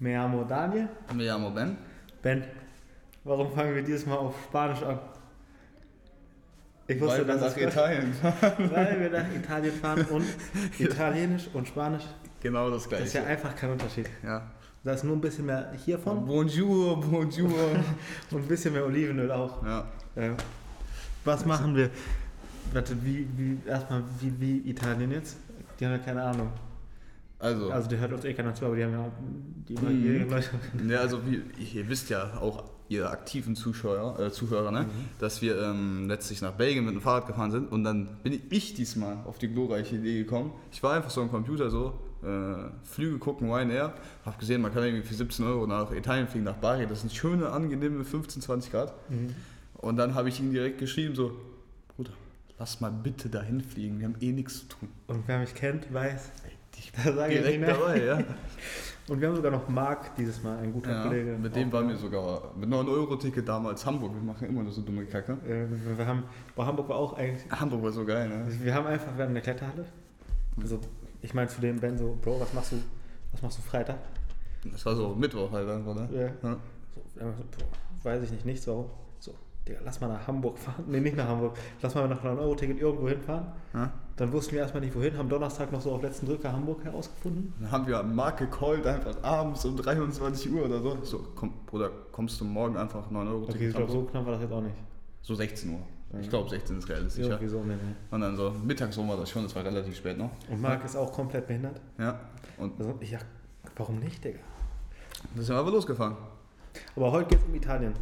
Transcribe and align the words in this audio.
Me 0.00 0.12
llamo 0.12 0.44
Daniel. 0.44 0.88
Me 1.14 1.24
llamo 1.24 1.50
Ben. 1.50 1.76
Ben, 2.22 2.44
warum 3.24 3.52
fangen 3.52 3.74
wir 3.74 3.82
dieses 3.82 4.06
Mal 4.06 4.16
auf 4.16 4.34
Spanisch 4.44 4.82
an? 4.82 4.98
Ich 6.86 7.00
wusste, 7.00 7.26
Weil 7.26 7.40
wir 7.40 7.48
nach 7.48 7.56
Italien 7.56 8.14
fahren. 8.14 8.70
weil 8.72 9.00
wir 9.00 9.10
nach 9.10 9.34
Italien 9.34 9.74
fahren 9.74 10.06
und 10.10 10.24
Italienisch 10.78 11.48
und 11.52 11.68
Spanisch, 11.68 12.04
Genau 12.40 12.70
das 12.70 12.82
das 12.84 12.88
gleiche. 12.88 13.04
ist 13.04 13.12
ja 13.14 13.24
einfach 13.24 13.54
kein 13.56 13.70
Unterschied. 13.72 14.08
Ja. 14.24 14.42
Da 14.84 14.92
ist 14.92 15.04
nur 15.04 15.16
ein 15.16 15.20
bisschen 15.20 15.44
mehr 15.46 15.72
hiervon 15.84 16.24
Bonjour, 16.24 16.98
bonjour. 17.00 17.50
und 18.30 18.38
ein 18.42 18.48
bisschen 18.48 18.72
mehr 18.72 18.86
Olivenöl 18.86 19.30
auch. 19.30 19.62
ja. 19.64 19.84
Äh, 20.14 20.30
was 21.24 21.44
machen 21.44 21.74
wir? 21.76 21.90
Warte, 22.72 22.96
wie, 23.04 23.28
wie, 23.36 23.58
erstmal, 23.68 24.02
wie, 24.20 24.32
wie 24.40 24.70
Italien 24.70 25.10
jetzt? 25.10 25.36
Die 25.78 25.84
haben 25.84 25.92
ja 25.92 25.98
keine 25.98 26.22
Ahnung. 26.22 26.48
Also, 27.40 27.70
Also, 27.70 27.88
die 27.88 27.96
hört 27.98 28.12
uns 28.12 28.24
eh 28.24 28.34
keiner 28.34 28.54
zu, 28.54 28.64
aber 28.66 28.76
die 28.76 28.84
haben 28.84 28.92
ja 28.92 29.12
die 29.68 29.74
Mhm. 29.74 30.04
ihre 30.04 30.24
Leute. 30.24 30.48
ja, 30.88 30.98
also 31.00 31.20
wie, 31.26 31.42
ihr 31.74 31.88
wisst 31.88 32.10
ja 32.10 32.36
auch, 32.38 32.64
ihr 32.88 33.10
aktiven 33.10 33.54
Zuschauer, 33.54 34.18
äh, 34.18 34.32
Zuhörer, 34.32 34.70
ne? 34.72 34.86
dass 35.18 35.42
wir 35.42 35.60
ähm, 35.60 36.08
letztlich 36.08 36.40
nach 36.40 36.52
Belgien 36.52 36.84
mit 36.86 36.94
dem 36.94 37.02
Fahrrad 37.02 37.26
gefahren 37.26 37.50
sind 37.50 37.70
und 37.70 37.84
dann 37.84 38.08
bin 38.22 38.40
ich 38.50 38.72
diesmal 38.74 39.18
auf 39.26 39.38
die 39.38 39.48
glorreiche 39.48 39.96
Idee 39.96 40.18
gekommen. 40.24 40.52
Ich 40.72 40.82
war 40.82 40.94
einfach 40.94 41.10
so 41.10 41.20
am 41.20 41.30
Computer 41.30 41.68
so, 41.70 41.92
äh, 42.24 42.70
Flüge 42.84 43.18
gucken, 43.18 43.52
Ryanair, 43.52 43.92
hab 44.24 44.38
gesehen, 44.38 44.62
man 44.62 44.72
kann 44.72 44.82
irgendwie 44.84 45.06
für 45.06 45.14
17 45.14 45.44
Euro 45.46 45.66
nach 45.66 45.92
Italien 45.92 46.26
fliegen, 46.28 46.44
nach 46.46 46.56
Bari, 46.56 46.86
das 46.86 47.02
sind 47.02 47.12
schöne, 47.12 47.50
angenehme 47.50 48.02
15, 48.04 48.40
20 48.42 48.72
Grad. 48.72 48.94
Mhm. 49.10 49.34
Und 49.74 49.96
dann 49.98 50.14
habe 50.14 50.28
ich 50.30 50.40
ihm 50.40 50.50
direkt 50.50 50.78
geschrieben 50.78 51.14
so, 51.14 51.32
Bruder, 51.94 52.10
lass 52.58 52.80
mal 52.80 52.90
bitte 52.90 53.28
dahin 53.28 53.60
fliegen, 53.60 54.00
wir 54.00 54.06
haben 54.06 54.16
eh 54.20 54.32
nichts 54.32 54.60
zu 54.60 54.66
tun. 54.66 54.88
Und 55.08 55.22
wer 55.28 55.38
mich 55.40 55.54
kennt, 55.54 55.92
weiß, 55.92 56.32
Ich 56.78 56.92
da 56.92 57.12
sage 57.12 57.32
ich 57.34 57.40
nicht 57.40 57.46
direkt 57.46 57.60
mehr. 57.60 57.74
dabei, 57.74 58.04
ja. 58.04 58.18
Und 59.08 59.20
wir 59.22 59.28
haben 59.28 59.36
sogar 59.36 59.50
noch 59.50 59.66
Marc 59.70 60.14
dieses 60.16 60.42
Mal, 60.42 60.58
ein 60.58 60.70
guter 60.72 60.90
ja 60.92 61.02
Kollege. 61.04 61.38
mit 61.38 61.56
dem 61.56 61.72
waren 61.72 61.88
wir 61.88 61.96
sogar 61.96 62.52
mit 62.54 62.68
9-Euro-Ticket 62.68 63.48
damals 63.48 63.84
Hamburg, 63.86 64.12
wir 64.14 64.20
machen 64.22 64.46
immer 64.48 64.62
nur 64.62 64.70
so 64.70 64.82
dumme 64.82 65.06
Kacke. 65.06 65.32
Äh, 65.48 65.66
wir- 65.96 66.06
haben, 66.06 66.24
bei 66.54 66.64
Hamburg 66.66 66.90
war 66.90 66.96
auch 66.96 67.16
eigentlich. 67.16 67.50
Hamburg 67.50 67.82
war 67.82 67.90
so 67.90 68.04
geil, 68.04 68.28
ne? 68.28 68.46
Wir 68.60 68.74
haben 68.74 68.86
einfach, 68.86 69.16
wir 69.16 69.24
haben 69.24 69.30
eine 69.30 69.40
Kletterhalle. 69.40 69.86
Also, 70.60 70.78
ich 71.22 71.32
meine 71.32 71.48
zu 71.48 71.60
dem 71.62 71.80
Ben 71.80 71.96
so, 71.96 72.18
Bro, 72.20 72.38
was 72.40 72.52
machst 72.52 72.72
du, 72.72 72.76
was 73.32 73.40
machst 73.40 73.56
du 73.58 73.62
Freitag? 73.62 73.96
Das 74.70 74.84
war 74.84 74.94
so 74.94 75.14
Mittwoch 75.14 75.50
halt 75.52 75.68
einfach, 75.70 75.94
ne? 75.94 76.08
Ja. 76.12 76.48
Ja. 76.50 76.56
So, 76.94 77.00
so, 77.20 78.04
weiß 78.04 78.22
ich 78.24 78.30
nicht, 78.30 78.44
nichts, 78.44 78.66
warum. 78.66 78.86
So, 79.20 79.32
Digga, 79.66 79.78
lass 79.86 80.00
mal 80.02 80.08
nach 80.08 80.26
Hamburg 80.26 80.58
fahren. 80.58 80.84
Nee, 80.86 81.00
nicht 81.00 81.16
nach 81.16 81.28
Hamburg. 81.28 81.56
Lass 81.80 81.94
mal 81.94 82.06
nach 82.08 82.22
einem 82.22 82.38
Euro-Ticket 82.40 82.78
irgendwo 82.80 83.08
hinfahren. 83.08 83.46
Ja. 83.72 83.90
Dann 84.18 84.32
wussten 84.32 84.52
wir 84.52 84.62
erstmal 84.62 84.82
nicht 84.82 84.96
wohin, 84.96 85.16
haben 85.16 85.28
Donnerstag 85.28 85.70
noch 85.70 85.80
so 85.80 85.92
auf 85.92 86.02
letzten 86.02 86.26
Drücker 86.26 86.52
Hamburg 86.52 86.82
herausgefunden. 86.84 87.54
Dann 87.60 87.70
haben 87.70 87.86
wir 87.86 88.02
Marc 88.02 88.38
gecallt, 88.38 88.84
einfach 88.84 89.22
abends 89.22 89.64
um 89.64 89.76
23 89.76 90.52
Uhr 90.52 90.64
oder 90.64 90.82
so. 90.82 90.98
So, 91.04 91.24
komm, 91.36 91.52
Bruder, 91.66 91.88
kommst 92.10 92.40
du 92.40 92.44
morgen 92.44 92.76
einfach 92.76 93.08
9 93.10 93.28
Euro 93.28 93.44
Okay, 93.44 93.68
ich 93.68 93.74
glaube, 93.74 93.92
so 93.92 94.02
knapp 94.02 94.26
war 94.26 94.32
das 94.32 94.42
jetzt 94.42 94.52
auch 94.52 94.60
nicht. 94.60 94.74
So 95.22 95.36
16 95.36 95.70
Uhr. 95.70 95.78
Ich 96.20 96.28
glaube 96.28 96.50
16 96.50 96.78
ist 96.78 96.88
realistisch, 96.88 97.26
ja. 97.26 97.32
Irgendwie 97.32 97.48
so, 97.48 97.62
nee, 97.62 97.74
nee. 97.74 97.94
Und 98.10 98.20
dann 98.20 98.36
so, 98.36 98.52
mittags 98.64 98.98
rum 98.98 99.08
war 99.08 99.16
das 99.16 99.30
schon, 99.30 99.44
das 99.44 99.54
war 99.54 99.64
relativ 99.64 99.96
spät 99.96 100.18
noch. 100.18 100.30
Und 100.50 100.60
Marc 100.60 100.84
ist 100.84 100.96
auch 100.96 101.12
komplett 101.12 101.46
behindert. 101.46 101.80
Ja. 101.98 102.18
Und 102.56 102.72
Also, 102.80 102.98
ja, 103.02 103.18
warum 103.76 104.00
nicht, 104.00 104.24
Digga? 104.24 104.40
dann 105.34 105.44
sind 105.44 105.54
wir 105.54 105.60
aber 105.60 105.70
losgefahren. 105.70 106.16
Aber 106.96 107.12
heute 107.12 107.28
geht's 107.28 107.44
um 107.46 107.54
Italien. 107.54 107.92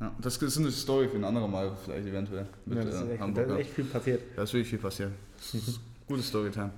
Ja. 0.00 0.10
Das 0.20 0.36
ist 0.36 0.58
eine 0.58 0.70
Story 0.70 1.08
für 1.08 1.16
ein 1.16 1.24
anderes 1.24 1.48
Mal, 1.48 1.70
vielleicht 1.84 2.08
eventuell. 2.08 2.46
Mit 2.64 2.78
ja, 2.78 2.84
das, 2.84 2.94
ist 2.94 3.02
äh, 3.02 3.12
echt, 3.12 3.36
da 3.36 3.42
ist 3.42 3.60
echt 3.60 3.70
viel 3.70 3.84
passiert. 3.84 4.22
Da 4.34 4.42
ist 4.42 4.52
wirklich 4.52 4.70
viel 4.70 4.78
passiert. 4.78 5.12
Gutes 6.08 6.28
Storytime. 6.28 6.70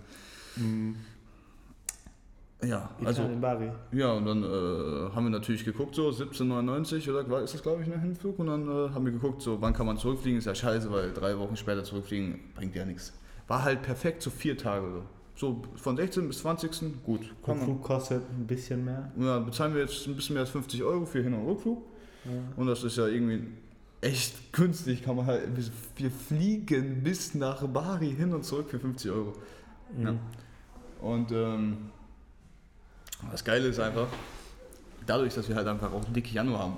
Ja, 2.64 2.90
also 3.04 3.22
Italien, 3.22 3.40
Bari. 3.40 3.70
Ja, 3.90 4.12
und 4.12 4.24
dann 4.24 4.44
äh, 4.44 5.10
haben 5.12 5.24
wir 5.24 5.30
natürlich 5.30 5.64
geguckt, 5.64 5.96
so 5.96 6.08
17,99 6.10 7.10
oder 7.10 7.28
war- 7.28 7.42
ist 7.42 7.54
das, 7.54 7.62
glaube 7.62 7.82
ich, 7.82 7.92
ein 7.92 8.00
Hinflug. 8.00 8.38
Und 8.38 8.46
dann 8.46 8.68
äh, 8.68 8.90
haben 8.90 9.04
wir 9.04 9.10
geguckt, 9.12 9.42
so 9.42 9.60
wann 9.60 9.72
kann 9.72 9.86
man 9.86 9.96
zurückfliegen. 9.98 10.38
Ist 10.38 10.44
ja 10.44 10.54
scheiße, 10.54 10.90
weil 10.92 11.12
drei 11.12 11.36
Wochen 11.38 11.56
später 11.56 11.82
zurückfliegen 11.82 12.38
bringt 12.54 12.76
ja 12.76 12.84
nichts. 12.84 13.12
War 13.48 13.64
halt 13.64 13.82
perfekt, 13.82 14.22
so 14.22 14.30
vier 14.30 14.56
Tage. 14.56 14.86
So, 14.92 15.02
so 15.34 15.62
von 15.76 15.96
16 15.96 16.28
bis 16.28 16.38
20. 16.38 17.02
gut. 17.04 17.20
Kann 17.22 17.34
Der 17.46 17.54
man. 17.56 17.64
Flug 17.64 17.82
kostet 17.82 18.22
ein 18.30 18.46
bisschen 18.46 18.84
mehr. 18.84 19.10
Ja, 19.18 19.40
bezahlen 19.40 19.74
wir 19.74 19.80
jetzt 19.82 20.06
ein 20.06 20.14
bisschen 20.14 20.34
mehr 20.34 20.42
als 20.42 20.50
50 20.50 20.84
Euro 20.84 21.04
für 21.04 21.20
Hin- 21.22 21.34
und 21.34 21.44
Rückflug. 21.48 21.82
Und 22.56 22.66
das 22.68 22.84
ist 22.84 22.96
ja 22.96 23.08
irgendwie 23.08 23.48
echt 24.02 24.52
günstig. 24.52 25.02
Kann 25.02 25.16
man 25.16 25.24
halt, 25.26 25.48
wir- 25.96 26.10
fliegen 26.10 27.02
bis 27.02 27.34
nach 27.34 27.66
Bari 27.66 28.14
hin 28.14 28.34
und 28.34 28.44
zurück 28.44 28.68
für 28.68 28.78
50 28.78 29.10
Euro. 29.10 29.32
Ja. 29.98 30.14
Und 31.00 31.32
ähm, 31.32 31.90
das 33.30 33.44
Geile 33.44 33.68
ist 33.68 33.78
einfach, 33.80 34.08
dadurch, 35.06 35.34
dass 35.34 35.48
wir 35.48 35.56
halt 35.56 35.66
einfach 35.66 35.92
auch 35.92 36.04
einen 36.04 36.14
dicken 36.14 36.34
Januar 36.34 36.60
haben, 36.60 36.76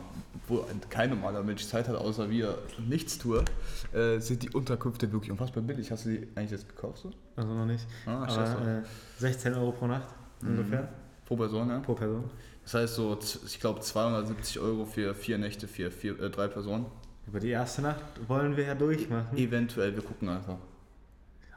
wo 0.49 0.65
kein 0.91 1.11
normaler 1.11 1.43
Mensch 1.43 1.67
Zeit 1.67 1.89
hat, 1.89 1.97
außer 1.97 2.29
wir 2.31 2.59
Nichtstour, 2.87 3.45
äh, 3.93 4.19
sind 4.19 4.43
die 4.43 4.51
Unterkünfte 4.51 5.11
wirklich 5.11 5.31
unfassbar 5.31 5.62
billig. 5.62 5.91
Hast 5.91 6.05
du 6.05 6.11
die 6.11 6.29
eigentlich 6.35 6.51
jetzt 6.53 6.69
gekauft? 6.69 6.99
So? 6.99 7.11
Also 7.37 7.53
noch 7.55 7.67
nicht. 7.67 7.87
Ah. 8.06 8.25
Aber 8.25 8.69
äh, 8.79 8.83
16 9.19 9.55
Euro 9.55 9.73
pro 9.73 9.87
Nacht 9.87 10.09
ungefähr. 10.43 10.89
Pro 11.27 11.37
Person, 11.37 11.69
ja? 11.71 11.79
Pro 11.79 11.95
Person. 11.95 12.25
Das 12.65 12.75
heißt 12.75 12.95
so, 12.95 13.19
ich 13.47 13.61
glaube 13.61 13.81
270 13.81 14.59
Euro 14.59 14.85
für 14.85 15.15
vier 15.15 15.39
Nächte 15.39 15.67
für 15.69 15.91
vier, 15.91 16.19
äh, 16.21 16.31
drei 16.31 16.49
Personen. 16.49 16.87
Über 17.27 17.41
die 17.41 17.51
erste 17.51 17.83
Nacht 17.83 18.03
wollen 18.29 18.57
wir 18.57 18.65
ja 18.65 18.75
durchmachen. 18.75 19.37
Eventuell, 19.37 19.95
wir 19.95 20.03
gucken 20.03 20.29
einfach. 20.29 20.59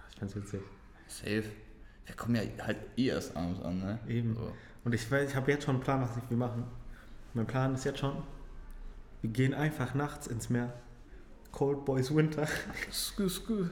Ich 0.09 0.19
find's 0.19 0.35
witzig. 0.35 0.61
Safe. 1.07 1.43
Wir 2.05 2.15
kommen 2.15 2.35
ja 2.35 2.41
halt 2.63 2.77
eh 2.95 3.07
erst 3.07 3.35
abends 3.35 3.61
an, 3.61 3.79
ne? 3.79 3.99
Eben. 4.07 4.35
So. 4.35 4.51
Und 4.85 4.93
ich 4.93 5.09
weiß, 5.11 5.29
ich 5.29 5.35
habe 5.35 5.51
jetzt 5.51 5.65
schon 5.65 5.75
einen 5.75 5.83
Plan, 5.83 6.01
was 6.01 6.09
wir 6.29 6.37
machen. 6.37 6.63
Mein 7.33 7.45
Plan 7.45 7.75
ist 7.75 7.83
jetzt 7.83 7.99
schon, 7.99 8.23
wir 9.21 9.29
gehen 9.29 9.53
einfach 9.53 9.93
nachts 9.93 10.27
ins 10.27 10.49
Meer. 10.49 10.73
Cold 11.51 11.85
Boys 11.85 12.13
Winter. 12.15 12.47
Skü, 12.91 13.29
skü. 13.29 13.69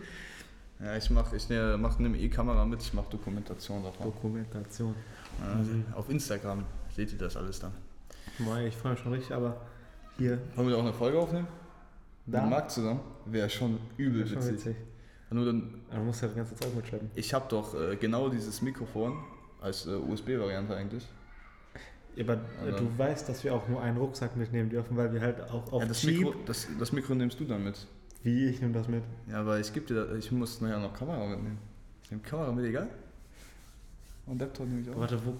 Ja, 0.79 0.97
ich 0.97 1.09
mach, 1.09 1.31
ich 1.31 1.47
ne, 1.47 1.77
mach 1.79 1.97
eine 1.97 2.17
E-Kamera 2.17 2.65
mit, 2.65 2.81
ich 2.81 2.93
mach 2.93 3.05
Dokumentation 3.05 3.83
davon. 3.83 4.07
Dokumentation. 4.07 4.95
Ja, 5.39 5.95
Auf 5.97 6.09
Instagram 6.09 6.65
seht 6.93 7.11
ihr 7.13 7.17
das 7.17 7.37
alles 7.37 7.59
dann. 7.59 7.71
Boah, 8.39 8.59
ich 8.59 8.75
freue 8.75 8.91
mich 8.93 9.01
schon 9.01 9.13
richtig, 9.13 9.33
aber 9.33 9.61
hier, 10.17 10.39
Wollen 10.55 10.67
wir 10.67 10.77
auch 10.77 10.81
eine 10.81 10.93
Folge 10.93 11.17
aufnehmen? 11.19 11.47
Da? 12.27 12.41
Mit 12.41 12.49
Marc 12.49 12.71
zusammen? 12.71 12.99
Wäre 13.25 13.49
schon 13.49 13.77
übel 13.97 14.21
ist 14.21 14.29
schon 14.29 14.37
witzig. 14.39 14.55
witzig. 14.67 14.75
Nur 15.31 15.45
dann, 15.45 15.81
Aber 15.89 15.99
du 15.99 16.05
musst 16.05 16.21
ja 16.21 16.27
das 16.27 16.37
ganze 16.37 16.55
Zeug 16.55 16.75
mitschleppen. 16.75 17.09
ich 17.15 17.33
habe 17.33 17.45
doch 17.49 17.73
äh, 17.79 17.95
genau 17.97 18.29
dieses 18.29 18.61
Mikrofon 18.61 19.17
als 19.59 19.85
äh, 19.85 19.89
USB-Variante 19.91 20.75
eigentlich. 20.75 21.05
Aber 22.19 22.33
äh, 22.33 22.37
Also- 22.71 22.85
du 22.85 22.97
weißt, 22.97 23.27
dass 23.27 23.43
wir 23.43 23.53
auch 23.53 23.67
nur 23.67 23.81
einen 23.81 23.97
Rucksack 23.97 24.35
mitnehmen 24.37 24.69
dürfen, 24.69 24.95
weil 24.95 25.11
wir 25.13 25.19
halt 25.21 25.41
auch 25.49 25.71
auf 25.73 25.81
Ja, 25.81 25.87
das, 25.87 26.03
Mikro, 26.03 26.33
das, 26.45 26.67
das 26.79 26.91
Mikro 26.93 27.13
nimmst 27.15 27.39
du 27.39 27.43
dann 27.45 27.63
mit. 27.63 27.85
wie 28.23 28.45
ich 28.47 28.61
nehme 28.61 28.73
das 28.73 28.87
mit. 28.87 29.03
Ja, 29.29 29.41
aber 29.41 29.59
ich 29.59 29.73
gebe 29.73 29.85
dir, 29.87 30.15
ich 30.15 30.31
muss 30.31 30.61
nachher 30.61 30.79
noch 30.79 30.93
Kamera 30.93 31.25
mitnehmen. 31.27 31.57
Ich 32.03 32.11
nehme 32.11 32.23
Kamera 32.23 32.51
mit, 32.51 32.65
egal? 32.65 32.87
Und 34.27 34.39
Laptop 34.39 34.67
nehme 34.67 34.81
ich 34.81 34.89
auch. 34.89 34.99
Warte, 34.99 35.19
wo, 35.25 35.33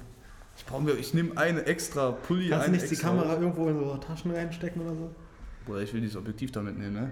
Ich 0.58 0.66
brauche 0.66 0.92
ich 0.92 1.14
nehme 1.14 1.38
eine 1.38 1.64
extra 1.66 2.12
Pulli, 2.12 2.50
kannst 2.50 2.68
du 2.68 2.72
nicht 2.72 2.92
die 2.92 2.96
Kamera 2.96 3.34
irgendwo 3.36 3.70
in 3.70 3.80
so 3.80 3.96
Taschen 3.98 4.32
reinstecken 4.32 4.82
oder 4.82 4.96
so? 4.96 5.16
Bruder, 5.66 5.82
ich 5.82 5.94
will 5.94 6.02
dieses 6.02 6.16
Objektiv 6.16 6.52
da 6.52 6.62
mitnehmen, 6.62 6.94
ne? 6.94 7.12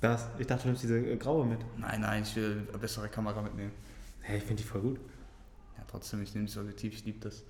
Das, 0.00 0.28
ich 0.38 0.46
dachte, 0.46 0.64
du 0.64 0.68
nimmst 0.68 0.82
diese 0.82 0.98
äh, 0.98 1.16
graue 1.16 1.46
mit. 1.46 1.60
Nein, 1.78 2.00
nein, 2.02 2.22
ich 2.24 2.36
will 2.36 2.66
eine 2.68 2.78
bessere 2.78 3.08
Kamera 3.08 3.40
mitnehmen. 3.40 3.72
Hey, 4.20 4.38
ich 4.38 4.44
finde 4.44 4.62
die 4.62 4.68
voll 4.68 4.80
gut. 4.82 4.98
Ja, 5.78 5.84
trotzdem, 5.90 6.22
ich 6.22 6.34
nehme 6.34 6.46
dieses 6.46 6.60
Objektiv, 6.60 6.92
ich 6.94 7.04
liebe 7.04 7.20
das. 7.20 7.42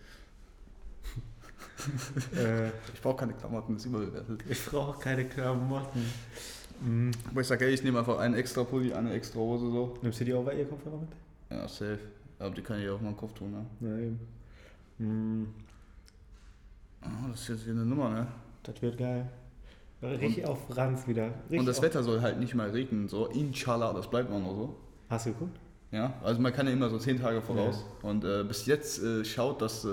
äh, 2.37 2.69
Ich 2.93 3.01
brauche 3.03 3.17
keine 3.17 3.33
Klamotten, 3.35 3.75
das 3.75 3.85
ist 3.85 3.91
überbewertet. 3.91 4.45
ich 4.49 4.65
brauche 4.67 4.99
keine 5.01 5.25
Klamotten. 5.25 6.05
Mhm. 6.81 7.11
Aber 7.31 7.41
ich 7.41 7.47
sage, 7.47 7.67
ey, 7.67 7.75
ich 7.75 7.83
nehme 7.83 7.99
einfach 7.99 8.19
einen 8.19 8.35
extra 8.35 8.65
Pulli, 8.65 8.93
eine 8.93 9.13
extra 9.13 9.39
Hose 9.41 9.71
so. 9.71 9.99
Nimmst 10.03 10.21
du 10.21 10.25
die 10.25 10.35
auch 10.35 10.45
bei 10.45 10.55
ihr 10.59 10.67
Kopfhörer 10.67 10.99
mit? 10.99 11.09
Ja, 11.51 11.67
safe. 11.69 11.99
Aber 12.39 12.55
die 12.55 12.63
kann 12.63 12.81
ich 12.81 12.89
auf 12.89 13.01
meinen 13.01 13.17
Kopf 13.17 13.33
tun, 13.35 13.51
ne? 13.53 13.67
Ja, 13.81 13.97
eben. 13.99 14.21
Mhm. 14.99 15.55
Ah, 17.01 17.29
das 17.31 17.43
ist 17.43 17.49
jetzt 17.49 17.65
wieder 17.67 17.77
eine 17.77 17.87
Nummer, 17.87 18.11
ne? 18.11 18.27
Das 18.63 18.81
wird 18.83 18.99
geil. 18.99 19.29
Richtig 20.05 20.47
auf 20.47 20.59
Ranz 20.77 21.07
wieder. 21.07 21.27
Richtig 21.45 21.61
Und 21.61 21.67
das 21.67 21.83
Wetter 21.83 22.03
soll 22.03 22.21
halt 22.21 22.39
nicht 22.39 22.55
mal 22.55 22.71
regnen, 22.71 23.09
so. 23.09 23.27
Inshallah, 23.27 23.93
das 23.93 24.09
bleibt 24.09 24.31
auch 24.31 24.41
noch 24.41 24.55
so. 24.55 24.77
Hast 25.09 25.27
du 25.27 25.33
geguckt? 25.33 25.59
Ja, 25.91 26.13
also 26.23 26.41
man 26.41 26.53
kann 26.53 26.67
ja 26.67 26.73
immer 26.73 26.91
so 26.91 26.99
zehn 26.99 27.21
Tage 27.21 27.41
voraus. 27.41 27.85
Und 28.03 28.25
äh, 28.25 28.43
bis 28.45 28.67
jetzt 28.67 29.03
äh, 29.03 29.25
schaut 29.25 29.63
das 29.63 29.85
äh, 29.85 29.89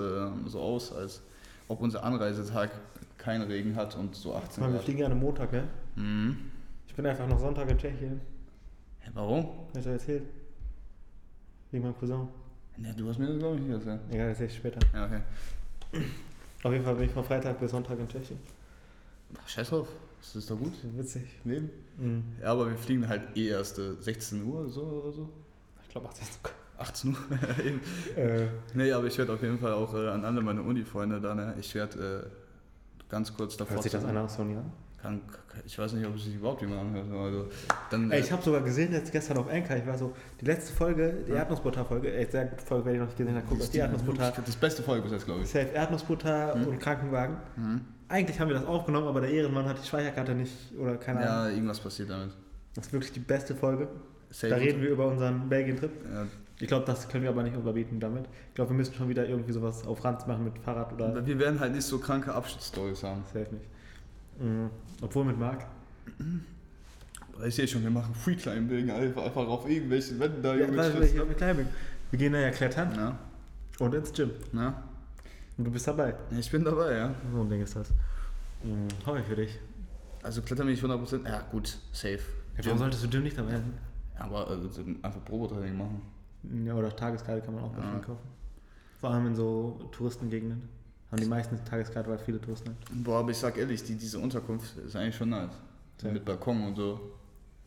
so 0.46 0.60
aus, 0.60 0.92
als 0.92 1.22
ob 1.68 1.80
unser 1.80 2.02
Anreisetag 2.02 2.70
keinen 3.18 3.42
Regen 3.42 3.76
hat 3.76 3.96
und 3.96 4.14
so 4.16 4.34
18 4.34 4.60
Mann, 4.62 4.70
wir 4.72 4.76
Grad. 4.76 4.84
fliegen 4.84 4.98
ja 4.98 5.06
am 5.06 5.20
Montag, 5.20 5.52
ne? 5.52 5.68
Mhm. 5.94 6.36
Ich 6.88 6.94
bin 6.94 7.06
einfach 7.06 7.26
noch 7.28 7.38
Sonntag 7.38 7.70
in 7.70 7.78
Tschechien. 7.78 8.20
Hä, 9.00 9.10
warum? 9.14 9.46
Hat 9.76 9.86
er 9.86 9.92
erzählt? 9.92 10.24
Wegen 11.70 11.84
meinem 11.84 11.96
Cousin. 11.96 12.28
Ne, 12.76 12.92
du 12.96 13.08
hast 13.08 13.18
mir 13.18 13.26
das 13.28 13.38
glaube 13.38 13.56
ich 13.56 13.62
nicht 13.62 13.72
erzählt. 13.72 14.00
Egal, 14.10 14.28
das 14.28 14.40
erzähl 14.40 14.46
ich 14.48 14.56
später. 14.56 14.80
Ja, 14.92 15.06
okay. 15.06 15.20
Auf 16.64 16.72
jeden 16.72 16.84
Fall 16.84 16.94
bin 16.96 17.04
ich 17.06 17.12
von 17.12 17.24
Freitag 17.24 17.60
bis 17.60 17.70
Sonntag 17.70 17.98
in 17.98 18.08
Tschechien. 18.08 18.38
Scheiß 19.46 19.70
drauf. 19.70 19.88
Das 20.20 20.36
ist 20.36 20.50
doch 20.50 20.58
gut. 20.58 20.72
Witzig. 20.96 21.22
Leben. 21.44 21.70
Mhm. 21.98 22.22
Ja, 22.40 22.52
aber 22.52 22.68
wir 22.68 22.76
fliegen 22.76 23.08
halt 23.08 23.22
eh 23.36 23.48
erst 23.48 23.78
äh, 23.78 23.94
16 24.00 24.44
Uhr 24.44 24.68
so 24.68 24.82
oder 24.82 25.12
so. 25.12 25.28
Ich 25.82 25.88
glaube 25.88 26.08
18 26.08 26.26
sogar. 26.26 26.52
18 26.78 27.10
Uhr. 27.10 27.16
Eben. 27.64 27.80
Äh, 28.16 28.46
nee, 28.74 28.92
aber 28.92 29.06
ich 29.06 29.18
werde 29.18 29.32
auf 29.32 29.42
jeden 29.42 29.58
Fall 29.58 29.72
auch 29.72 29.92
äh, 29.94 30.08
an 30.08 30.24
alle 30.24 30.40
meine 30.40 30.62
Uni-Freunde 30.62 31.20
da, 31.20 31.34
ne? 31.34 31.54
Ich 31.58 31.74
werde 31.74 32.24
äh, 32.26 33.10
ganz 33.10 33.34
kurz 33.36 33.56
davor. 33.56 33.74
hört 33.74 33.82
sich 33.82 33.92
das 33.92 34.04
einer 34.04 34.22
aus 34.22 34.34
Sony 34.36 34.56
an? 34.56 34.72
Kann, 35.00 35.20
ich 35.66 35.76
weiß 35.76 35.94
nicht, 35.94 36.06
ob 36.06 36.14
es 36.14 36.24
sich 36.24 36.36
überhaupt 36.36 36.60
jemand 36.62 36.80
anhört. 36.80 37.06
Also, 37.12 37.48
dann, 37.90 38.10
Ey, 38.12 38.20
ich 38.20 38.30
habe 38.30 38.40
sogar 38.40 38.60
gesehen 38.60 38.92
jetzt 38.92 39.10
gestern 39.10 39.36
auf 39.38 39.48
Anchor, 39.50 39.76
ich 39.76 39.84
war 39.86 39.98
so, 39.98 40.12
die 40.40 40.44
letzte 40.44 40.72
Folge, 40.72 41.24
die 41.26 41.32
Ja. 41.32 41.38
Erdnussbutter-Folge, 41.38 42.26
sehr 42.30 42.44
gute 42.46 42.64
Folge, 42.64 42.84
wenn 42.86 42.94
ich 42.94 43.00
noch 43.00 43.06
nicht 43.06 43.18
gesehen 43.18 43.34
habe, 43.34 43.46
guckt 43.46 43.62
auf 43.62 43.70
die 43.70 43.78
Erdnussbutter, 43.78 44.32
Das 44.46 44.54
beste 44.56 44.82
Folge 44.84 45.02
bis 45.02 45.12
jetzt, 45.12 45.24
glaube 45.26 45.42
ich. 45.42 45.48
Safe 45.48 45.66
Erdnussbutter 45.74 46.54
Mhm. 46.56 46.66
und 46.68 46.78
Krankenwagen. 46.78 47.36
Mhm. 47.56 47.80
Eigentlich 48.12 48.38
haben 48.38 48.48
wir 48.48 48.56
das 48.56 48.66
aufgenommen, 48.66 49.08
aber 49.08 49.22
der 49.22 49.30
Ehrenmann 49.30 49.64
hat 49.64 49.82
die 49.82 49.86
Speicherkarte 49.86 50.34
nicht, 50.34 50.52
oder 50.78 50.96
keine 50.98 51.20
Ahnung. 51.20 51.48
Ja, 51.48 51.48
irgendwas 51.48 51.80
passiert 51.80 52.10
damit. 52.10 52.30
Das 52.74 52.86
ist 52.86 52.92
wirklich 52.92 53.12
die 53.12 53.20
beste 53.20 53.54
Folge. 53.54 53.88
Safe 54.30 54.50
Da 54.50 54.56
reden 54.56 54.82
wir 54.82 54.90
über 54.90 55.06
unseren 55.06 55.48
Belgien-Trip. 55.48 55.90
Ja, 56.12 56.26
Ich 56.60 56.68
glaube, 56.68 56.84
das 56.84 57.08
können 57.08 57.24
wir 57.24 57.30
aber 57.30 57.42
nicht 57.42 57.56
überbieten 57.56 58.00
damit. 58.00 58.26
Ich 58.48 58.54
glaube, 58.54 58.70
wir 58.72 58.76
müssen 58.76 58.92
schon 58.94 59.08
wieder 59.08 59.26
irgendwie 59.26 59.52
sowas 59.52 59.86
auf 59.86 60.04
Ranz 60.04 60.26
machen 60.26 60.44
mit 60.44 60.58
Fahrrad 60.58 60.92
oder 60.92 61.24
wir 61.26 61.38
werden 61.38 61.58
halt 61.58 61.72
nicht 61.72 61.86
so 61.86 61.98
kranke 61.98 62.34
Abschiedsstories 62.34 63.02
haben. 63.02 63.22
safe 63.32 63.48
nicht. 63.50 63.66
Mhm. 64.38 64.68
Obwohl 65.00 65.24
mit 65.24 65.38
Marc. 65.38 65.64
Ich 67.46 67.54
sehe 67.54 67.66
schon, 67.66 67.82
wir 67.82 67.90
machen 67.90 68.14
Free 68.14 68.36
Climbing 68.36 68.90
einfach, 68.90 69.24
einfach 69.24 69.48
auf 69.48 69.66
irgendwelchen 69.66 70.20
Wänden 70.20 70.42
da. 70.42 70.54
Ja, 70.54 70.66
weil, 70.76 71.34
Climbing. 71.34 71.66
wir 72.10 72.18
gehen 72.18 72.34
da 72.34 72.40
ja 72.40 72.50
klettern 72.50 72.92
ja, 72.94 73.18
und 73.78 73.94
ins 73.94 74.12
Gym. 74.12 74.32
ja. 74.52 74.82
Und 75.58 75.64
du 75.64 75.70
bist 75.70 75.86
dabei. 75.86 76.14
Ich 76.38 76.50
bin 76.50 76.64
dabei, 76.64 76.96
ja. 76.96 77.14
So 77.32 77.40
ein 77.42 77.48
Ding 77.50 77.62
ist 77.62 77.76
das. 77.76 77.88
Hoffe 79.06 79.20
ich 79.20 79.26
für 79.26 79.36
dich. 79.36 79.58
Also 80.22 80.40
klettern 80.42 80.66
wir 80.66 80.72
nicht 80.74 80.84
100%. 80.84 81.28
Ja, 81.28 81.40
gut, 81.50 81.76
safe. 81.92 82.20
Ja, 82.56 82.64
warum 82.66 82.78
solltest 82.78 83.04
du 83.04 83.08
Gym 83.08 83.22
nicht 83.24 83.36
dabei 83.36 83.52
sein? 83.52 83.74
Aber 84.18 84.46
also, 84.48 84.68
einfach 85.02 85.24
Probetraining 85.24 85.76
machen. 85.76 86.02
Ja, 86.64 86.74
oder 86.74 86.94
Tageskarte 86.94 87.42
kann 87.42 87.54
man 87.54 87.64
auch 87.64 87.76
Ja. 87.76 87.98
kaufen. 87.98 88.28
Vor 89.00 89.10
allem 89.10 89.26
in 89.28 89.34
so 89.34 89.88
Touristengegenden. 89.92 90.68
Haben 91.10 91.20
die 91.20 91.26
meisten 91.28 91.62
Tageskarte, 91.64 92.08
weil 92.08 92.18
viele 92.18 92.40
Touristen 92.40 92.70
haben. 92.70 93.02
Boah, 93.02 93.18
aber 93.18 93.30
ich 93.32 93.36
sag 93.36 93.58
ehrlich, 93.58 93.82
die, 93.84 93.96
diese 93.96 94.18
Unterkunft 94.18 94.76
ist 94.78 94.96
eigentlich 94.96 95.16
schon 95.16 95.30
nice. 95.30 95.50
Ja. 96.02 96.10
Mit 96.12 96.24
Balkon 96.24 96.62
und 96.68 96.76
so. 96.76 97.00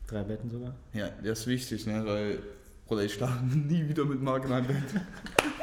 Drei 0.08 0.24
Betten 0.24 0.50
sogar. 0.50 0.74
Ja, 0.94 1.10
das 1.24 1.42
ist 1.42 1.48
wichtig, 1.48 1.86
ne? 1.86 2.06
Weil, 2.06 2.40
Bruder, 2.88 3.04
ich 3.04 3.14
schlafe 3.14 3.44
nie 3.46 3.88
wieder 3.88 4.06
mit 4.06 4.22
Marc 4.22 4.46
in 4.46 4.52
einem 4.54 4.68
Bett. 4.68 4.76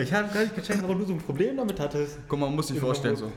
Ich 0.00 0.12
habe 0.12 0.32
gar 0.32 0.42
nicht 0.42 0.54
gecheckt, 0.54 0.82
warum 0.82 0.98
du 0.98 1.04
so 1.06 1.12
ein 1.14 1.18
Problem 1.20 1.56
damit 1.56 1.78
hattest. 1.80 2.18
Guck 2.28 2.38
mal, 2.38 2.46
man 2.46 2.56
muss 2.56 2.68
sich 2.68 2.76
In 2.76 2.82
vorstellen, 2.82 3.16
so. 3.16 3.30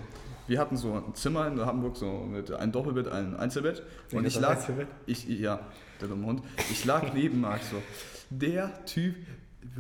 Wir 0.48 0.60
hatten 0.60 0.78
so 0.78 0.94
ein 0.94 1.16
Zimmer 1.16 1.48
in 1.48 1.60
Hamburg, 1.60 1.98
so 1.98 2.06
mit 2.20 2.52
ein 2.52 2.72
Doppelbett, 2.72 3.08
ein 3.08 3.36
Einzelbett. 3.36 3.82
Und 4.12 4.24
Das 4.24 4.36
ich 4.36 4.40
lag, 4.40 4.58
Einzelbett? 4.58 4.88
ich, 5.08 5.28
ja, 5.28 5.60
der 6.00 6.08
dumme 6.08 6.26
Hund. 6.28 6.44
Ich 6.72 6.86
lag 6.86 7.14
neben 7.14 7.42
Marc 7.42 7.62
so. 7.64 7.82
Der 8.30 8.86
Typ, 8.86 9.16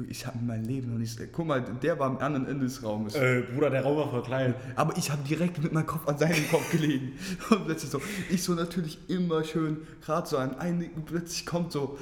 ich 0.09 0.25
habe 0.25 0.39
mein 0.43 0.63
Leben 0.63 0.91
noch 0.91 0.97
nicht, 0.97 1.19
guck 1.31 1.45
mal, 1.45 1.61
der 1.61 1.99
war 1.99 2.07
am 2.07 2.17
anderen 2.17 2.47
Ende 2.47 2.65
des 2.65 2.81
Raumes. 2.83 3.13
Äh, 3.13 3.43
Bruder, 3.53 3.69
der 3.69 3.83
Raum 3.83 3.97
war 3.97 4.09
voll 4.09 4.23
klein. 4.23 4.55
Aber 4.75 4.97
ich 4.97 5.11
habe 5.11 5.21
direkt 5.27 5.61
mit 5.61 5.71
meinem 5.71 5.85
Kopf 5.85 6.07
an 6.07 6.17
seinen 6.17 6.49
Kopf 6.49 6.71
gelegen. 6.71 7.13
Und 7.51 7.65
plötzlich 7.65 7.91
so, 7.91 8.01
ich 8.31 8.41
so 8.41 8.53
natürlich 8.53 8.97
immer 9.07 9.43
schön, 9.43 9.85
gerade 10.03 10.27
so 10.27 10.37
ein 10.37 10.57
Einnicken, 10.57 11.05
plötzlich 11.05 11.45
kommt 11.45 11.71
so 11.71 11.99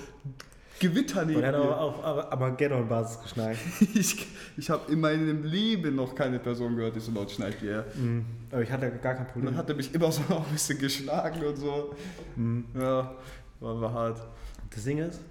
Gewitter 0.80 1.22
Und 1.22 1.28
neben 1.28 1.42
er 1.42 1.48
hat 1.50 1.56
aber 1.56 1.66
mir. 1.66 1.78
auf 1.78 2.32
Armageddon-Basis 2.34 3.22
geschneit. 3.24 3.58
Ich, 3.94 4.28
ich 4.58 4.70
habe 4.70 4.92
in 4.92 5.00
meinem 5.00 5.44
Leben 5.44 5.96
noch 5.96 6.14
keine 6.16 6.40
Person 6.40 6.76
gehört, 6.76 6.96
die 6.96 7.00
so 7.00 7.12
laut 7.12 7.32
schneit 7.32 7.62
wie 7.62 7.68
er. 7.68 7.86
Mhm. 7.96 8.26
Aber 8.52 8.62
ich 8.62 8.72
hatte 8.72 8.92
gar 9.02 9.14
kein 9.16 9.28
Problem. 9.28 9.46
dann 9.48 9.58
hat 9.58 9.70
er 9.70 9.76
mich 9.76 9.94
immer 9.94 10.12
so 10.12 10.22
noch 10.30 10.46
ein 10.48 10.54
bisschen 10.54 10.80
geschlagen 10.80 11.44
und 11.46 11.56
so. 11.56 11.94
Mhm. 12.36 12.66
Ja, 12.76 13.14
war, 13.60 13.82
war 13.82 13.94
hart. 13.94 14.28
Das 14.72 14.84
Ding 14.84 14.98
ist, 14.98 15.22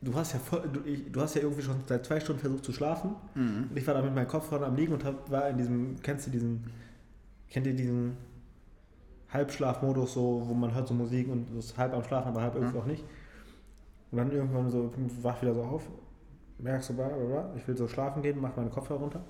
du 0.00 0.14
hast 0.14 0.32
ja 0.32 0.38
voll, 0.38 0.68
du, 0.72 0.80
ich, 0.88 1.12
du 1.12 1.20
hast 1.20 1.34
ja 1.36 1.42
irgendwie 1.42 1.62
schon 1.62 1.76
seit 1.86 2.04
zwei 2.06 2.18
Stunden 2.20 2.40
versucht 2.40 2.64
zu 2.64 2.72
schlafen. 2.72 3.14
Und 3.34 3.70
ich 3.74 3.86
war 3.86 3.94
da 3.94 4.02
mit 4.02 4.14
meinem 4.14 4.28
Kopf 4.28 4.48
vorne 4.48 4.66
am 4.66 4.74
Liegen 4.74 4.94
und 4.94 5.04
hab, 5.04 5.30
war 5.30 5.48
in 5.48 5.58
diesem, 5.58 5.96
kennst 6.02 6.26
du 6.26 6.30
diesen, 6.30 6.64
kennt 7.50 7.66
ihr 7.66 7.74
diesen 7.74 8.16
Halbschlafmodus, 9.32 10.14
so, 10.14 10.42
wo 10.46 10.54
man 10.54 10.74
hört 10.74 10.88
so 10.88 10.94
Musik 10.94 11.28
und 11.28 11.54
ist 11.58 11.76
halb 11.76 11.92
am 11.92 12.02
Schlafen, 12.02 12.28
aber 12.28 12.40
halb 12.40 12.54
irgendwie 12.54 12.74
Mhm. 12.76 12.80
auch 12.82 12.86
nicht. 12.86 13.04
Und 14.10 14.18
dann 14.18 14.30
irgendwann 14.32 14.70
so, 14.70 14.92
wach 15.22 15.40
wieder 15.42 15.54
so 15.54 15.62
auf, 15.62 15.82
merkst 16.58 16.88
so, 16.88 16.94
bla, 16.94 17.08
bla, 17.08 17.24
bla, 17.24 17.54
ich 17.56 17.66
will 17.68 17.76
so 17.76 17.86
schlafen 17.86 18.22
gehen, 18.22 18.40
mach 18.40 18.56
meine 18.56 18.70
Kopfhörer 18.70 19.00
runter 19.00 19.22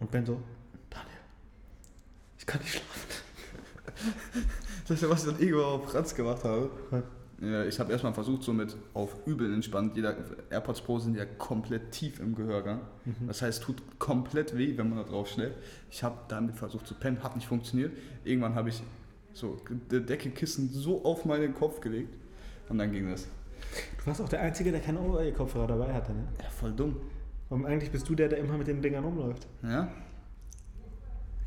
und 0.00 0.10
bin 0.10 0.24
so, 0.24 0.40
Daniel, 0.88 1.10
ich 2.38 2.46
kann 2.46 2.60
nicht 2.60 2.72
schlafen. 2.72 3.08
Das 4.88 4.96
ist 4.96 5.02
ja, 5.02 5.10
was 5.10 5.24
ich 5.24 5.32
dann 5.32 5.40
irgendwann 5.40 5.64
auf 5.64 5.90
Franz 5.90 6.12
gemacht 6.12 6.42
habe. 6.42 6.68
Ja. 6.90 7.02
Ja, 7.42 7.64
ich 7.64 7.80
habe 7.80 7.90
erstmal 7.90 8.14
versucht, 8.14 8.44
so 8.44 8.52
mit 8.52 8.76
auf 8.94 9.16
übel 9.26 9.52
entspannt. 9.52 9.96
Jeder 9.96 10.16
AirPods 10.48 10.80
Pro 10.80 11.00
sind 11.00 11.16
ja 11.16 11.24
komplett 11.24 11.90
tief 11.90 12.20
im 12.20 12.36
Gehörgang. 12.36 12.82
Mhm. 13.04 13.26
Das 13.26 13.42
heißt, 13.42 13.64
tut 13.64 13.82
komplett 13.98 14.56
weh, 14.56 14.78
wenn 14.78 14.88
man 14.88 14.98
da 14.98 15.04
drauf 15.04 15.28
schläft. 15.28 15.56
Ich 15.90 16.04
habe 16.04 16.18
damit 16.28 16.54
versucht 16.54 16.86
zu 16.86 16.94
pennen, 16.94 17.20
hat 17.24 17.34
nicht 17.34 17.48
funktioniert. 17.48 17.92
Irgendwann 18.22 18.54
habe 18.54 18.68
ich 18.68 18.80
so 19.32 19.56
die 19.90 20.00
Decke 20.00 20.30
Kissen 20.30 20.68
so 20.68 21.04
auf 21.04 21.24
meinen 21.24 21.52
Kopf 21.52 21.80
gelegt 21.80 22.14
und 22.68 22.78
dann 22.78 22.92
ging 22.92 23.10
das. 23.10 23.26
Du 23.98 24.06
warst 24.06 24.20
auch 24.20 24.28
der 24.28 24.40
Einzige, 24.40 24.70
der 24.72 24.80
keine 24.80 24.98
Kopfhörer 25.32 25.66
dabei 25.66 25.92
hatte, 25.92 26.12
ne? 26.12 26.24
Ja, 26.42 26.48
voll 26.50 26.72
dumm. 26.72 26.96
Und 27.48 27.66
eigentlich 27.66 27.90
bist 27.90 28.08
du 28.08 28.14
der, 28.14 28.28
der 28.28 28.38
immer 28.38 28.56
mit 28.56 28.66
den 28.66 28.80
Dingern 28.82 29.04
rumläuft. 29.04 29.46
Ja. 29.62 29.88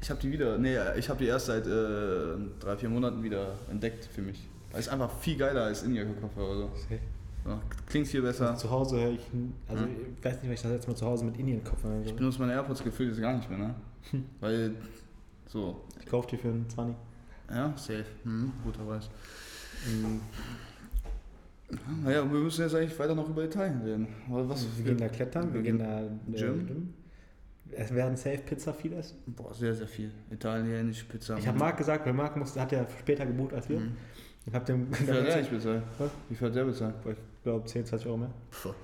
Ich 0.01 0.09
habe 0.09 0.19
die 0.21 0.31
wieder, 0.31 0.57
nee, 0.57 0.77
ich 0.97 1.09
habe 1.09 1.19
die 1.19 1.25
erst 1.25 1.47
seit 1.47 1.65
äh, 1.65 2.35
drei, 2.59 2.77
vier 2.77 2.89
Monaten 2.89 3.23
wieder 3.23 3.55
entdeckt 3.71 4.05
für 4.05 4.21
mich. 4.21 4.47
Weil 4.71 4.79
es 4.81 4.87
einfach 4.89 5.09
viel 5.19 5.35
geiler 5.37 5.63
als 5.63 5.83
In-Ear-Kopfhörer. 5.83 6.55
So. 6.57 6.69
Ja, 7.49 7.59
klingt 7.87 8.07
viel 8.07 8.21
besser. 8.21 8.55
Zu 8.55 8.69
Hause 8.69 8.99
höre 8.99 9.11
ich, 9.11 9.21
also 9.67 9.83
Ja. 9.83 9.89
ich 10.17 10.25
weiß 10.25 10.33
nicht, 10.35 10.45
weil 10.47 10.53
ich 10.53 10.61
das 10.61 10.71
jetzt 10.71 10.87
mal 10.87 10.95
zu 10.95 11.05
Hause 11.05 11.25
mit 11.25 11.37
Indien-Kopfhörern 11.37 12.03
Ich 12.03 12.15
benutze 12.15 12.39
meine 12.39 12.53
AirPods 12.53 12.83
gefühlt 12.83 13.09
jetzt 13.09 13.21
gar 13.21 13.35
nicht 13.35 13.49
mehr, 13.49 13.59
ne? 13.59 13.75
Weil, 14.39 14.75
so, 15.47 15.81
Ich 15.99 16.05
kaufe 16.05 16.27
die 16.29 16.37
für 16.37 16.49
einen 16.49 16.69
20. 16.69 16.95
ja, 17.49 17.73
safe. 17.75 18.05
Mhm, 18.23 18.51
guter 18.63 18.83
Preis. 18.83 19.09
Mhm. 19.87 20.21
Naja, 22.03 22.31
wir 22.31 22.39
müssen 22.39 22.61
jetzt 22.61 22.75
eigentlich 22.75 22.97
weiter 22.99 23.15
noch 23.15 23.27
über 23.29 23.43
Italien 23.43 23.81
reden. 23.81 24.07
Was 24.27 24.65
wir 24.77 24.85
gehen 24.85 24.97
da 24.97 25.09
klettern, 25.09 25.47
wir 25.53 25.55
wir 25.55 25.61
gehen 25.63 25.79
da 25.79 26.01
äh, 26.01 26.09
Gym. 26.31 26.93
Es 27.71 27.93
werden 27.93 28.15
safe 28.15 28.37
Pizza 28.37 28.73
viel 28.73 28.93
essen. 28.93 29.17
Boah, 29.25 29.53
sehr, 29.53 29.73
sehr 29.73 29.87
viel. 29.87 30.11
Italienische 30.29 31.05
Pizza. 31.05 31.37
Ich 31.37 31.47
habe 31.47 31.57
Marc 31.57 31.77
gesagt, 31.77 32.05
weil 32.05 32.13
Marc 32.13 32.37
musste, 32.37 32.61
hat 32.61 32.71
ja 32.71 32.85
später 32.99 33.25
gebucht 33.25 33.53
als 33.53 33.67
wir. 33.67 33.79
Mhm. 33.79 33.97
Ich 34.45 34.53
habe 34.53 34.63
dem 34.65 34.91
Wie 34.91 34.95
viel 34.95 35.13
hat 35.13 35.25
der 35.25 35.37
nicht 35.37 35.51
bezahlt? 35.51 35.83
Was? 35.97 36.11
Wie 36.29 36.35
viel 36.35 36.47
hat 36.47 36.55
der 36.55 36.63
bezahlt? 36.65 36.95
ich 37.09 37.43
glaube 37.43 37.65
10, 37.65 37.85
20 37.85 38.07
Euro 38.07 38.17
mehr. 38.17 38.31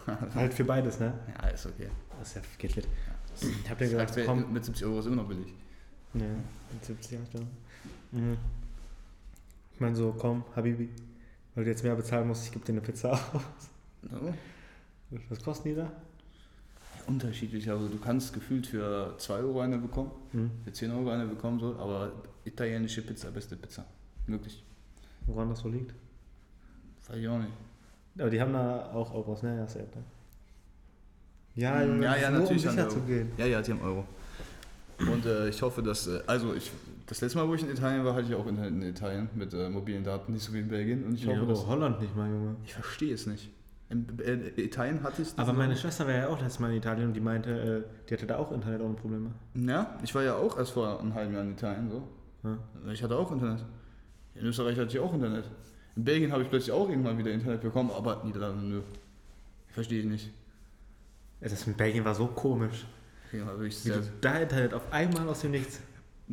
Halt 0.36 0.54
für 0.54 0.64
beides, 0.64 1.00
ne? 1.00 1.14
Ja, 1.40 1.50
ist 1.50 1.68
okay. 1.68 1.88
Das 2.20 2.30
ist 2.30 2.36
ja, 2.36 2.42
geht 2.58 2.72
fit. 2.72 2.88
Ich 3.40 3.70
habe 3.70 3.86
dir 3.86 3.92
Sagt, 3.92 4.16
gesagt, 4.16 4.28
komm. 4.28 4.52
mit 4.52 4.66
70 4.66 4.86
Euro 4.86 5.00
ist 5.00 5.06
immer 5.06 5.18
noch 5.18 5.28
billig. 5.28 5.54
Ne, 6.14 6.36
mit 6.74 6.84
70 6.84 7.12
Jahre 7.12 7.26
Stellung. 7.28 7.48
Mhm. 8.12 8.38
Ich 9.74 9.80
meine 9.80 9.96
so, 9.96 10.14
komm, 10.18 10.44
Habibi, 10.56 10.90
weil 11.56 11.64
du 11.66 11.70
jetzt 11.70 11.84
mehr 11.84 11.96
bezahlen 11.96 12.28
musst, 12.28 12.46
ich 12.46 12.52
gebe 12.52 12.66
dir 12.66 12.72
eine 12.74 12.82
Pizza 12.82 13.12
aus. 13.34 13.42
So. 14.10 14.34
Was 15.30 15.44
kosten 15.44 15.70
die 15.70 15.76
da? 15.76 15.92
Unterschiedlich, 17.08 17.70
also 17.70 17.88
du 17.88 17.98
kannst 17.98 18.34
gefühlt 18.34 18.68
für 18.68 19.16
2 19.18 19.34
Euro 19.40 19.60
eine 19.62 19.78
bekommen, 19.78 20.12
Mhm. 20.34 20.52
für 20.64 20.72
10 20.72 20.92
Euro 20.92 21.10
eine 21.10 21.26
bekommen, 21.26 21.60
so, 21.60 21.76
aber 21.78 22.12
italienische 22.46 23.02
Pizza, 23.02 23.32
beste 23.32 23.56
Pizza. 23.56 23.84
Möglich. 24.28 24.64
Woran 25.26 25.50
das 25.50 25.60
so 25.60 25.68
liegt? 25.70 25.94
Weiß 27.08 27.18
ich 27.18 27.28
auch 27.28 27.40
nicht. 27.40 27.52
Aber 28.20 28.30
die 28.30 28.40
haben 28.40 28.54
da 28.54 28.92
auch 28.94 29.14
Euros, 29.14 29.42
ne? 29.44 29.58
Ja, 29.58 29.68
safe, 29.68 29.80
ne? 29.96 30.04
Ja, 31.56 31.84
Mm, 31.86 32.02
ja, 32.04 32.16
ja, 32.18 32.28
um 32.30 32.36
natürlich 32.36 32.66
haben 32.68 32.76
sicher 32.76 32.90
zu 32.90 33.00
gehen. 33.02 33.32
Ja, 33.38 33.46
ja, 33.46 33.62
die 33.62 33.72
haben 33.72 33.82
Euro. 33.82 34.06
Und 35.00 35.26
äh, 35.26 35.50
ich 35.50 35.62
hoffe, 35.62 35.82
dass, 35.82 36.08
äh, 36.08 36.22
also 36.28 36.54
ich, 36.54 36.72
das 37.12 37.20
letzte 37.20 37.40
Mal, 37.40 37.48
wo 37.50 37.56
ich 37.56 37.62
in 37.62 37.70
Italien 37.70 38.06
war, 38.06 38.16
hatte 38.16 38.28
ich 38.30 38.36
auch 38.36 38.48
Internet 38.48 38.72
in 38.72 38.82
Italien 38.84 39.30
mit 39.36 39.54
äh, 39.54 39.68
mobilen 39.70 40.02
Daten, 40.06 40.32
nicht 40.32 40.46
so 40.46 40.54
wie 40.54 40.60
in 40.60 40.70
Belgien. 40.70 41.04
Und 41.04 41.16
ich 41.16 41.28
hoffe, 41.28 41.40
Ja, 41.40 41.46
dass, 41.46 41.68
Holland 41.68 42.00
nicht 42.00 42.16
mal, 42.16 42.30
Junge. 42.30 42.56
ich 42.64 42.74
verstehe 42.74 43.14
es 43.14 43.28
nicht. 43.28 43.52
In 43.90 44.08
äh, 44.20 44.62
Italien 44.62 45.04
hatte 45.04 45.22
ich 45.22 45.28
Aber 45.36 45.52
meine 45.52 45.76
Schwester 45.76 46.08
war 46.08 46.14
ja 46.14 46.30
auch 46.30 46.40
letztes 46.40 46.60
Mal 46.60 46.72
in 46.72 46.78
Italien 46.78 47.08
und 47.10 47.14
die 47.14 47.20
meinte, 47.20 47.52
äh, 47.52 48.08
die 48.08 48.14
hatte 48.14 48.28
da 48.28 48.38
auch 48.38 48.54
Internet 48.54 48.80
ohne 48.80 48.94
Probleme. 48.94 49.32
Ja, 49.56 49.98
ich 50.02 50.16
war 50.16 50.24
ja 50.24 50.36
auch 50.36 50.58
erst 50.58 50.72
vor 50.72 51.02
einem 51.02 51.14
halben 51.14 51.34
Jahr 51.34 51.44
in 51.44 51.52
Italien, 51.52 51.90
so. 51.90 52.08
Ja. 52.44 52.58
Ich 52.94 53.04
hatte 53.04 53.18
auch 53.18 53.30
Internet. 53.30 53.66
In 54.36 54.46
Österreich 54.46 54.78
hatte 54.80 54.88
ich 54.88 55.00
auch 55.00 55.14
Internet. 55.14 55.52
In 55.98 56.06
Belgien 56.06 56.32
habe 56.32 56.44
ich 56.44 56.50
plötzlich 56.50 56.72
auch 56.72 56.88
irgendwann 56.88 57.18
wieder 57.18 57.32
Internet 57.32 57.60
bekommen, 57.60 57.92
aber 57.92 58.24
Niederlande, 58.24 58.66
nö. 58.66 58.82
Verstehe 59.68 60.00
ich 60.00 60.06
nicht. 60.06 60.32
Das 61.42 61.68
in 61.68 61.74
Belgien 61.74 62.06
war 62.06 62.16
so 62.16 62.28
komisch. 62.28 62.86
Ja, 63.34 63.48
wirklich 63.48 63.76
Wie 63.84 63.90
sehr, 63.90 63.98
du 63.98 64.04
da 64.22 64.38
Internet 64.40 64.74
auf 64.74 64.94
einmal 64.94 65.28
aus 65.28 65.42
dem 65.42 65.52
Nichts. 65.52 65.82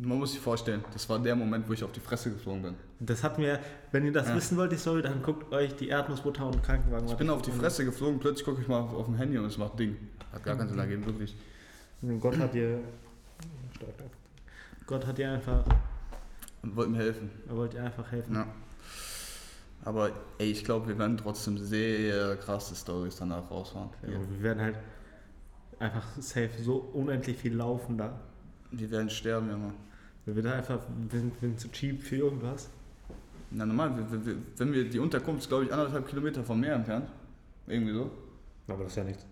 Man 0.01 0.17
muss 0.19 0.31
sich 0.31 0.39
vorstellen, 0.39 0.83
das 0.93 1.07
war 1.09 1.19
der 1.19 1.35
Moment, 1.35 1.67
wo 1.67 1.73
ich 1.73 1.83
auf 1.83 1.91
die 1.91 1.99
Fresse 1.99 2.31
geflogen 2.31 2.61
bin. 2.61 2.75
Das 2.99 3.23
hat 3.23 3.37
mir, 3.37 3.59
wenn 3.91 4.05
ihr 4.05 4.11
das 4.11 4.27
Ja. 4.27 4.35
wissen 4.35 4.57
wollt, 4.57 4.71
die 4.71 4.77
Story, 4.77 5.01
dann 5.01 5.21
guckt 5.21 5.51
euch 5.53 5.75
die 5.75 5.89
Erdnussbutter 5.89 6.45
und 6.47 6.61
Krankenwagen 6.63 7.07
Ich 7.07 7.15
bin 7.15 7.29
auf 7.29 7.41
die 7.41 7.51
Fresse 7.51 7.85
geflogen, 7.85 8.19
plötzlich 8.19 8.45
gucke 8.45 8.61
ich 8.61 8.67
mal 8.67 8.79
auf, 8.79 8.93
auf 8.93 9.05
dem 9.05 9.15
Handy 9.15 9.37
und 9.37 9.45
es 9.45 9.57
macht 9.57 9.79
Ding. 9.79 9.95
Hat 10.31 10.43
gar 10.43 10.55
keinen 10.55 10.69
Sinn 10.69 10.79
ergeben, 10.79 11.05
wirklich. 11.05 11.35
Und 12.01 12.19
Gott 12.19 12.37
hat 12.37 12.53
dir. 12.53 12.79
Gott 14.85 15.05
hat 15.05 15.17
dir 15.17 15.31
einfach. 15.31 15.63
Und 16.61 16.75
wollte 16.75 16.91
mir 16.91 16.97
helfen. 16.99 17.29
Er 17.47 17.55
wollte 17.55 17.77
dir 17.77 17.83
einfach 17.83 18.11
helfen. 18.11 18.35
Ja. 18.35 18.47
Aber 19.85 20.11
ey, 20.37 20.51
ich 20.51 20.65
glaube, 20.65 20.87
wir 20.89 20.97
werden 20.99 21.17
trotzdem 21.17 21.57
sehr 21.57 22.35
krasse 22.37 22.75
Stories 22.75 23.15
danach 23.15 23.49
raushauen. 23.49 23.89
Ja. 24.03 24.09
Wir 24.29 24.43
werden 24.43 24.61
halt 24.61 24.75
einfach 25.79 26.05
safe 26.19 26.49
so 26.61 26.75
unendlich 26.93 27.37
viel 27.37 27.55
laufen 27.55 27.97
da. 27.97 28.19
Wir 28.71 28.91
werden 28.91 29.09
sterben, 29.09 29.49
Junge. 29.49 29.73
Wir 30.25 30.35
werden 30.35 30.51
einfach, 30.51 30.79
wir 31.09 31.19
sind, 31.19 31.41
wir 31.41 31.49
sind 31.49 31.59
zu 31.59 31.69
cheap 31.69 32.01
für 32.01 32.17
irgendwas. 32.17 32.69
Na 33.51 33.65
normal, 33.65 33.97
wir, 33.97 34.25
wir, 34.25 34.35
wenn 34.57 34.73
wir 34.73 34.87
die 34.89 34.99
Unterkunft 34.99 35.41
ist, 35.43 35.49
glaube 35.49 35.65
ich, 35.65 35.73
anderthalb 35.73 36.07
Kilometer 36.07 36.43
vom 36.43 36.59
Meer 36.59 36.75
entfernt. 36.75 37.09
Irgendwie 37.67 37.93
so. 37.93 38.11
Aber 38.67 38.83
das 38.83 38.91
ist 38.93 38.97
ja 38.97 39.03
nichts. 39.03 39.25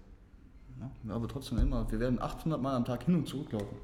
Ja, 1.08 1.16
aber 1.16 1.28
trotzdem 1.28 1.58
immer, 1.60 1.90
wir 1.92 2.00
werden 2.00 2.22
800 2.22 2.62
Mal 2.62 2.76
am 2.76 2.86
Tag 2.86 3.04
hin 3.04 3.16
und 3.16 3.28
zurück 3.28 3.52
laufen. 3.52 3.78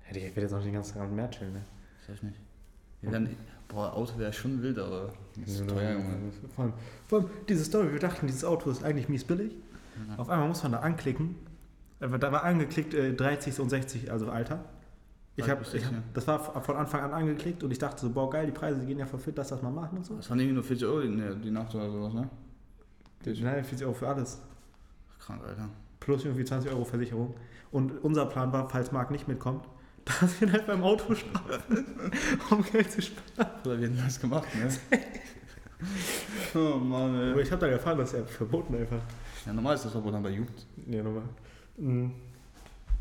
Hätte 0.00 0.18
ich, 0.20 0.24
ich 0.26 0.30
werde 0.30 0.42
jetzt 0.42 0.52
noch 0.52 0.62
den 0.62 0.72
ganzen 0.72 0.94
Tag 0.94 1.02
am 1.02 1.14
Meer 1.14 1.30
chillen, 1.30 1.52
ne? 1.52 1.64
Das 2.00 2.08
heißt 2.10 2.22
nicht. 2.24 2.36
Wir 3.02 3.12
werden, 3.12 3.36
boah, 3.68 3.92
Auto 3.94 4.18
wäre 4.18 4.32
schon 4.32 4.62
wild, 4.62 4.78
aber 4.78 5.12
das 5.36 5.50
ist 5.54 5.68
teuer, 5.68 5.92
Junge. 5.92 6.16
Vor 6.54 6.64
allem, 6.64 6.72
vor 7.06 7.18
allem 7.20 7.30
diese 7.48 7.64
Story, 7.64 7.92
wir 7.92 7.98
dachten, 7.98 8.26
dieses 8.26 8.44
Auto 8.44 8.70
ist 8.70 8.84
eigentlich 8.84 9.08
mies 9.08 9.24
billig. 9.24 9.52
Ja. 10.08 10.18
Auf 10.18 10.28
einmal 10.28 10.48
muss 10.48 10.62
man 10.62 10.72
da 10.72 10.80
anklicken. 10.80 11.36
Äh, 12.00 12.08
Da 12.18 12.32
war 12.32 12.44
angeklickt 12.44 12.94
äh, 12.94 13.14
30 13.14 13.58
und 13.60 13.70
60, 13.70 14.10
also 14.12 14.30
Alter. 14.30 14.64
Ich 15.36 15.44
Alt 15.44 15.52
hab, 15.52 15.58
bis 15.60 15.74
ich, 15.74 15.82
60, 15.82 15.98
das 16.12 16.26
war 16.26 16.62
von 16.62 16.76
Anfang 16.76 17.02
an 17.02 17.12
angeklickt 17.12 17.62
und 17.62 17.70
ich 17.70 17.78
dachte 17.78 18.00
so, 18.00 18.10
boah 18.10 18.28
geil, 18.28 18.46
die 18.46 18.52
Preise 18.52 18.84
gehen 18.84 18.98
ja 18.98 19.06
voll 19.06 19.20
fit, 19.20 19.36
lass 19.36 19.48
das 19.48 19.62
mal 19.62 19.70
machen 19.70 19.98
und 19.98 20.04
so. 20.04 20.16
Das 20.16 20.28
waren 20.28 20.38
irgendwie 20.38 20.54
nur 20.54 20.64
40 20.64 20.86
Euro 20.86 21.00
die, 21.00 21.40
die 21.42 21.50
Nacht 21.50 21.74
oder 21.74 21.90
sowas, 21.90 22.12
ne? 22.14 22.28
Nein, 23.24 23.64
40 23.64 23.84
Euro 23.84 23.94
für 23.94 24.08
alles. 24.08 24.40
Krank, 25.18 25.42
Alter. 25.46 25.68
Plus 26.00 26.24
irgendwie 26.24 26.44
20 26.44 26.70
Euro 26.70 26.84
Versicherung. 26.84 27.34
Und 27.70 27.92
unser 28.02 28.26
Plan 28.26 28.52
war, 28.52 28.68
falls 28.68 28.90
Marc 28.90 29.10
nicht 29.10 29.28
mitkommt, 29.28 29.66
dass 30.04 30.40
wir 30.40 30.50
halt 30.50 30.66
beim 30.66 30.82
Auto 30.82 31.14
schlafen, 31.14 31.86
um 32.50 32.64
Geld 32.64 32.90
zu 32.90 33.02
sparen. 33.02 33.50
Oder 33.64 33.78
wir 33.78 33.88
hätten 33.88 34.02
das 34.02 34.20
gemacht, 34.20 34.48
ne? 34.56 34.68
oh 36.54 36.76
Mann, 36.78 37.14
Aber 37.14 37.36
ey. 37.36 37.42
ich 37.42 37.50
habe 37.52 37.60
dann 37.60 37.70
erfahren, 37.70 37.98
das 37.98 38.12
ist 38.12 38.18
ja 38.18 38.24
verboten 38.24 38.74
einfach. 38.74 39.00
Ja, 39.46 39.52
normal 39.52 39.74
ist 39.74 39.84
das 39.84 39.94
aber 39.94 40.10
dann 40.10 40.22
bei 40.22 40.30
Jugend. 40.30 40.66
Ja, 40.86 41.02
nochmal. 41.02 41.22
Mhm. 41.76 42.12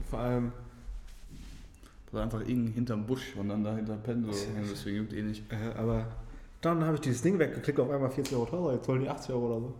Vor 0.09 0.19
allem, 0.19 0.51
Oder 2.11 2.23
einfach 2.23 2.41
irgend 2.41 2.73
hinterm 2.73 3.05
Busch 3.05 3.35
und 3.35 3.49
dann 3.49 3.63
dahinter 3.63 3.95
pennen 3.97 4.23
so. 4.25 4.31
Und 4.31 4.69
deswegen 4.69 4.97
juckt 4.97 5.13
eh 5.13 5.21
nicht. 5.21 5.43
äh, 5.51 5.77
aber 5.77 6.07
dann 6.61 6.83
habe 6.83 6.95
ich 6.95 7.01
dieses 7.01 7.21
Ding 7.21 7.39
weggeklickt, 7.39 7.79
auf 7.79 7.89
einmal 7.89 8.09
40 8.09 8.35
Euro 8.35 8.45
teurer, 8.45 8.73
jetzt 8.73 8.87
wollen 8.87 9.01
die 9.01 9.09
80 9.09 9.31
Euro 9.33 9.45
oder 9.47 9.59
so. 9.61 9.73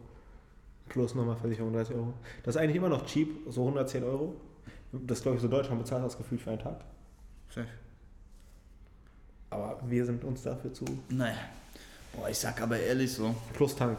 Plus 0.88 1.16
nochmal 1.16 1.36
Versicherung 1.36 1.74
30 1.74 1.96
Euro. 1.96 2.14
Das 2.44 2.56
ist 2.56 2.62
eigentlich 2.62 2.78
immer 2.78 2.90
noch 2.90 3.06
cheap, 3.06 3.30
so 3.50 3.62
110 3.62 4.04
Euro. 4.04 4.36
Das 4.92 5.22
glaube 5.22 5.36
ich 5.36 5.42
so 5.42 5.48
Deutschland 5.48 5.82
bezahlt 5.82 6.04
das 6.04 6.18
Gefühl 6.18 6.38
für 6.38 6.52
einen 6.52 6.60
Tag. 6.60 6.82
Safe. 7.50 7.68
Aber 9.52 9.80
wir 9.88 10.06
sind 10.06 10.24
uns 10.24 10.44
dafür 10.44 10.74
zu. 10.74 10.86
Naja. 11.10 11.36
Boah, 12.14 12.30
ich 12.30 12.38
sag 12.38 12.62
aber 12.62 12.80
ehrlich 12.80 13.14
so, 13.14 13.36
Plus 13.54 13.76
Tank. 13.76 13.98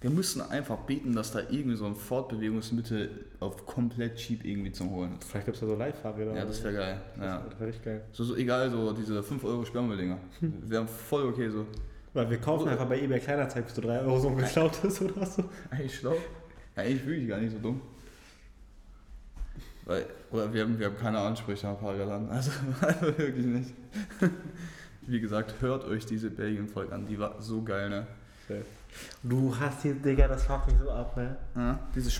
Wir 0.00 0.10
müssen 0.10 0.40
einfach 0.42 0.76
beten, 0.78 1.12
dass 1.14 1.32
da 1.32 1.40
irgendwie 1.40 1.76
so 1.76 1.84
ein 1.86 1.96
Fortbewegungsmittel 1.96 3.26
auf 3.40 3.66
komplett 3.66 4.16
cheap 4.16 4.44
irgendwie 4.44 4.70
zum 4.70 4.90
Holen 4.90 5.16
ist. 5.18 5.24
Vielleicht 5.28 5.46
gibt 5.46 5.56
es 5.56 5.60
da 5.60 5.66
so 5.66 5.74
Live-Fahrräder. 5.74 6.36
Ja, 6.36 6.44
das 6.44 6.62
wäre 6.62 6.74
geil. 6.74 7.00
Das 7.16 7.24
Ja. 7.24 7.44
wäre 7.58 7.66
richtig 7.66 7.84
geil. 7.84 8.04
So, 8.12 8.22
so 8.24 8.36
egal, 8.36 8.70
so 8.70 8.92
diese 8.92 9.22
5 9.22 9.42
Euro 9.44 9.64
Sperrmülldinger. 9.64 10.18
Wären 10.40 10.86
voll 10.86 11.24
okay 11.24 11.48
so. 11.50 11.66
Weil 12.14 12.30
wir 12.30 12.38
kaufen 12.38 12.68
einfach 12.68 12.86
bei 12.86 13.00
eBay 13.00 13.18
Kleinanzeigen 13.18 13.64
bis 13.64 13.74
zu 13.74 13.80
3 13.80 14.00
Euro 14.00 14.20
so 14.20 14.28
ein 14.28 14.36
geklautes 14.38 15.02
oder 15.02 15.26
so. 15.26 15.44
Eigentlich 15.70 15.96
schlau. 15.98 16.14
Ja, 16.76 16.82
eigentlich 16.84 17.04
wirklich 17.06 17.28
gar 17.28 17.38
nicht 17.40 17.52
so 17.52 17.58
dumm. 17.58 17.80
Weil, 19.84 20.06
oder 20.30 20.52
wir 20.52 20.62
haben, 20.62 20.78
wir 20.78 20.86
haben 20.86 20.96
keine 20.96 21.18
Ansprüche 21.18 21.66
an 21.66 21.76
Fahrrädern. 21.78 22.28
Also, 22.30 22.50
also 22.80 23.18
wirklich 23.18 23.46
nicht. 23.46 23.74
Wie 25.06 25.20
gesagt, 25.20 25.54
hört 25.60 25.84
euch 25.86 26.06
diese 26.06 26.30
Belgien-Folge 26.30 26.94
an. 26.94 27.06
Die 27.06 27.18
war 27.18 27.40
so 27.40 27.62
geil, 27.62 27.88
ne? 27.88 28.06
Du 29.22 29.54
hast 29.58 29.82
hier, 29.82 29.94
Digga, 29.94 30.28
das 30.28 30.44
fuckt 30.44 30.66
mich 30.68 30.76
so 30.82 30.90
ab, 30.90 31.16
ne? 31.16 31.36
Ja, 31.54 31.78
diese 31.94 32.10
Sch 32.10 32.18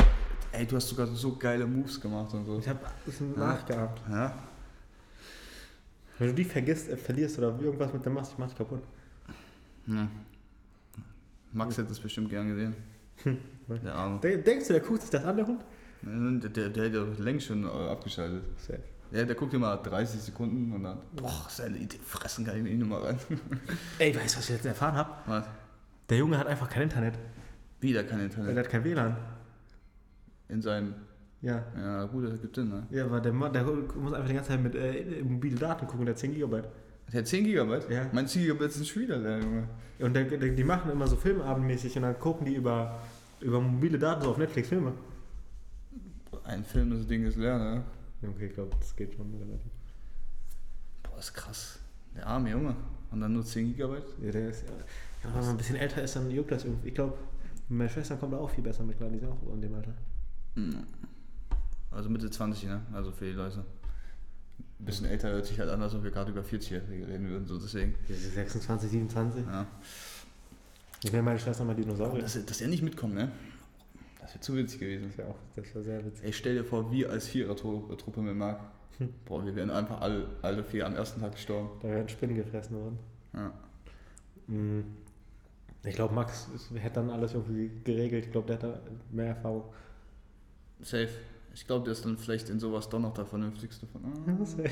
Ey, 0.53 0.67
du 0.67 0.77
hast 0.77 0.89
sogar 0.89 1.07
so 1.07 1.37
geile 1.37 1.67
Moves 1.67 2.01
gemacht 2.01 2.33
und 2.33 2.45
so. 2.47 2.59
Ich 2.59 2.69
hab 2.69 2.83
ein 2.85 2.91
bisschen 3.05 3.35
Ja. 4.11 4.33
Wenn 6.19 6.29
du 6.29 6.35
die 6.35 6.45
vergisst, 6.45 6.89
äh, 6.89 6.97
verlierst 6.97 7.39
oder 7.39 7.49
irgendwas 7.61 7.93
mit 7.93 8.05
dem 8.05 8.15
machst, 8.15 8.33
ich 8.33 8.39
mach's 8.39 8.55
kaputt. 8.57 8.83
ja. 9.87 10.09
Max 11.53 11.79
hätte 11.79 11.93
es 11.93 12.01
bestimmt 12.01 12.29
gern 12.29 12.49
gesehen. 12.49 12.75
Der 13.69 13.95
Arme. 13.95 14.21
De- 14.21 14.43
Denkst 14.43 14.67
du, 14.69 14.73
der 14.75 14.83
guckt 14.83 15.01
sich 15.03 15.11
das 15.11 15.25
an, 15.25 15.37
der 15.37 15.47
Hund? 15.47 15.61
Der, 16.03 16.49
der, 16.51 16.69
der 16.69 16.85
hätte 16.85 17.23
längst 17.23 17.47
schon 17.47 17.65
äh, 17.65 17.69
abgeschaltet. 17.69 18.43
Safe. 18.59 18.81
Ja, 19.11 19.25
der 19.25 19.35
guckt 19.35 19.55
immer 19.55 19.77
30 19.79 20.21
Sekunden 20.21 20.73
und 20.73 20.83
dann, 20.85 20.99
boah, 21.17 21.47
seine 21.49 21.79
Idee, 21.79 21.99
fressen 22.05 22.45
kann 22.45 22.65
ich 22.65 22.71
ihn 22.73 22.81
nochmal 22.81 23.03
rein. 23.03 23.19
Ey, 23.99 24.15
weißt 24.15 24.35
du, 24.35 24.39
was 24.39 24.45
ich 24.51 24.57
jetzt 24.57 24.67
erfahren 24.67 24.95
habe? 24.97 25.11
Was? 25.27 25.45
Der 26.09 26.19
Junge 26.19 26.39
hat 26.39 26.47
einfach 26.47 26.69
kein 26.69 26.85
Internet. 26.85 27.15
Wieder 27.81 28.05
kein 28.05 28.19
Er 28.21 28.25
Internet. 28.27 28.57
hat 28.59 28.69
kein 28.71 28.85
WLAN. 28.85 29.17
In 30.49 30.63
seinem, 30.63 30.95
Ja. 31.43 31.63
ja 31.77 32.05
gut, 32.07 32.25
das 32.25 32.41
gibt 32.41 32.57
Sinn, 32.57 32.69
ne? 32.71 32.87
Ja, 32.91 33.05
aber 33.05 33.21
der, 33.21 33.33
Mann- 33.33 33.53
der 33.53 33.65
muss 33.65 34.13
einfach 34.15 34.29
die 34.29 34.35
ganze 34.35 34.51
Zeit 34.51 34.63
mit 34.63 34.75
äh, 34.75 35.23
mobile 35.23 35.57
Daten 35.57 35.87
gucken, 35.87 36.07
der 36.07 36.15
hat 36.15 36.19
10 36.19 36.35
GB. 36.35 36.63
Der 37.13 37.21
hat 37.21 37.27
10 37.27 37.45
Gigabyte? 37.45 37.89
Ja. 37.91 38.07
Mein 38.13 38.27
10 38.27 38.43
Gigabyte 38.43 38.73
sind 38.73 38.87
schon 38.87 39.03
wieder 39.03 39.17
leer, 39.19 39.39
Junge. 39.41 39.69
Und 40.01 40.15
der, 40.15 40.25
der, 40.25 40.51
die 40.51 40.65
machen 40.65 40.91
immer 40.91 41.07
so 41.07 41.17
filmabendmäßig 41.17 41.97
und 41.97 42.03
dann 42.03 42.19
gucken 42.19 42.47
die 42.47 42.55
über, 42.55 42.99
über 43.41 43.61
mobile 43.61 43.99
Daten 43.99 44.23
so 44.23 44.31
auf 44.31 44.39
Netflix 44.39 44.69
Filme. 44.69 44.93
Ein 46.45 46.65
Film, 46.65 46.91
das 46.91 47.07
Ding 47.07 47.25
ist 47.27 47.37
leer, 47.37 47.59
ne? 47.59 47.85
Okay, 48.23 48.47
ich 48.47 48.55
glaube, 48.55 48.71
das 48.79 48.95
geht 48.97 49.15
schon 49.15 49.33
relativ. 49.35 49.71
Boah, 51.03 51.19
ist 51.19 51.33
krass. 51.35 51.79
Der 52.17 52.27
arme 52.27 52.51
Junge. 52.51 52.75
Und 53.11 53.21
dann 53.21 53.33
nur 53.33 53.45
10 53.45 53.69
Gigabyte? 53.69 54.07
Ja, 54.23 54.33
der 54.33 54.51
ist, 54.51 54.65
ja, 54.65 54.69
ja, 54.71 55.35
wenn 55.35 55.41
man 55.41 55.51
ein 55.51 55.57
bisschen 55.57 55.77
älter 55.77 56.03
ist, 56.03 56.17
dann 56.17 56.31
juckt 56.31 56.51
das 56.51 56.65
irgendwie. 56.65 56.89
Ich 56.89 56.95
glaube, 56.95 57.17
meine 57.69 57.89
Schwester 57.89 58.17
kommt 58.17 58.33
da 58.33 58.39
auch 58.39 58.51
viel 58.51 58.65
besser 58.65 58.85
mit 58.85 58.97
klar, 58.97 59.11
die 59.11 59.19
sind 59.19 59.31
auch 59.31 59.39
so 59.43 59.53
in 59.53 59.61
dem 59.61 59.75
Alter. 59.75 59.95
Also 61.91 62.11
Mitte 62.11 62.31
20, 62.31 62.69
ne? 62.69 62.83
Also 62.93 63.13
für 63.13 63.25
die 63.27 63.33
Leute. 63.33 63.65
Ein 64.81 64.85
bisschen 64.85 65.07
älter 65.07 65.31
hört 65.31 65.47
sich 65.47 65.59
halt 65.59 65.71
an, 65.71 65.83
als 65.83 65.95
ob 65.95 66.05
wir 66.05 66.11
gerade 66.11 66.31
über 66.31 66.45
40 66.45 66.73
reden 66.73 67.29
würden, 67.29 67.47
so 67.47 67.59
deswegen. 67.59 67.95
Diese 68.09 68.31
26, 68.31 68.91
27. 68.91 69.45
Ja. 69.47 69.67
Ich 71.03 71.13
wäre 71.13 71.23
meine 71.23 71.39
Schwester 71.39 71.65
mal 71.65 71.75
Dinosaurier. 71.75 72.23
Dass, 72.23 72.45
dass 72.45 72.61
er 72.61 72.69
nicht 72.69 72.83
mitkommt, 72.83 73.15
ne? 73.15 73.31
Das 74.21 74.31
wäre 74.31 74.41
zu 74.41 74.57
witzig 74.57 74.81
gewesen. 74.81 75.09
Das 75.09 75.19
wäre 75.19 75.29
auch, 75.29 75.39
das 75.57 75.75
wäre 75.75 75.85
sehr 75.85 76.05
witzig. 76.05 76.25
Ey, 76.25 76.33
stell 76.33 76.55
dir 76.57 76.65
vor, 76.65 76.93
wir 76.93 77.11
als 77.11 77.27
Vierer-Truppe 77.29 78.21
mit 78.21 78.37
Marc. 78.37 78.61
Hm. 78.99 79.09
Boah, 79.25 79.45
wir 79.45 79.55
wären 79.55 79.71
einfach 79.71 80.01
alle, 80.01 80.27
alle 80.43 80.63
vier 80.65 80.87
am 80.87 80.95
ersten 80.97 81.21
Tag 81.21 81.33
gestorben. 81.33 81.71
Da 81.83 81.89
werden 81.89 82.09
Spinnen 82.09 82.37
gefressen 82.37 82.77
worden. 82.77 82.99
Ja. 83.35 83.53
Mhm. 84.49 84.85
Ich 85.85 85.95
glaube, 85.95 86.15
Max 86.15 86.49
hätte 86.75 86.95
dann 86.97 87.11
alles 87.11 87.35
irgendwie 87.35 87.71
geregelt. 87.85 88.27
Ich 88.27 88.33
glaube, 88.33 88.49
der 88.49 88.57
da 88.57 88.81
mehr 89.13 89.29
Erfahrung. 89.29 89.65
Safe. 90.81 91.09
Ich 91.55 91.67
glaube, 91.67 91.85
der 91.85 91.93
ist 91.93 92.05
dann 92.05 92.19
vielleicht 92.19 92.49
in 92.51 92.59
sowas 92.61 92.89
doch 92.89 92.99
noch 92.99 93.15
der 93.15 93.25
vernünftigste 93.25 93.87
von. 93.87 94.03
Ah, 94.05 94.45
Safe. 94.45 94.71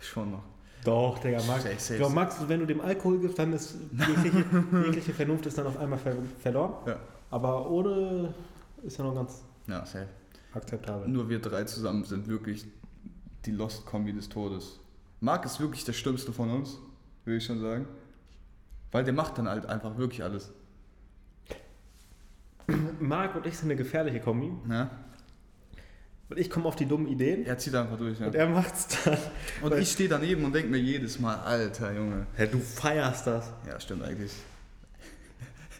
schon 0.00 0.30
noch. 0.32 0.42
Doch, 0.84 1.18
Digga, 1.18 1.38
Max. 1.46 1.62
Safe, 1.64 1.74
safe, 1.78 1.94
Ich 1.94 1.98
glaube, 2.00 2.14
Max, 2.14 2.36
wenn 2.46 2.60
du 2.60 2.66
dem 2.66 2.80
Alkohol 2.80 3.18
gibst, 3.20 3.38
dann 3.38 3.52
ist 3.52 3.76
jegliche, 3.92 4.44
jegliche 4.84 5.12
Vernunft 5.12 5.46
ist 5.46 5.58
dann 5.58 5.66
auf 5.66 5.78
einmal 5.78 5.98
ver 5.98 6.14
verloren. 6.40 6.74
Ja. 6.86 6.98
Aber 7.30 7.68
ohne 7.70 8.32
ist 8.82 8.98
ja 8.98 9.04
noch 9.04 9.14
ganz 9.14 9.42
Ja, 9.66 9.84
safe. 9.84 10.08
akzeptabel. 10.52 11.08
Nur 11.08 11.28
wir 11.28 11.40
drei 11.40 11.64
zusammen 11.64 12.04
sind 12.04 12.28
wirklich 12.28 12.66
die 13.46 13.52
Lost 13.52 13.86
Kombi 13.86 14.12
des 14.12 14.28
Todes. 14.28 14.80
Marc 15.20 15.44
ist 15.44 15.60
wirklich 15.60 15.84
der 15.84 15.92
Schlimmste 15.92 16.32
von 16.32 16.50
uns, 16.50 16.78
würde 17.24 17.38
ich 17.38 17.44
schon 17.44 17.60
sagen. 17.60 17.86
Weil 18.92 19.04
der 19.04 19.14
macht 19.14 19.38
dann 19.38 19.48
halt 19.48 19.66
einfach 19.66 19.96
wirklich 19.96 20.22
alles. 20.22 20.52
Marc 23.00 23.34
und 23.34 23.46
ich 23.46 23.56
sind 23.56 23.66
eine 23.70 23.76
gefährliche 23.76 24.20
Kombi. 24.20 24.52
Ja? 24.70 24.90
Und 26.28 26.38
ich 26.38 26.48
komme 26.48 26.66
auf 26.66 26.76
die 26.76 26.86
dummen 26.86 27.06
Ideen 27.06 27.44
Er 27.44 27.58
zieht 27.58 27.74
einfach 27.74 27.98
durch, 27.98 28.18
ja. 28.18 28.26
und 28.26 28.34
er 28.34 28.48
macht's 28.48 29.04
dann. 29.04 29.18
Und 29.62 29.74
ich 29.74 29.92
stehe 29.92 30.08
daneben 30.08 30.44
und 30.44 30.54
denke 30.54 30.70
mir 30.70 30.78
jedes 30.78 31.18
Mal, 31.18 31.36
alter 31.36 31.92
Junge. 31.92 32.26
Hä, 32.36 32.46
du 32.46 32.58
feierst 32.58 33.26
das. 33.26 33.52
Ja, 33.66 33.78
stimmt 33.78 34.02
eigentlich. 34.02 34.32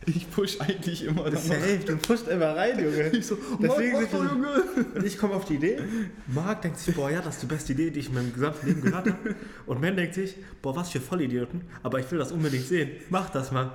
Ich 0.06 0.30
push 0.30 0.60
eigentlich 0.60 1.04
immer 1.04 1.24
dann 1.24 1.34
noch. 1.34 1.40
Safe, 1.40 1.78
du 1.86 1.96
pusht 1.96 2.28
immer 2.28 2.56
rein, 2.56 2.78
Junge. 2.78 3.10
Ich 3.12 3.26
so, 3.26 3.38
Deswegen 3.60 3.92
Marc, 3.92 4.10
doch, 4.10 4.30
Junge. 4.30 4.64
Ich 5.04 5.18
komme 5.18 5.34
auf 5.34 5.44
die 5.44 5.54
Idee, 5.54 5.78
Marc 6.26 6.62
denkt 6.62 6.78
sich, 6.78 6.94
boah, 6.94 7.10
ja, 7.10 7.20
das 7.20 7.34
ist 7.34 7.42
die 7.42 7.46
beste 7.46 7.72
Idee, 7.72 7.90
die 7.90 8.00
ich 8.00 8.08
in 8.08 8.14
meinem 8.14 8.32
gesamten 8.32 8.66
Leben 8.66 8.82
gehört 8.82 9.06
habe. 9.06 9.34
Und 9.66 9.80
Ben 9.80 9.96
denkt 9.96 10.14
sich, 10.14 10.36
boah, 10.60 10.76
was 10.76 10.90
für 10.90 11.00
Vollidioten, 11.00 11.62
aber 11.82 12.00
ich 12.00 12.10
will 12.10 12.18
das 12.18 12.32
unbedingt 12.32 12.66
sehen. 12.66 12.90
Mach 13.08 13.30
das 13.30 13.50
mal. 13.50 13.72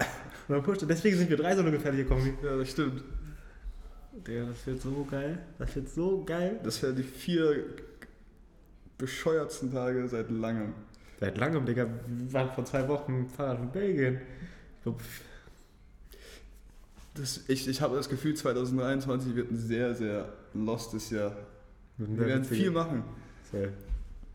Und 0.47 0.55
dann 0.55 0.63
pusht. 0.63 0.83
Deswegen 0.87 1.17
sind 1.17 1.29
wir 1.29 1.37
drei 1.37 1.55
so 1.55 1.61
eine 1.61 1.71
gefährliche 1.71 2.05
Kombi. 2.05 2.33
Ja, 2.43 2.57
das 2.57 2.71
stimmt. 2.71 3.03
Digga, 4.27 4.45
das 4.45 4.65
wird 4.67 4.81
so 4.81 5.07
geil. 5.09 5.39
Das 5.57 5.75
wird 5.75 5.89
so 5.89 6.23
geil. 6.25 6.59
Das 6.63 6.81
wären 6.81 6.95
die 6.95 7.03
vier 7.03 7.65
bescheuertsten 8.97 9.71
Tage 9.71 10.07
seit 10.07 10.29
langem. 10.29 10.73
Seit 11.19 11.37
langem, 11.37 11.65
Digga. 11.65 11.87
Wir 12.07 12.33
waren 12.33 12.49
vor 12.51 12.65
zwei 12.65 12.87
Wochen 12.87 13.27
Fahrrad 13.29 13.59
in 13.59 13.71
Belgien. 13.71 14.21
Ich 14.77 14.83
glaub, 14.83 15.01
Das, 17.15 17.41
ich 17.49 17.67
ich 17.67 17.81
habe 17.81 17.95
das 17.95 18.07
Gefühl, 18.09 18.35
2023 18.35 19.35
wird 19.35 19.51
ein 19.51 19.57
sehr, 19.57 19.93
sehr 19.95 20.31
lostes 20.53 21.09
Jahr. 21.09 21.35
Wir 21.97 22.25
werden 22.27 22.45
viel 22.45 22.71
machen. 22.71 23.03
Safe. 23.51 23.73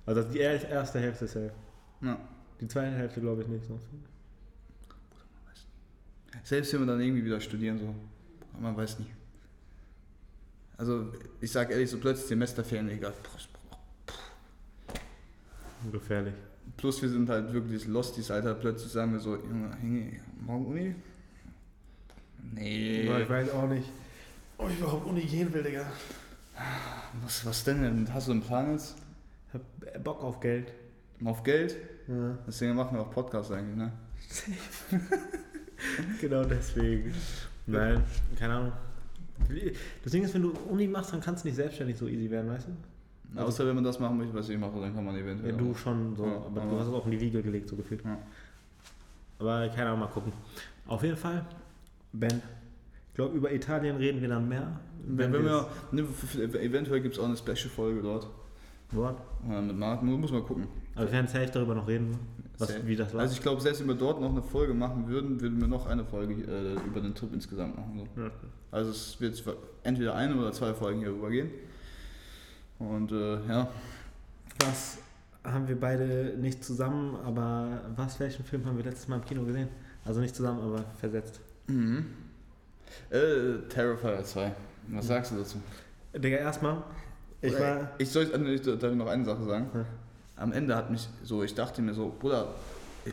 Also 0.06 0.22
die 0.22 0.40
er- 0.40 0.68
erste 0.68 0.98
Hälfte 1.00 1.26
safe. 1.26 1.52
Ja. 2.02 2.18
Die 2.60 2.68
zweite 2.68 2.94
Hälfte 2.96 3.20
glaube 3.20 3.42
ich 3.42 3.48
nicht. 3.48 3.64
So. 3.66 3.78
Selbst 6.42 6.72
wenn 6.74 6.80
wir 6.80 6.86
dann 6.86 7.00
irgendwie 7.00 7.24
wieder 7.24 7.40
studieren, 7.40 7.78
so, 7.78 7.94
man 8.60 8.76
weiß 8.76 8.98
nie. 8.98 9.06
Also, 10.76 11.12
ich 11.40 11.50
sag 11.52 11.70
ehrlich, 11.70 11.88
so 11.88 11.98
plötzlich 11.98 12.26
Semesterferien, 12.26 12.88
egal. 12.90 13.14
Gefährlich. 15.92 16.34
Plus 16.76 17.00
wir 17.00 17.08
sind 17.08 17.28
halt 17.28 17.52
wirklich 17.52 17.86
Losties, 17.86 18.30
Alter. 18.30 18.54
Plötzlich 18.54 18.90
sagen 18.90 19.12
wir 19.12 19.20
so, 19.20 19.36
Junge, 19.36 20.20
morgen 20.40 20.66
Uni? 20.66 20.94
Nee. 22.54 23.06
Ja, 23.06 23.18
ich 23.18 23.28
weiß 23.28 23.50
auch 23.50 23.68
nicht, 23.68 23.88
ob 24.58 24.70
ich 24.70 24.78
überhaupt 24.78 25.06
Uni 25.06 25.22
gehen 25.22 25.52
will, 25.52 25.62
Digga. 25.62 25.84
Was, 27.22 27.44
was 27.46 27.64
denn? 27.64 28.08
Hast 28.12 28.28
du 28.28 28.32
einen 28.32 28.42
Plan 28.42 28.72
jetzt? 28.72 28.96
Ich 29.48 29.54
hab 29.54 30.04
Bock 30.04 30.22
auf 30.22 30.40
Geld. 30.40 30.72
Auf 31.24 31.42
Geld? 31.42 31.76
Ja. 32.06 32.36
Deswegen 32.46 32.74
machen 32.74 32.96
wir 32.96 33.02
auch 33.02 33.10
Podcasts 33.10 33.50
eigentlich, 33.52 33.76
ne? 33.76 33.92
genau 36.20 36.44
deswegen. 36.44 37.12
Nein, 37.66 38.02
keine 38.38 38.54
Ahnung. 38.54 38.72
Das 40.02 40.12
Ding 40.12 40.22
ist, 40.24 40.34
wenn 40.34 40.42
du 40.42 40.52
Uni 40.68 40.86
machst, 40.86 41.12
dann 41.12 41.20
kannst 41.20 41.44
du 41.44 41.48
nicht 41.48 41.56
selbstständig 41.56 41.96
so 41.98 42.06
easy 42.06 42.30
werden, 42.30 42.50
weißt 42.50 42.68
du? 42.68 43.40
Außer 43.40 43.66
wenn 43.66 43.74
man 43.74 43.82
das 43.84 43.98
machen 43.98 44.16
möchte, 44.18 44.34
was 44.34 44.48
ich 44.48 44.56
mache, 44.58 44.80
dann 44.80 44.94
kann 44.94 45.04
man 45.04 45.16
eventuell. 45.16 45.50
Ja, 45.52 45.56
du 45.58 45.74
schon 45.74 46.14
so, 46.14 46.24
Ja, 46.24 46.36
aber 46.36 46.60
du 46.60 46.68
aber- 46.68 46.78
hast 46.80 46.86
es 46.86 46.92
auch 46.94 47.04
in 47.06 47.10
die 47.12 47.20
Wiege 47.20 47.42
gelegt, 47.42 47.68
so 47.68 47.74
gefühlt. 47.74 48.04
Ja. 48.04 48.16
Aber 49.40 49.68
keine 49.70 49.88
Ahnung, 49.88 50.00
mal 50.00 50.06
gucken. 50.06 50.32
Auf 50.86 51.02
jeden 51.02 51.16
Fall, 51.16 51.44
Ben, 52.14 52.42
ich 53.08 53.14
glaube, 53.14 53.36
über 53.36 53.52
Italien 53.52 53.96
reden 53.96 54.20
wir 54.20 54.28
dann 54.28 54.48
mehr. 54.48 54.80
Wenn, 55.06 55.32
wenn 55.32 55.44
wir, 55.44 55.68
ne, 55.92 56.04
eventuell 56.60 57.00
gibt 57.00 57.14
es 57.14 57.20
auch 57.20 57.26
eine 57.26 57.36
Special-Folge 57.36 58.02
dort. 58.02 58.28
Dort. 58.92 59.20
Äh, 59.50 59.60
mit 59.60 59.76
Martin, 59.76 60.08
muss 60.20 60.32
man 60.32 60.44
gucken. 60.44 60.68
Aber 60.94 61.06
wir 61.06 61.12
werden 61.12 61.26
safe 61.26 61.50
darüber 61.52 61.74
noch 61.74 61.88
reden, 61.88 62.16
was, 62.58 62.68
Safe. 62.68 62.86
wie 62.86 62.94
das 62.94 63.12
war. 63.12 63.22
Also 63.22 63.34
ich 63.34 63.42
glaube, 63.42 63.60
selbst 63.60 63.80
wenn 63.80 63.88
wir 63.88 63.96
dort 63.96 64.20
noch 64.20 64.30
eine 64.30 64.42
Folge 64.42 64.72
machen 64.72 65.08
würden, 65.08 65.40
würden 65.40 65.60
wir 65.60 65.66
noch 65.66 65.86
eine 65.86 66.04
Folge 66.04 66.34
äh, 66.34 66.74
über 66.86 67.00
den 67.00 67.14
Trip 67.14 67.32
insgesamt 67.32 67.76
machen. 67.76 68.08
So. 68.14 68.22
ja. 68.22 68.30
Also 68.70 68.90
es 68.90 69.20
wird 69.20 69.42
entweder 69.82 70.14
eine 70.14 70.36
oder 70.36 70.52
zwei 70.52 70.72
Folgen 70.72 71.00
hierüber 71.00 71.30
gehen. 71.30 71.50
Und 72.78 73.10
äh, 73.12 73.46
ja, 73.46 73.68
Was 74.60 74.98
haben 75.42 75.68
wir 75.68 75.78
beide 75.78 76.36
nicht 76.38 76.64
zusammen, 76.64 77.16
aber 77.24 77.82
was, 77.96 78.18
welchen 78.20 78.44
Film 78.44 78.64
haben 78.64 78.76
wir 78.76 78.84
letztes 78.84 79.08
Mal 79.08 79.16
im 79.16 79.24
Kino 79.24 79.44
gesehen? 79.44 79.68
Also 80.04 80.20
nicht 80.20 80.34
zusammen, 80.34 80.60
aber 80.60 80.84
versetzt. 80.98 81.40
Mhm. 81.66 82.06
äh, 83.10 83.68
Terrifier 83.68 84.22
2. 84.22 84.52
Was 84.88 85.06
sagst 85.06 85.32
du 85.32 85.36
dazu? 85.36 85.58
Digga, 86.14 86.36
erstmal, 86.36 86.82
ich 87.44 87.58
war. 87.58 87.90
Ich 87.98 88.10
soll 88.10 88.24
äh, 88.24 88.54
ich, 88.54 88.62
darf 88.62 88.90
ich 88.90 88.96
noch 88.96 89.06
eine 89.06 89.24
Sache 89.24 89.44
sagen. 89.44 89.70
Ja. 89.74 89.84
Am 90.36 90.52
Ende 90.52 90.74
hat 90.74 90.90
mich 90.90 91.08
so, 91.22 91.42
ich 91.42 91.54
dachte 91.54 91.82
mir 91.82 91.94
so, 91.94 92.12
Bruder, 92.18 92.54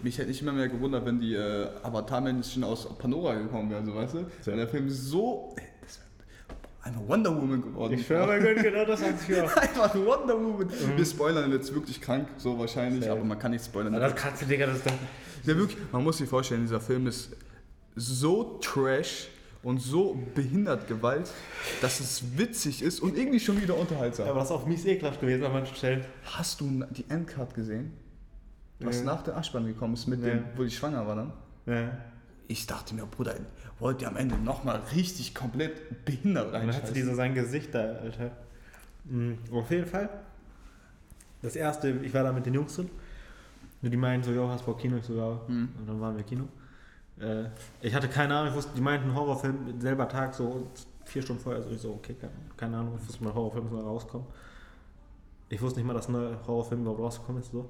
mich 0.03 0.17
hätte 0.17 0.29
nicht 0.29 0.41
immer 0.41 0.53
mehr 0.53 0.69
gewundert, 0.69 1.05
wenn 1.05 1.19
die 1.19 1.35
äh, 1.35 1.67
Avatar-Menschen 1.83 2.63
aus 2.63 2.87
Pandora 2.97 3.35
gekommen 3.35 3.69
wären, 3.69 3.85
so 3.85 3.93
weißt 3.93 4.13
du? 4.15 4.25
Weil 4.45 4.57
der 4.57 4.67
Film 4.67 4.87
ist 4.87 5.05
so. 5.05 5.53
ey, 5.57 5.63
Das 5.81 5.99
wäre 5.99 6.57
einfach 6.83 7.07
Wonder 7.07 7.35
Woman 7.35 7.61
geworden. 7.61 7.93
Ich 7.93 8.05
schwöre, 8.07 8.27
mein 8.27 8.43
Gott, 8.43 8.63
genau 8.63 8.85
das 8.85 9.01
sagst 9.01 9.29
du 9.29 9.43
auch. 9.43 9.55
Einfach 9.57 9.95
Wonder 9.95 10.35
Woman. 10.35 10.69
Wir 10.95 11.05
spoilern 11.05 11.51
jetzt 11.51 11.73
wirklich 11.73 11.99
krank, 11.99 12.27
so 12.37 12.57
wahrscheinlich, 12.57 13.03
Safe. 13.03 13.11
aber 13.11 13.23
man 13.25 13.37
kann 13.37 13.51
nicht 13.51 13.65
spoilern. 13.65 13.93
Das 13.93 14.15
kannst 14.15 14.41
du, 14.41 14.45
Digga, 14.45 14.65
das 14.65 14.77
ist 14.77 14.85
doch. 14.85 14.93
Ja, 15.43 15.57
wirklich, 15.57 15.77
man 15.91 16.03
muss 16.03 16.17
sich 16.19 16.29
vorstellen, 16.29 16.61
dieser 16.61 16.79
Film 16.79 17.07
ist 17.07 17.31
so 17.95 18.57
trash 18.61 19.27
und 19.63 19.79
so 19.79 20.17
behindert 20.33 20.87
Gewalt, 20.87 21.29
dass 21.81 21.99
es 21.99 22.37
witzig 22.37 22.81
ist 22.81 22.99
und 22.99 23.17
irgendwie 23.17 23.39
schon 23.39 23.61
wieder 23.61 23.77
unterhaltsam. 23.77 24.27
Aber 24.27 24.39
das 24.39 24.49
ist 24.49 24.55
auch 24.55 24.65
mies 24.65 24.85
ekelhaft 24.85 25.19
gewesen 25.21 25.43
an 25.45 25.53
manchen 25.53 25.75
Stellen. 25.75 26.03
Hast 26.25 26.61
du 26.61 26.83
die 26.91 27.05
Endcard 27.09 27.53
gesehen? 27.53 27.93
Was 28.79 28.99
Nee. 28.99 29.05
nach 29.05 29.21
der 29.21 29.37
Aschbahn 29.37 29.67
gekommen 29.67 29.93
ist, 29.93 30.07
mit 30.07 30.21
Nee. 30.21 30.31
dem, 30.31 30.43
wo 30.55 30.63
die 30.63 30.71
schwanger 30.71 31.05
war 31.05 31.15
dann? 31.15 31.33
Ja. 31.67 31.91
Ich 32.47 32.65
dachte 32.65 32.95
mir, 32.95 33.05
Bruder, 33.05 33.35
wollt 33.79 34.01
ihr 34.01 34.07
am 34.07 34.17
Ende 34.17 34.35
nochmal 34.37 34.81
richtig 34.95 35.35
komplett 35.35 36.03
behindert 36.05 36.47
Und 36.47 36.53
dann 36.53 36.73
hat 36.75 36.87
sie 36.87 36.93
diese 36.93 37.13
sein 37.15 37.35
Gesicht 37.35 37.73
da, 37.75 37.93
Alter. 37.97 38.31
Mhm. 39.05 39.37
Auf 39.51 39.69
jeden 39.69 39.85
Fall. 39.85 40.09
Das 41.43 41.55
erste, 41.55 41.89
ich 42.03 42.13
war 42.13 42.23
da 42.23 42.31
mit 42.33 42.45
den 42.45 42.53
Jungs 42.55 42.75
drin. 42.75 42.89
Und 43.81 43.91
die 43.91 43.97
meinten 43.97 44.25
so, 44.25 44.31
jo, 44.31 44.47
hast 44.49 44.65
Bock 44.65 44.79
Kino? 44.79 44.97
Ich 44.97 45.05
so, 45.05 45.15
ja. 45.15 45.39
Mhm. 45.47 45.69
Und 45.79 45.87
dann 45.87 46.01
waren 46.01 46.15
wir 46.17 46.23
Kino. 46.23 46.47
Äh, 47.21 47.49
ich 47.81 47.93
hatte 47.93 48.07
keine 48.07 48.35
Ahnung, 48.35 48.49
ich 48.49 48.55
wusste, 48.55 48.71
die 48.75 48.81
meinten 48.81 49.13
Horrorfilm, 49.13 49.79
selber 49.79 50.07
Tag, 50.09 50.33
so 50.33 50.67
vier 51.05 51.21
Stunden 51.21 51.41
vorher. 51.41 51.61
Also 51.61 51.73
ich 51.75 51.81
so, 51.81 51.91
okay, 51.91 52.15
keine, 52.57 52.77
Ahnung, 52.77 52.97
ich 53.01 53.07
wusste 53.07 53.23
mal, 53.23 53.33
Horrorfilm 53.33 53.65
muss 53.65 53.73
mal 53.73 53.83
rauskommen. 53.83 54.27
Ich 55.49 55.61
wusste 55.61 55.79
nicht 55.79 55.87
mal, 55.87 55.93
dass 55.93 56.07
ein 56.07 56.13
neuer 56.13 56.39
Horrorfilm 56.47 56.81
überhaupt 56.81 57.01
rausgekommen 57.01 57.41
ist. 57.41 57.51
So. 57.51 57.69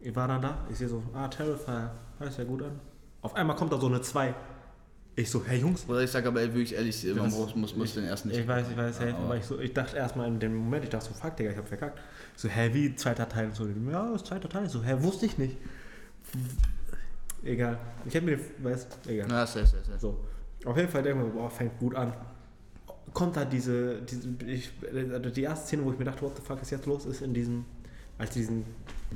Ich 0.00 0.14
war 0.14 0.28
dann 0.28 0.40
da, 0.40 0.58
ich 0.70 0.78
sehe 0.78 0.88
so, 0.88 1.02
ah, 1.12 1.28
Terrifier, 1.28 1.90
hört 2.18 2.30
sich 2.30 2.38
ja 2.38 2.44
gut 2.44 2.62
an. 2.62 2.80
Auf 3.22 3.34
einmal 3.34 3.56
kommt 3.56 3.72
da 3.72 3.78
so 3.78 3.86
eine 3.86 4.00
2. 4.00 4.34
Ich 5.16 5.28
so, 5.28 5.44
hey 5.44 5.58
Jungs, 5.58 5.82
Bruder, 5.82 6.02
ich 6.02 6.10
sag 6.10 6.24
aber 6.24 6.40
wirklich 6.40 6.74
ehrlich, 6.74 7.04
man 7.04 7.24
Das- 7.24 7.34
muss, 7.36 7.54
muss, 7.54 7.76
muss 7.76 7.94
den 7.94 8.04
ersten 8.04 8.28
nicht. 8.28 8.38
ich 8.40 8.46
weiß, 8.48 8.70
ich 8.70 8.76
weiß, 8.76 9.00
hey, 9.00 9.12
Aber- 9.12 9.36
ich, 9.36 9.44
so, 9.44 9.58
ich 9.58 9.74
dachte 9.74 9.96
erstmal 9.96 10.28
in 10.28 10.38
dem 10.38 10.54
Moment, 10.56 10.84
ich 10.84 10.90
dachte 10.90 11.06
so, 11.06 11.12
fuck, 11.14 11.36
Digga, 11.36 11.50
ich 11.50 11.56
hab 11.58 11.68
verkackt. 11.68 11.98
Ich 12.36 12.40
so, 12.42 12.48
hä, 12.48 12.70
wie, 12.72 12.94
zweiter 12.94 13.28
Teil? 13.28 13.50
So, 13.52 13.66
ja, 13.66 14.14
ist 14.14 14.26
zweiter 14.26 14.48
Teil. 14.48 14.64
Ich 14.66 14.70
so, 14.70 14.82
hä, 14.82 14.94
wusste 15.00 15.26
ich 15.26 15.36
nicht. 15.36 15.56
Egal. 17.42 17.78
Ich 18.06 18.14
hätte 18.14 18.26
mir, 18.26 18.36
den- 18.36 18.64
weißt, 18.64 18.98
egal. 19.08 19.28
Ja, 19.30 19.46
sehr, 19.46 19.66
sehr, 19.66 19.82
sehr. 19.84 19.98
So. 19.98 20.18
Auf 20.64 20.76
jeden 20.76 20.88
Fall 20.88 21.02
denke 21.02 21.20
ich 21.20 21.26
mir, 21.26 21.32
boah, 21.32 21.50
fängt 21.50 21.78
gut 21.78 21.94
an. 21.94 22.12
Kommt 23.14 23.36
da 23.36 23.44
diese, 23.44 24.02
diese 24.02 24.28
ich, 24.46 24.70
also 24.92 25.30
die 25.30 25.42
erste 25.42 25.66
Szene, 25.66 25.84
wo 25.84 25.92
ich 25.92 25.98
mir 25.98 26.04
dachte, 26.04 26.22
what 26.22 26.36
the 26.36 26.42
fuck 26.42 26.60
ist 26.62 26.70
jetzt 26.70 26.86
los, 26.86 27.06
ist 27.06 27.22
in 27.22 27.34
diesem, 27.34 27.64
als 28.18 28.30
diesen, 28.30 28.64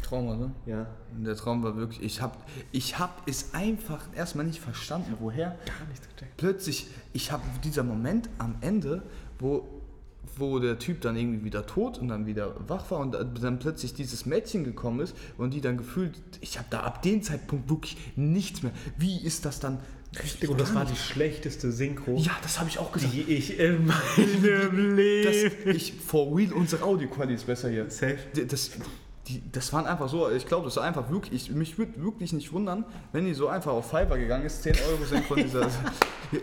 Trauma, 0.02 0.34
ne? 0.34 0.50
ja, 0.66 0.87
Der 1.16 1.37
Traum 1.37 1.62
war 1.62 1.76
wirklich, 1.76 2.02
ich 2.02 2.20
hab, 2.20 2.48
ich 2.72 2.98
hab 2.98 3.28
es 3.28 3.54
einfach 3.54 4.08
erstmal 4.16 4.44
nicht 4.46 4.58
verstanden, 4.60 5.14
woher 5.20 5.56
gar 5.66 5.87
nichts 5.88 6.08
gecheckt. 6.08 6.37
plötzlich, 6.37 6.88
ich 7.12 7.30
habe 7.30 7.44
dieser 7.62 7.84
Moment 7.84 8.28
am 8.38 8.56
Ende, 8.60 9.02
wo, 9.38 9.68
wo 10.37 10.58
der 10.58 10.78
Typ 10.78 11.00
dann 11.00 11.16
irgendwie 11.16 11.44
wieder 11.44 11.66
tot 11.66 11.98
und 11.98 12.08
dann 12.08 12.26
wieder 12.26 12.54
wach 12.68 12.90
war 12.90 13.00
und 13.00 13.16
dann 13.42 13.58
plötzlich 13.58 13.94
dieses 13.94 14.26
Mädchen 14.26 14.64
gekommen 14.64 15.00
ist 15.00 15.16
und 15.38 15.54
die 15.54 15.60
dann 15.60 15.76
gefühlt, 15.76 16.14
ich 16.40 16.58
habe 16.58 16.68
da 16.70 16.80
ab 16.80 17.02
dem 17.02 17.22
Zeitpunkt 17.22 17.68
wirklich 17.68 17.96
nichts 18.16 18.62
mehr. 18.62 18.72
Wie 18.98 19.20
ist 19.24 19.44
das 19.44 19.60
dann? 19.60 19.78
Und 20.46 20.60
das 20.60 20.74
war 20.74 20.84
die 20.84 20.94
schlechteste 20.94 21.72
Synchro, 21.72 22.16
Ja, 22.18 22.32
das 22.42 22.60
habe 22.60 22.68
ich 22.68 22.78
auch 22.78 22.92
gesagt. 22.92 23.12
die 23.12 23.22
ich 23.22 23.58
in 23.58 23.84
meinem 23.87 23.92
Das, 24.16 24.72
Leben... 24.72 25.70
ich, 25.76 25.92
for 25.94 26.37
real, 26.37 26.52
unsere 26.52 26.84
Audioqualität 26.84 27.40
ist 27.40 27.46
besser 27.46 27.68
hier. 27.68 27.90
Safe. 27.90 28.18
Das, 28.46 28.70
die, 29.28 29.42
das 29.52 29.72
waren 29.72 29.87
einfach 29.87 30.08
so, 30.08 30.30
ich 30.30 30.46
glaube, 30.46 30.66
das 30.66 30.76
war 30.76 30.84
einfach 30.84 31.08
wirklich, 31.10 31.48
ich, 31.48 31.54
mich 31.54 31.78
würde 31.78 32.02
wirklich 32.02 32.32
nicht 32.34 32.52
wundern, 32.52 32.84
wenn 33.12 33.24
die 33.24 33.32
so 33.32 33.48
einfach 33.48 33.72
auf 33.72 33.87
Fiverr 33.88 34.18
gegangen 34.18 34.44
ist, 34.44 34.62
10 34.62 34.74
Euro 34.90 35.04
synchronisiert. 35.04 35.70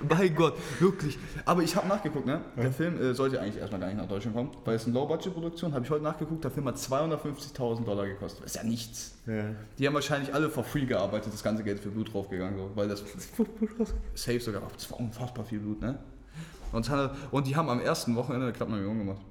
Bei 0.10 0.28
Gott, 0.30 0.56
wirklich. 0.80 1.20
Aber 1.46 1.62
ich 1.62 1.76
habe 1.76 1.88
nachgeguckt, 1.88 2.26
ne? 2.26 2.42
Der 2.58 2.72
Film 2.72 3.00
äh, 3.00 3.14
sollte 3.14 3.40
eigentlich 3.40 3.58
erstmal 3.58 3.82
gar 3.82 3.88
nicht 3.88 3.98
nach 3.98 4.08
Deutschland 4.08 4.36
kommen, 4.36 4.50
weil 4.66 4.76
es 4.76 4.86
eine 4.86 4.96
Low-Budget-Produktion, 4.96 5.74
habe 5.74 5.86
ich 5.86 5.92
heute 5.92 6.04
nachgeguckt, 6.04 6.44
der 6.44 6.50
Film 6.50 6.66
hat 6.68 6.78
250.000 6.78 7.84
Dollar 7.84 8.08
gekostet. 8.08 8.44
Das 8.46 8.56
ist 8.56 8.62
ja 8.62 8.68
nichts. 8.68 9.16
Ja. 9.28 9.44
Die 9.78 9.86
haben 9.88 9.94
wahrscheinlich 9.94 10.34
alle 10.34 10.50
for 10.50 10.64
free 10.64 10.86
gearbeitet, 10.86 11.32
das 11.34 11.44
ganze 11.44 11.64
Geld 11.64 11.80
für 11.80 11.90
Blut 11.90 12.12
draufgegangen, 12.12 12.58
so, 12.58 12.72
weil 12.74 12.88
das 12.88 13.04
safe 14.16 14.40
sogar, 14.40 14.64
das 14.74 14.90
war 14.90 15.00
unfassbar 15.00 15.46
viel 15.46 15.60
Blut, 15.60 15.82
ne? 15.82 16.00
Und, 16.72 16.90
hat- 16.90 17.16
und 17.32 17.46
die 17.46 17.56
haben 17.56 17.70
am 17.70 17.80
ersten 17.82 18.16
Wochenende 18.16 18.48
eine 18.48 18.54
knappe 18.56 18.72
Million 18.72 18.98
gemacht. 18.98 19.22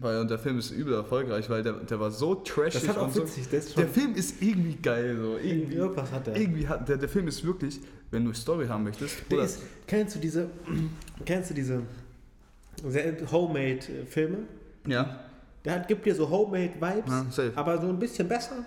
Weil 0.00 0.18
und 0.20 0.30
der 0.30 0.38
Film 0.38 0.58
ist 0.58 0.70
übel 0.70 0.94
erfolgreich, 0.94 1.50
weil 1.50 1.62
der, 1.62 1.72
der 1.72 1.98
war 1.98 2.10
so 2.10 2.36
trashig. 2.36 2.80
Das 2.82 2.88
hat 2.88 2.98
auch 2.98 3.06
und 3.06 3.14
so. 3.14 3.22
witzig, 3.22 3.48
das 3.50 3.74
Der 3.74 3.88
Film 3.88 4.14
ist 4.14 4.40
irgendwie 4.40 4.76
geil, 4.76 5.16
so. 5.20 5.36
Irgendwie, 5.38 5.74
Irgendwas 5.74 6.12
hat 6.12 6.28
er. 6.28 6.36
irgendwie 6.36 6.68
hat 6.68 6.88
der, 6.88 6.96
der 6.98 7.08
Film 7.08 7.26
ist 7.26 7.44
wirklich, 7.44 7.80
wenn 8.12 8.24
du 8.24 8.32
Story 8.32 8.66
haben 8.68 8.84
möchtest, 8.84 9.16
Der 9.30 9.40
ist, 9.42 9.60
kennst 9.86 10.14
du 10.14 10.20
diese, 10.20 10.48
kennst 11.24 11.50
du 11.50 11.54
diese 11.54 11.82
sehr 12.86 13.14
Homemade-Filme? 13.30 14.38
ja, 14.86 15.18
Der 15.64 15.74
hat, 15.74 15.88
gibt 15.88 16.06
dir 16.06 16.14
so 16.14 16.28
Homemade-Vibes, 16.30 17.36
Ja, 17.36 17.50
aber 17.56 17.80
so 17.80 17.88
ein 17.88 17.98
bisschen 17.98 18.28
besser. 18.28 18.64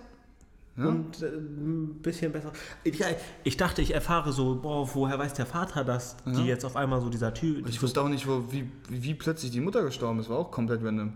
Ja. 0.77 0.85
Und 0.87 1.21
äh, 1.21 1.25
ein 1.27 1.99
bisschen 2.01 2.31
besser. 2.31 2.51
Ich, 2.83 3.03
ich 3.43 3.57
dachte, 3.57 3.81
ich 3.81 3.93
erfahre 3.93 4.31
so, 4.31 4.55
boah, 4.55 4.89
woher 4.93 5.19
weiß 5.19 5.33
der 5.33 5.45
Vater 5.45 5.83
das? 5.83 6.15
Die 6.25 6.31
Ja. 6.39 6.45
jetzt 6.45 6.63
auf 6.65 6.75
einmal 6.77 7.01
so 7.01 7.09
dieser 7.09 7.33
Typ. 7.33 7.67
ich 7.67 7.81
wusste 7.81 8.01
auch 8.01 8.07
nicht, 8.07 8.25
wo, 8.27 8.45
wie, 8.51 8.69
wie 8.89 9.13
plötzlich 9.13 9.51
die 9.51 9.59
Mutter 9.59 9.83
gestorben 9.83 10.19
ist, 10.19 10.29
war 10.29 10.37
auch 10.37 10.49
komplett 10.51 10.81
random. 10.83 11.11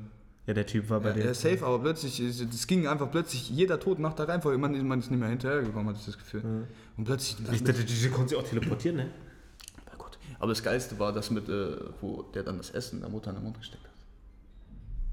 ja, 0.46 0.54
der 0.54 0.66
Typ 0.66 0.90
war 0.90 1.00
bei 1.00 1.10
Ja, 1.10 1.14
dir. 1.16 1.26
ja, 1.28 1.34
safe, 1.34 1.66
aber 1.66 1.80
plötzlich, 1.80 2.22
das 2.52 2.68
ging 2.68 2.86
einfach 2.86 3.10
plötzlich, 3.10 3.50
jeder 3.50 3.80
Tod 3.80 3.98
nach 4.00 4.14
der 4.14 4.28
Reihenfolge, 4.28 4.58
man, 4.58 4.86
man 4.86 5.00
ist 5.00 5.10
nicht 5.10 5.20
mehr 5.20 5.30
hinterhergekommen, 5.30 5.88
hatte 5.88 6.00
ich 6.00 6.06
das 6.06 6.18
Gefühl. 6.18 6.68
Und 6.98 7.06
plötzlich, 7.06 7.38
Ich 7.52 7.64
dachte, 7.64 7.84
die, 7.86 7.94
die 7.94 8.10
konnte 8.10 8.30
sich 8.30 8.38
auch 8.38 8.44
teleportieren, 8.48 8.98
ne? 8.98 9.10
Aber 10.38 10.50
das 10.50 10.62
Geilste 10.62 11.00
war 11.00 11.14
das 11.14 11.32
mit, 11.32 11.48
äh, 11.48 11.78
wo 12.02 12.24
der 12.34 12.44
dann 12.44 12.58
das 12.58 12.70
Essen 12.72 13.00
der 13.00 13.10
Mutter 13.10 13.30
in 13.30 13.38
den 13.38 13.44
Mund 13.46 13.58
gesteckt 13.58 13.84
hat. 13.86 13.92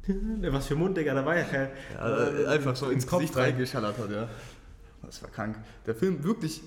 Was 0.07 0.67
für 0.67 0.75
Mund, 0.75 0.97
Digga, 0.97 1.15
da 1.15 1.25
war 1.25 1.37
ja 1.37 1.45
kein. 1.45 1.69
Ja, 1.95 2.29
äh, 2.29 2.47
einfach 2.47 2.75
so 2.75 2.91
ins 2.91 3.07
Kopf 3.07 3.21
Gesicht 3.21 3.37
rein. 3.37 3.51
reingeschallert 3.53 3.99
hat, 3.99 4.11
ja. 4.11 4.29
Das 5.03 5.23
war 5.23 5.31
krank. 5.31 5.57
Der 5.87 5.95
Film 5.95 6.25
wirklich, 6.25 6.62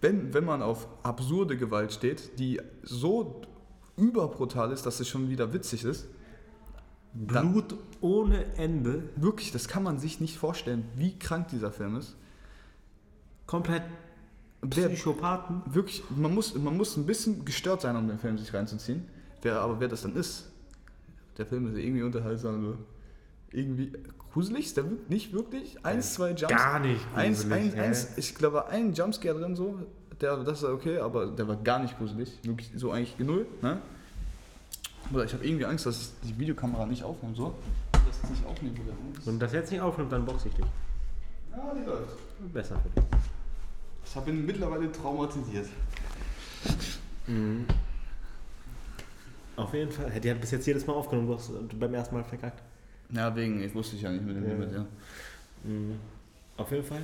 wenn, 0.00 0.34
wenn 0.34 0.44
man 0.44 0.62
auf 0.62 0.88
absurde 1.02 1.56
Gewalt 1.56 1.92
steht, 1.92 2.38
die 2.38 2.60
so 2.82 3.42
überbrutal 3.96 4.72
ist, 4.72 4.84
dass 4.84 5.00
es 5.00 5.08
schon 5.08 5.30
wieder 5.30 5.52
witzig 5.52 5.84
ist, 5.84 6.06
Blut 7.14 7.76
ohne 8.00 8.56
Ende. 8.56 9.02
wirklich, 9.16 9.52
das 9.52 9.68
kann 9.68 9.82
man 9.82 9.98
sich 9.98 10.20
nicht 10.20 10.38
vorstellen, 10.38 10.84
wie 10.96 11.18
krank 11.18 11.48
dieser 11.48 11.70
Film 11.70 11.96
ist. 11.96 12.16
Komplett 13.46 13.82
Psychopathen. 14.68 15.62
wirklich, 15.66 16.02
man 16.16 16.34
muss, 16.34 16.54
man 16.54 16.76
muss 16.76 16.96
ein 16.96 17.04
bisschen 17.04 17.44
gestört 17.44 17.82
sein, 17.82 17.96
um 17.96 18.08
den 18.08 18.18
Film 18.18 18.38
sich 18.38 18.54
reinzuziehen. 18.54 19.06
Wer, 19.42 19.60
aber 19.60 19.80
wer 19.80 19.88
das 19.88 20.02
dann 20.02 20.14
ist, 20.14 20.51
der 21.38 21.46
Film 21.46 21.66
ist 21.66 21.78
irgendwie 21.78 22.02
unterhaltsam. 22.02 22.62
So. 22.62 22.76
Irgendwie 23.50 23.92
gruselig 24.32 24.66
ist 24.66 24.76
der 24.76 24.84
nicht 25.08 25.32
wirklich. 25.32 25.84
Eins, 25.84 26.14
zwei 26.14 26.30
Jumps. 26.30 26.54
Gar 26.54 26.80
nicht 26.80 27.00
Eins, 27.14 27.42
gruselig, 27.42 27.64
eins, 27.64 27.74
hä? 27.74 27.80
eins, 27.80 28.08
ich 28.18 28.34
glaube, 28.34 28.66
ein 28.68 28.92
Jumpscare 28.92 29.38
drin 29.38 29.54
so, 29.56 29.78
der, 30.20 30.38
das 30.38 30.62
ist 30.62 30.64
okay, 30.64 30.98
aber 30.98 31.26
der 31.26 31.46
war 31.48 31.56
gar 31.56 31.80
nicht 31.80 31.98
gruselig. 31.98 32.38
Wirklich 32.42 32.70
so 32.74 32.92
eigentlich 32.92 33.18
null. 33.18 33.46
Ne? 33.60 33.80
Oder 35.12 35.24
ich 35.24 35.32
habe 35.32 35.44
irgendwie 35.44 35.66
Angst, 35.66 35.84
dass 35.84 36.12
die 36.22 36.38
Videokamera 36.38 36.86
nicht 36.86 37.02
aufnimmt, 37.02 37.36
so. 37.36 37.54
Dass 37.92 38.22
es 38.22 38.30
nicht 38.30 38.46
aufnehmen 38.46 38.76
würde. 38.78 38.92
Wenn 39.24 39.38
das 39.38 39.52
jetzt 39.52 39.70
nicht 39.70 39.80
aufnimmt, 39.80 40.12
dann 40.12 40.24
boxe 40.24 40.48
ich 40.48 40.54
dich. 40.54 40.64
Ja, 41.50 41.74
die 41.74 41.84
läuft. 41.84 42.16
Besser 42.52 42.76
für 42.80 42.88
dich. 43.00 43.08
Ich 44.04 44.16
habe 44.16 44.30
ihn 44.30 44.46
mittlerweile 44.46 44.90
traumatisiert. 44.90 45.66
Auf 49.56 49.74
jeden 49.74 49.90
Fall. 49.92 50.10
Die 50.20 50.30
hat 50.30 50.40
bis 50.40 50.50
jetzt 50.50 50.66
jedes 50.66 50.86
Mal 50.86 50.94
aufgenommen, 50.94 51.28
du 51.28 51.34
hast 51.34 51.50
beim 51.78 51.94
ersten 51.94 52.14
Mal 52.14 52.24
verkackt. 52.24 52.62
Ja, 53.10 53.34
wegen, 53.36 53.60
ich 53.62 53.74
wusste 53.74 53.96
ich 53.96 54.02
ja 54.02 54.10
nicht 54.10 54.24
mit 54.24 54.36
dem 54.36 54.44
Ja. 54.44 54.50
Limit, 54.50 54.72
ja. 54.72 54.86
Mhm. 55.64 55.98
Auf 56.56 56.70
jeden 56.70 56.84
Fall. 56.84 57.02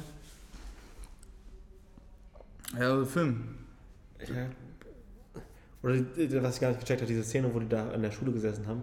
Ja, 2.78 2.90
also 2.92 3.04
Film. 3.06 3.56
Ja. 4.20 4.46
Oder 5.82 5.96
die- 5.96 6.42
was 6.42 6.54
ich 6.56 6.60
gar 6.60 6.68
nicht 6.70 6.80
gecheckt 6.80 7.00
habe, 7.02 7.08
diese 7.12 7.22
Szene, 7.24 7.52
wo 7.54 7.60
die 7.60 7.68
da 7.68 7.92
in 7.92 8.02
der 8.02 8.10
Schule 8.10 8.32
gesessen 8.32 8.66
haben 8.66 8.82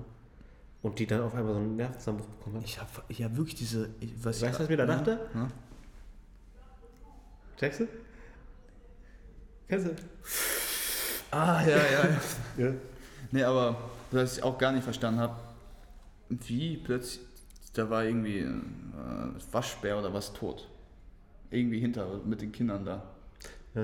und 0.81 0.97
die 0.97 1.05
dann 1.07 1.21
auf 1.21 1.33
einmal 1.35 1.53
so 1.53 1.59
einen 1.59 1.75
Nervenzusammenbruch 1.75 2.29
bekommen 2.29 2.55
haben. 2.57 2.65
Ich 2.65 2.79
habe 2.79 2.89
ja 3.09 3.35
wirklich 3.35 3.55
diese. 3.55 3.89
Ich, 3.99 4.13
was 4.23 4.41
Weißt 4.41 4.55
du, 4.55 4.59
was 4.59 4.63
ich 4.65 4.69
mir 4.69 4.77
da 4.77 4.85
dachte? 4.85 5.19
Ja. 5.33 5.47
Checkst 7.57 7.79
du? 7.81 7.87
Kennst 9.67 9.87
du? 9.87 9.95
Ah, 11.31 11.61
ja, 11.63 11.77
ja. 11.77 12.07
ja. 12.09 12.21
Ja. 12.65 12.71
Nee, 13.31 13.43
aber 13.43 13.75
was 14.11 14.37
ich 14.37 14.43
auch 14.43 14.57
gar 14.57 14.71
nicht 14.71 14.83
verstanden 14.83 15.19
habe, 15.19 15.35
wie 16.29 16.77
plötzlich. 16.77 17.25
Da 17.73 17.89
war 17.89 18.05
irgendwie 18.05 18.39
ein 18.39 18.93
äh, 18.95 19.53
Waschbär 19.53 19.99
oder 19.99 20.13
was 20.13 20.31
tot. 20.31 20.65
Irgendwie 21.51 21.79
hinter 21.79 22.21
mit 22.23 22.39
den 22.41 22.53
Kindern 22.53 22.85
da. 22.85 23.03
Äh, 23.75 23.81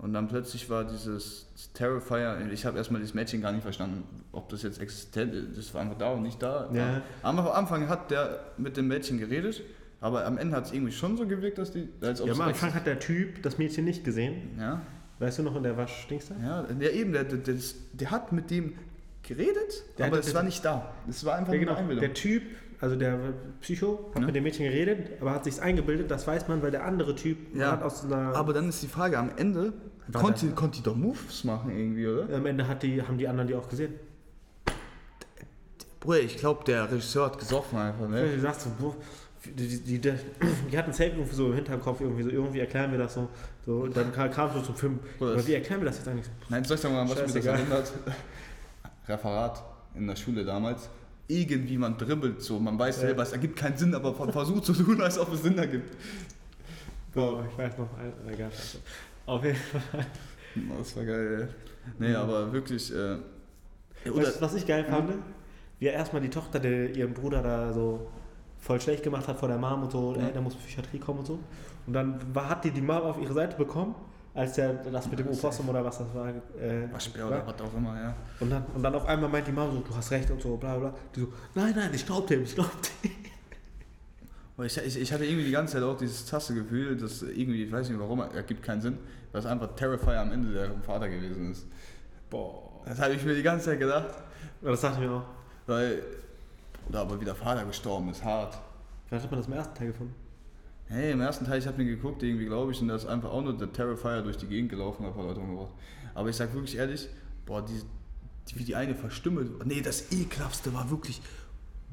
Und 0.00 0.12
dann 0.12 0.28
plötzlich 0.28 0.70
war 0.70 0.84
dieses 0.84 1.48
Terrifier, 1.74 2.38
ich 2.52 2.64
habe 2.64 2.78
erstmal 2.78 3.00
dieses 3.00 3.14
Mädchen 3.14 3.42
gar 3.42 3.50
nicht 3.50 3.62
verstanden, 3.62 4.04
ob 4.30 4.48
das 4.48 4.62
jetzt 4.62 4.80
existent 4.80 5.34
ist, 5.34 5.58
das 5.58 5.74
war 5.74 5.80
einfach 5.80 5.98
da 5.98 6.12
und 6.12 6.22
nicht 6.22 6.40
da. 6.40 6.70
Ja. 6.72 7.02
Am 7.22 7.40
Anfang 7.40 7.88
hat 7.88 8.12
der 8.12 8.52
mit 8.58 8.76
dem 8.76 8.86
Mädchen 8.86 9.18
geredet, 9.18 9.60
aber 10.00 10.24
am 10.24 10.38
Ende 10.38 10.54
hat 10.56 10.66
es 10.66 10.72
irgendwie 10.72 10.92
schon 10.92 11.16
so 11.16 11.26
gewirkt, 11.26 11.58
dass 11.58 11.72
die, 11.72 11.88
als 12.00 12.20
ja, 12.20 12.32
am 12.32 12.40
Anfang 12.40 12.74
hat 12.74 12.86
der 12.86 13.00
Typ 13.00 13.42
das 13.42 13.58
Mädchen 13.58 13.84
nicht 13.84 14.04
gesehen. 14.04 14.56
ja, 14.56 14.82
Weißt 15.18 15.38
du 15.38 15.42
noch, 15.42 15.56
in 15.56 15.62
der 15.62 15.76
Waschdings 15.76 16.28
da? 16.28 16.34
ja, 16.42 16.62
der 16.62 16.92
eben, 16.92 17.12
der, 17.12 17.24
der, 17.24 17.38
der, 17.38 17.54
der 17.94 18.10
hat 18.10 18.32
mit 18.32 18.50
dem 18.50 18.74
geredet, 19.22 19.82
Der 19.98 20.06
aber 20.06 20.18
es 20.18 20.34
war 20.34 20.42
nicht 20.42 20.64
da. 20.64 20.92
Es 21.08 21.24
war 21.24 21.36
einfach 21.36 21.52
Ja, 21.52 21.58
genau. 21.58 21.72
eine 21.72 21.80
Einbildung. 21.80 22.02
Der 22.02 22.14
Typ, 22.14 22.42
also 22.80 22.96
der 22.96 23.18
Psycho, 23.60 24.10
hat 24.14 24.20
Ja. 24.20 24.26
mit 24.26 24.34
dem 24.36 24.44
Mädchen 24.44 24.66
geredet, 24.66 25.12
aber 25.20 25.32
hat 25.32 25.44
sich's 25.44 25.58
eingebildet, 25.58 26.10
das 26.10 26.26
weiß 26.26 26.48
man, 26.48 26.62
weil 26.62 26.70
der 26.70 26.84
andere 26.84 27.14
Typ 27.14 27.38
Ja. 27.56 27.72
hat 27.72 27.82
aus 27.82 28.04
einer. 28.04 28.36
aber 28.36 28.52
dann 28.52 28.68
ist 28.68 28.82
die 28.82 28.88
Frage, 28.88 29.18
am 29.18 29.30
Ende 29.36 29.72
War 30.08 30.20
konnte, 30.22 30.48
konnte 30.50 30.76
die 30.78 30.82
doch 30.84 30.94
Moves 30.94 31.42
machen 31.44 31.70
irgendwie, 31.76 32.06
oder? 32.06 32.36
am 32.36 32.46
Ende 32.46 32.68
hat 32.68 32.82
die, 32.82 33.00
haben 33.02 33.16
die 33.18 33.26
anderen 33.26 33.48
die 33.48 33.54
auch 33.54 33.68
gesehen. 33.68 33.94
Bruder, 36.00 36.20
ich 36.20 36.36
glaube, 36.36 36.62
der 36.64 36.90
Regisseur 36.90 37.26
hat 37.26 37.38
gesoffen 37.38 37.78
einfach, 37.78 38.08
ne? 38.08 38.28
Du 38.34 38.40
sagst 38.40 38.68
so, 38.78 38.94
die, 39.54 39.98
die, 39.98 39.98
die, 40.00 40.78
hatten 40.78 40.92
safe 40.92 41.10
irgendwie 41.10 41.34
so 41.34 41.46
im 41.48 41.54
Hinterkopf, 41.54 42.00
irgendwie 42.00 42.22
so, 42.22 42.30
irgendwie 42.30 42.60
erklären 42.60 42.90
wir 42.90 42.98
das 42.98 43.14
so. 43.14 43.28
so 43.64 43.86
dann 43.86 44.12
kam, 44.12 44.30
kam 44.30 44.52
so 44.52 44.60
zum 44.60 44.74
Film, 44.74 44.98
aber 45.20 45.46
wie 45.46 45.54
erklären 45.54 45.80
wir 45.80 45.86
das 45.86 45.98
jetzt 45.98 46.08
eigentlich? 46.08 46.26
Nein, 46.48 46.64
soll 46.64 46.76
ich 46.76 46.80
sagen, 46.80 46.94
was 46.96 47.08
mir 47.16 47.22
das 47.40 47.46
erinnert? 47.46 47.92
Referat 49.08 49.62
in 49.94 50.06
der 50.06 50.16
Schule 50.16 50.44
damals. 50.44 50.88
Irgendwie 51.28 51.76
man 51.76 51.96
dribbelt 51.98 52.40
so, 52.40 52.58
man 52.60 52.78
weiß 52.78 53.00
selber, 53.00 53.22
es 53.22 53.32
ergibt 53.32 53.56
keinen 53.56 53.76
Sinn, 53.76 53.94
aber 53.94 54.14
ver- 54.14 54.32
versucht 54.32 54.64
zu 54.64 54.72
tun, 54.72 55.00
als 55.00 55.18
ob 55.18 55.32
es 55.32 55.42
Sinn 55.42 55.58
ergibt. 55.58 55.90
Oh, 57.16 57.40
ich 57.50 57.58
weiß 57.58 57.78
noch, 57.78 57.88
egal. 58.30 58.50
Also. 58.50 58.78
Auf 59.26 59.44
jeden 59.44 59.56
Fall. 59.56 60.06
Das 60.78 60.96
war 60.96 61.04
geil, 61.04 61.38
ey. 61.42 61.48
Nee, 61.98 62.14
aber 62.14 62.50
wirklich, 62.50 62.90
äh, 62.94 63.18
Weißt 64.06 64.40
was 64.40 64.54
ich 64.54 64.66
geil 64.66 64.84
fand? 64.84 65.12
Wie 65.78 65.86
er 65.86 65.92
erstmal 65.92 66.22
die 66.22 66.30
Tochter, 66.30 66.58
der 66.58 66.94
ihren 66.96 67.12
Bruder 67.12 67.42
da 67.42 67.72
so 67.74 68.08
voll 68.58 68.80
schlecht 68.80 69.02
gemacht 69.02 69.26
hat 69.28 69.38
vor 69.38 69.48
der 69.48 69.58
Mom 69.58 69.82
und 69.84 69.92
so, 69.92 70.14
Ja. 70.16 70.26
ey, 70.26 70.32
der 70.32 70.42
muss 70.42 70.54
Psychiatrie 70.56 70.98
kommen 70.98 71.20
und 71.20 71.26
so. 71.26 71.38
Und 71.86 71.92
dann 71.92 72.18
war, 72.34 72.48
hat 72.48 72.64
die 72.64 72.70
die 72.70 72.80
Mom 72.80 73.02
auf 73.02 73.20
ihre 73.20 73.32
Seite 73.32 73.56
bekommen, 73.56 73.94
als 74.34 74.54
der 74.54 74.74
das 74.74 75.08
mit 75.08 75.18
dem 75.18 75.28
Opossum 75.28 75.68
oder 75.68 75.84
was 75.84 75.98
das 75.98 76.08
war. 76.14 76.28
Äh, 76.28 76.92
Waschbär 76.92 77.26
oder 77.26 77.46
was 77.46 77.60
auch 77.60 77.74
immer, 77.76 77.98
ja. 78.00 78.14
Und 78.40 78.50
dann, 78.50 78.64
und 78.74 78.82
dann 78.82 78.94
auf 78.94 79.06
einmal 79.06 79.30
meint 79.30 79.46
die 79.46 79.52
Mom 79.52 79.70
so, 79.72 79.80
du 79.80 79.96
hast 79.96 80.10
recht 80.10 80.30
und 80.30 80.42
so, 80.42 80.56
bla 80.56 80.76
bla. 80.76 80.94
Die 81.14 81.20
so, 81.20 81.28
nein, 81.54 81.72
nein, 81.76 81.90
ich 81.94 82.04
glaub 82.04 82.26
dem, 82.26 82.42
ich 82.42 82.54
glaub 82.54 82.70
dem. 83.02 83.10
Ich, 84.64 84.76
ich, 84.78 84.98
ich 85.00 85.12
hatte 85.12 85.24
irgendwie 85.26 85.44
die 85.44 85.50
ganze 85.52 85.74
Zeit 85.74 85.82
auch 85.82 85.98
dieses 85.98 86.24
Tasse-Gefühl, 86.24 86.96
dass 86.96 87.20
irgendwie, 87.22 87.64
ich 87.64 87.72
weiß 87.72 87.90
nicht 87.90 87.98
warum, 88.00 88.20
ergibt 88.20 88.62
keinen 88.62 88.80
Sinn, 88.80 88.96
dass 89.32 89.44
einfach 89.44 89.68
Terrifier 89.76 90.18
am 90.22 90.32
Ende 90.32 90.50
der 90.52 90.70
Vater 90.82 91.10
gewesen 91.10 91.50
ist. 91.52 91.66
Boah. 92.30 92.80
Das 92.86 92.98
habe 92.98 93.12
ich 93.14 93.22
mir 93.24 93.34
die 93.34 93.42
ganze 93.42 93.66
Zeit 93.66 93.78
gedacht, 93.78 94.14
Das 94.62 94.80
dachte 94.80 95.02
ich 95.02 95.06
mir 95.08 95.14
auch. 95.16 95.24
weil, 95.66 96.02
oder 96.88 97.00
aber 97.00 97.20
wie 97.20 97.24
der 97.24 97.34
Vater 97.34 97.64
gestorben 97.64 98.08
ist, 98.10 98.24
hart. 98.24 98.58
Vielleicht 99.06 99.24
hat 99.24 99.30
man 99.30 99.40
das 99.40 99.46
im 99.48 99.54
ersten 99.54 99.74
Teil 99.74 99.86
gefunden. 99.88 100.14
Hey, 100.88 101.12
im 101.12 101.20
ersten 101.20 101.44
Teil, 101.44 101.58
ich 101.58 101.66
habe 101.66 101.78
mir 101.78 101.84
geguckt, 101.84 102.22
irgendwie 102.22 102.46
glaube 102.46 102.72
ich, 102.72 102.80
und 102.80 102.88
da 102.88 102.94
ist 102.94 103.06
einfach 103.06 103.30
auch 103.30 103.42
nur 103.42 103.56
der 103.56 103.72
Terrifier 103.72 104.22
durch 104.22 104.36
die 104.36 104.46
Gegend 104.46 104.70
gelaufen 104.70 105.04
und 105.04 105.08
ein 105.10 105.14
paar 105.14 105.24
Leute 105.24 105.40
umgebracht. 105.40 105.72
Aber 106.14 106.28
ich 106.28 106.36
sag 106.36 106.54
wirklich 106.54 106.76
ehrlich, 106.76 107.08
boah, 107.44 107.64
die, 107.64 107.80
die, 108.48 108.58
wie 108.58 108.64
die 108.64 108.76
eine 108.76 108.94
verstümmelt. 108.94 109.66
Nee, 109.66 109.80
das 109.80 110.12
ekelhaftste 110.12 110.72
war 110.72 110.88
wirklich 110.90 111.20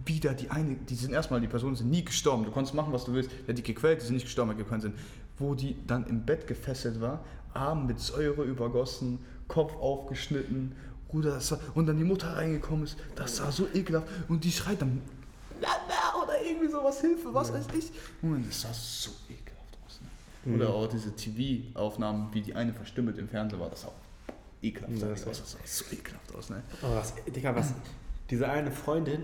wieder 0.06 0.34
die 0.34 0.50
eine, 0.50 0.76
die 0.76 0.96
sind 0.96 1.14
erstmal, 1.14 1.42
die 1.42 1.48
Personen 1.48 1.76
sind 1.76 1.90
nie 1.90 2.04
gestorben. 2.04 2.46
Du 2.46 2.52
konntest 2.52 2.76
machen, 2.76 2.94
was 2.94 3.06
du 3.06 3.14
willst. 3.14 3.32
Der 3.32 3.50
hat 3.50 3.58
die 3.58 3.64
gequält, 3.64 4.02
die 4.02 4.06
sind 4.06 4.16
nicht 4.16 4.26
gestorben, 4.26 4.56
keinen 4.68 4.82
Sinn. 4.82 4.94
Wo 5.38 5.56
die 5.56 5.76
dann 5.88 6.06
im 6.06 6.26
Bett 6.26 6.48
gefesselt 6.48 7.02
war, 7.02 7.24
Arm 7.54 7.88
mit 7.88 8.00
Säure 8.00 8.44
übergossen, 8.44 9.20
Kopf 9.48 9.76
aufgeschnitten, 9.76 10.76
Bruder, 11.14 11.36
das 11.36 11.52
war, 11.52 11.60
und 11.76 11.86
dann 11.86 11.98
die 11.98 12.04
Mutter 12.04 12.36
reingekommen 12.36 12.86
ist, 12.86 12.98
das 13.16 13.40
war 13.42 13.52
so 13.52 13.68
ekelhaft. 13.74 14.08
Und 14.28 14.44
die 14.44 14.52
schreit 14.52 14.82
dann, 14.82 15.00
oder 15.62 16.34
irgendwie 16.44 16.68
sowas, 16.68 17.00
Hilfe, 17.02 17.32
was 17.34 17.54
weiß 17.54 17.68
ich. 17.78 17.92
Junge, 18.22 18.40
das 18.48 18.62
sah 18.62 18.74
so 18.74 19.12
ekelhaft 19.30 19.78
aus. 19.86 20.00
Ne? 20.46 20.56
Oder 20.56 20.70
auch 20.74 20.88
diese 20.88 21.16
TV-Aufnahmen, 21.16 22.30
wie 22.34 22.42
die 22.42 22.56
eine 22.56 22.74
verstümmelt 22.74 23.18
im 23.20 23.30
Fernsehen 23.30 23.60
war, 23.60 23.70
das 23.70 23.82
sah 23.82 23.90
auch 23.90 24.34
ekelhaft 24.64 24.98
Ja, 24.98 25.12
aus. 25.12 25.24
das 25.24 25.40
Das 25.40 25.52
sah 25.52 25.58
so 25.64 25.86
ekelhaft 25.96 26.36
aus, 26.36 26.50
ne? 26.50 26.64
Oh, 26.82 26.96
was, 26.96 27.14
Digga, 27.28 27.56
was? 27.56 27.74
Diese 28.32 28.50
eine 28.50 28.72
Freundin, 28.72 29.24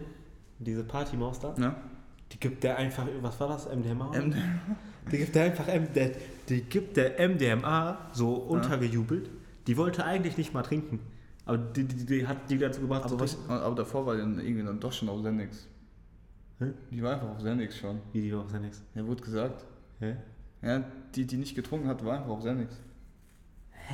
diese 0.60 0.84
Partymaus 0.84 1.40
da, 1.40 1.56
Ja? 1.58 1.76
die 2.32 2.40
gibt 2.40 2.64
der 2.64 2.78
einfach, 2.78 3.08
was 3.22 3.40
war 3.40 3.48
das, 3.48 3.66
MDMA? 3.68 4.12
Ähm, 4.14 4.36
Die 5.12 5.18
gibt 5.18 5.34
der 5.34 5.46
einfach 5.46 5.66
der, 5.66 6.12
die 6.48 6.62
gibt 6.62 6.96
der 6.98 7.18
MDMA 7.28 7.98
so 8.14 8.34
untergejubelt. 8.36 9.28
Die 9.66 9.76
wollte 9.78 10.04
eigentlich 10.06 10.38
nicht 10.38 10.54
mal 10.54 10.62
trinken. 10.62 11.00
Aber 11.46 11.58
die, 11.58 11.84
die, 11.84 12.06
die 12.06 12.28
hat 12.28 12.50
die 12.50 12.58
dazu 12.58 12.82
gebracht 12.82 13.06
aber, 13.06 13.20
was, 13.20 13.38
aber 13.48 13.76
davor 13.76 14.06
war 14.06 14.18
dann 14.18 14.40
irgendwie 14.40 14.64
dann 14.64 14.80
doch 14.80 14.92
schon 14.92 15.10
auf 15.10 15.22
Sendix. 15.22 15.68
Hä? 16.60 16.74
Die 16.92 17.02
war 17.02 17.14
einfach 17.14 17.30
auf 17.30 17.42
Sendix 17.42 17.78
schon. 17.78 18.00
Wie 18.12 18.22
die 18.22 18.34
auch 18.34 18.52
nichts. 18.60 18.84
Ja, 18.94 19.06
wurde 19.06 19.24
gesagt. 19.24 19.66
Hä? 20.00 20.16
Ja, 20.62 20.84
die, 21.16 21.26
die 21.26 21.38
nicht 21.38 21.56
getrunken 21.56 21.88
hat, 21.88 22.04
war 22.04 22.18
einfach 22.18 22.30
auf 22.30 22.42
Sendix. 22.42 22.76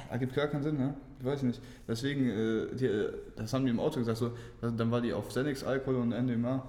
Ergibt 0.10 0.34
gar 0.34 0.48
keinen 0.48 0.64
Sinn, 0.64 0.78
ne? 0.78 0.96
Ich 1.20 1.26
weiß 1.26 1.44
nicht. 1.44 1.62
Deswegen, 1.88 2.30
äh, 2.30 2.76
die, 2.76 2.86
äh, 2.86 3.14
das 3.36 3.54
haben 3.54 3.66
die 3.66 3.72
im 3.72 3.80
Auto 3.80 4.00
gesagt, 4.00 4.18
so, 4.18 4.32
also 4.62 4.76
dann 4.76 4.92
war 4.92 5.02
die 5.02 5.14
auf 5.14 5.32
Sendix 5.32 5.64
Alkohol 5.64 5.96
und 5.96 6.10
MDMA. 6.10 6.68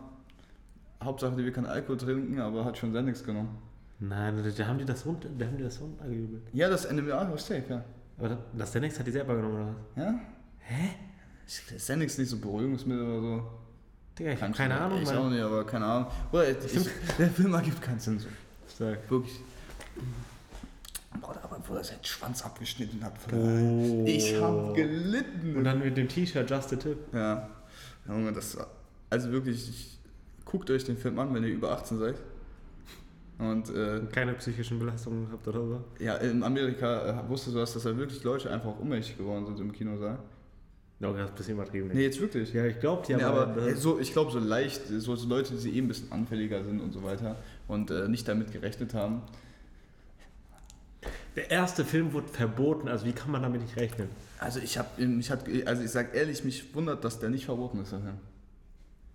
Hauptsache, 1.03 1.37
die 1.37 1.45
will 1.45 1.53
keinen 1.53 1.67
Alkohol 1.67 1.97
trinken, 1.97 2.41
aber 2.41 2.65
hat 2.65 2.79
schon 2.79 2.93
Sendix 2.93 3.25
genommen. 3.25 3.59
Nein, 3.99 4.43
da, 4.57 4.67
haben 4.67 4.79
die 4.79 4.85
das 4.85 5.07
runter, 5.07 5.29
da 5.37 5.47
haben 5.47 5.57
die 5.57 5.65
das 5.65 5.81
runtergejubelt. 5.81 6.43
Ja, 6.53 6.69
das 6.69 6.91
MDMA 6.91 7.29
war 7.29 7.39
safe, 7.39 7.65
ja. 7.69 7.85
Aber 8.19 8.39
das, 8.57 8.75
nächste 8.75 9.01
hat 9.01 9.07
die 9.07 9.13
selber 9.13 9.35
genommen, 9.37 9.55
oder 9.55 9.67
was? 9.69 10.05
Ja? 10.05 10.21
Hä? 10.69 10.91
Ist 11.47 12.19
nicht 12.19 12.29
so 12.29 12.39
Beruhigungsmittel 12.39 13.03
oder 13.05 13.21
so. 13.23 13.43
Digga, 14.19 14.33
ich 14.33 14.41
Kann 14.41 14.51
hab 14.51 14.57
keine 14.57 14.75
schon- 14.75 14.83
Ahnung, 14.83 15.03
Ich 15.03 15.11
auch 15.11 15.31
nicht, 15.31 15.41
aber 15.43 15.65
keine 15.67 15.85
Ahnung. 15.85 16.11
Oder 16.33 16.51
ich, 16.51 16.57
ich, 16.77 16.89
der 17.19 17.31
Film 17.31 17.55
ergibt 17.55 17.81
keinen 17.81 18.01
Sinn 18.01 18.19
so. 18.19 18.29
Stark. 18.75 19.09
Wirklich. 19.11 19.39
Boah, 21.21 21.35
da 21.35 21.41
aber 21.45 21.63
wo 21.69 21.75
er 21.75 21.85
seinen 21.85 22.05
Schwanz 22.05 22.45
abgeschnitten 22.45 23.03
hat. 23.05 23.15
Oh. 23.33 24.05
Ich 24.07 24.35
hab 24.41 24.75
gelitten. 24.75 25.57
Und 25.57 25.65
dann 25.65 25.79
mit 25.79 25.97
dem 25.97 26.09
T-Shirt 26.09 26.49
Just 26.51 26.73
a 26.73 26.77
Tip. 26.77 26.99
Ja, 27.13 27.49
Junge, 28.09 28.33
das. 28.33 28.57
Also 29.09 29.31
wirklich, 29.31 29.69
ich, 29.69 29.99
guckt 30.45 30.71
euch 30.71 30.85
den 30.85 30.97
Film 30.97 31.19
an, 31.19 31.33
wenn 31.35 31.45
ihr 31.45 31.51
über 31.51 31.71
18 31.73 31.99
seid. 31.99 32.17
Und 33.39 33.69
äh, 33.71 34.01
Keine 34.13 34.33
psychischen 34.35 34.79
Belastungen 34.79 35.29
habt 35.31 35.47
oder 35.47 35.61
so. 35.61 35.85
ja, 36.01 36.15
in 36.17 36.43
Amerika 36.43 37.23
äh, 37.25 37.29
wusstest 37.29 37.55
du 37.55 37.61
das, 37.61 37.75
dass 37.75 37.83
da 37.83 37.97
wirklich 37.97 38.25
Leute 38.25 38.51
einfach 38.51 38.79
ohnmächtig 38.81 39.19
geworden 39.19 39.45
sind 39.47 39.61
im 39.61 39.73
Kinosaal? 39.73 40.19
Ja, 40.99 41.13
das 41.13 41.21
ist 41.25 41.29
ein 41.31 41.35
bisschen 41.37 41.55
übertrieben. 41.55 41.91
Nee, 41.93 42.05
jetzt 42.05 42.21
wirklich. 42.21 42.53
Ja, 42.55 42.65
ich 42.65 42.81
glaub, 42.81 43.05
die 43.05 43.13
Ja, 43.13 43.21
haben 43.21 43.51
aber 43.51 43.77
so, 43.77 43.99
ich 44.01 44.13
glaube, 44.13 44.31
so 44.31 44.39
leicht, 44.39 44.81
so, 44.89 45.15
so 45.15 45.29
Leute, 45.29 45.55
die 45.55 45.77
eh 45.77 45.81
ein 45.81 45.89
bisschen 45.89 46.11
anfälliger 46.11 46.65
sind 46.65 46.81
und 46.81 46.93
so 46.93 47.03
weiter 47.03 47.37
und 47.69 47.91
äh, 47.91 48.09
nicht 48.09 48.27
damit 48.27 48.51
gerechnet 48.53 48.95
haben. 48.95 49.21
Der 51.37 51.51
erste 51.51 51.85
Film 51.85 52.15
wurde 52.15 52.29
verboten, 52.29 52.89
also 52.89 53.05
wie 53.05 53.13
kann 53.13 53.31
man 53.31 53.43
damit 53.43 53.61
nicht 53.61 53.77
rechnen? 53.77 54.09
Also 54.39 54.59
ich 54.61 54.79
habe, 54.79 54.89
ich 55.03 55.31
hat, 55.31 55.45
also 55.67 55.83
ich 55.83 55.91
sag 55.91 56.15
ehrlich, 56.15 56.45
mich 56.45 56.75
wundert, 56.75 57.05
dass 57.05 57.19
der 57.19 57.29
nicht 57.29 57.45
verboten 57.45 57.81
ist, 57.81 57.93
der 57.93 58.01
Film. 58.01 58.17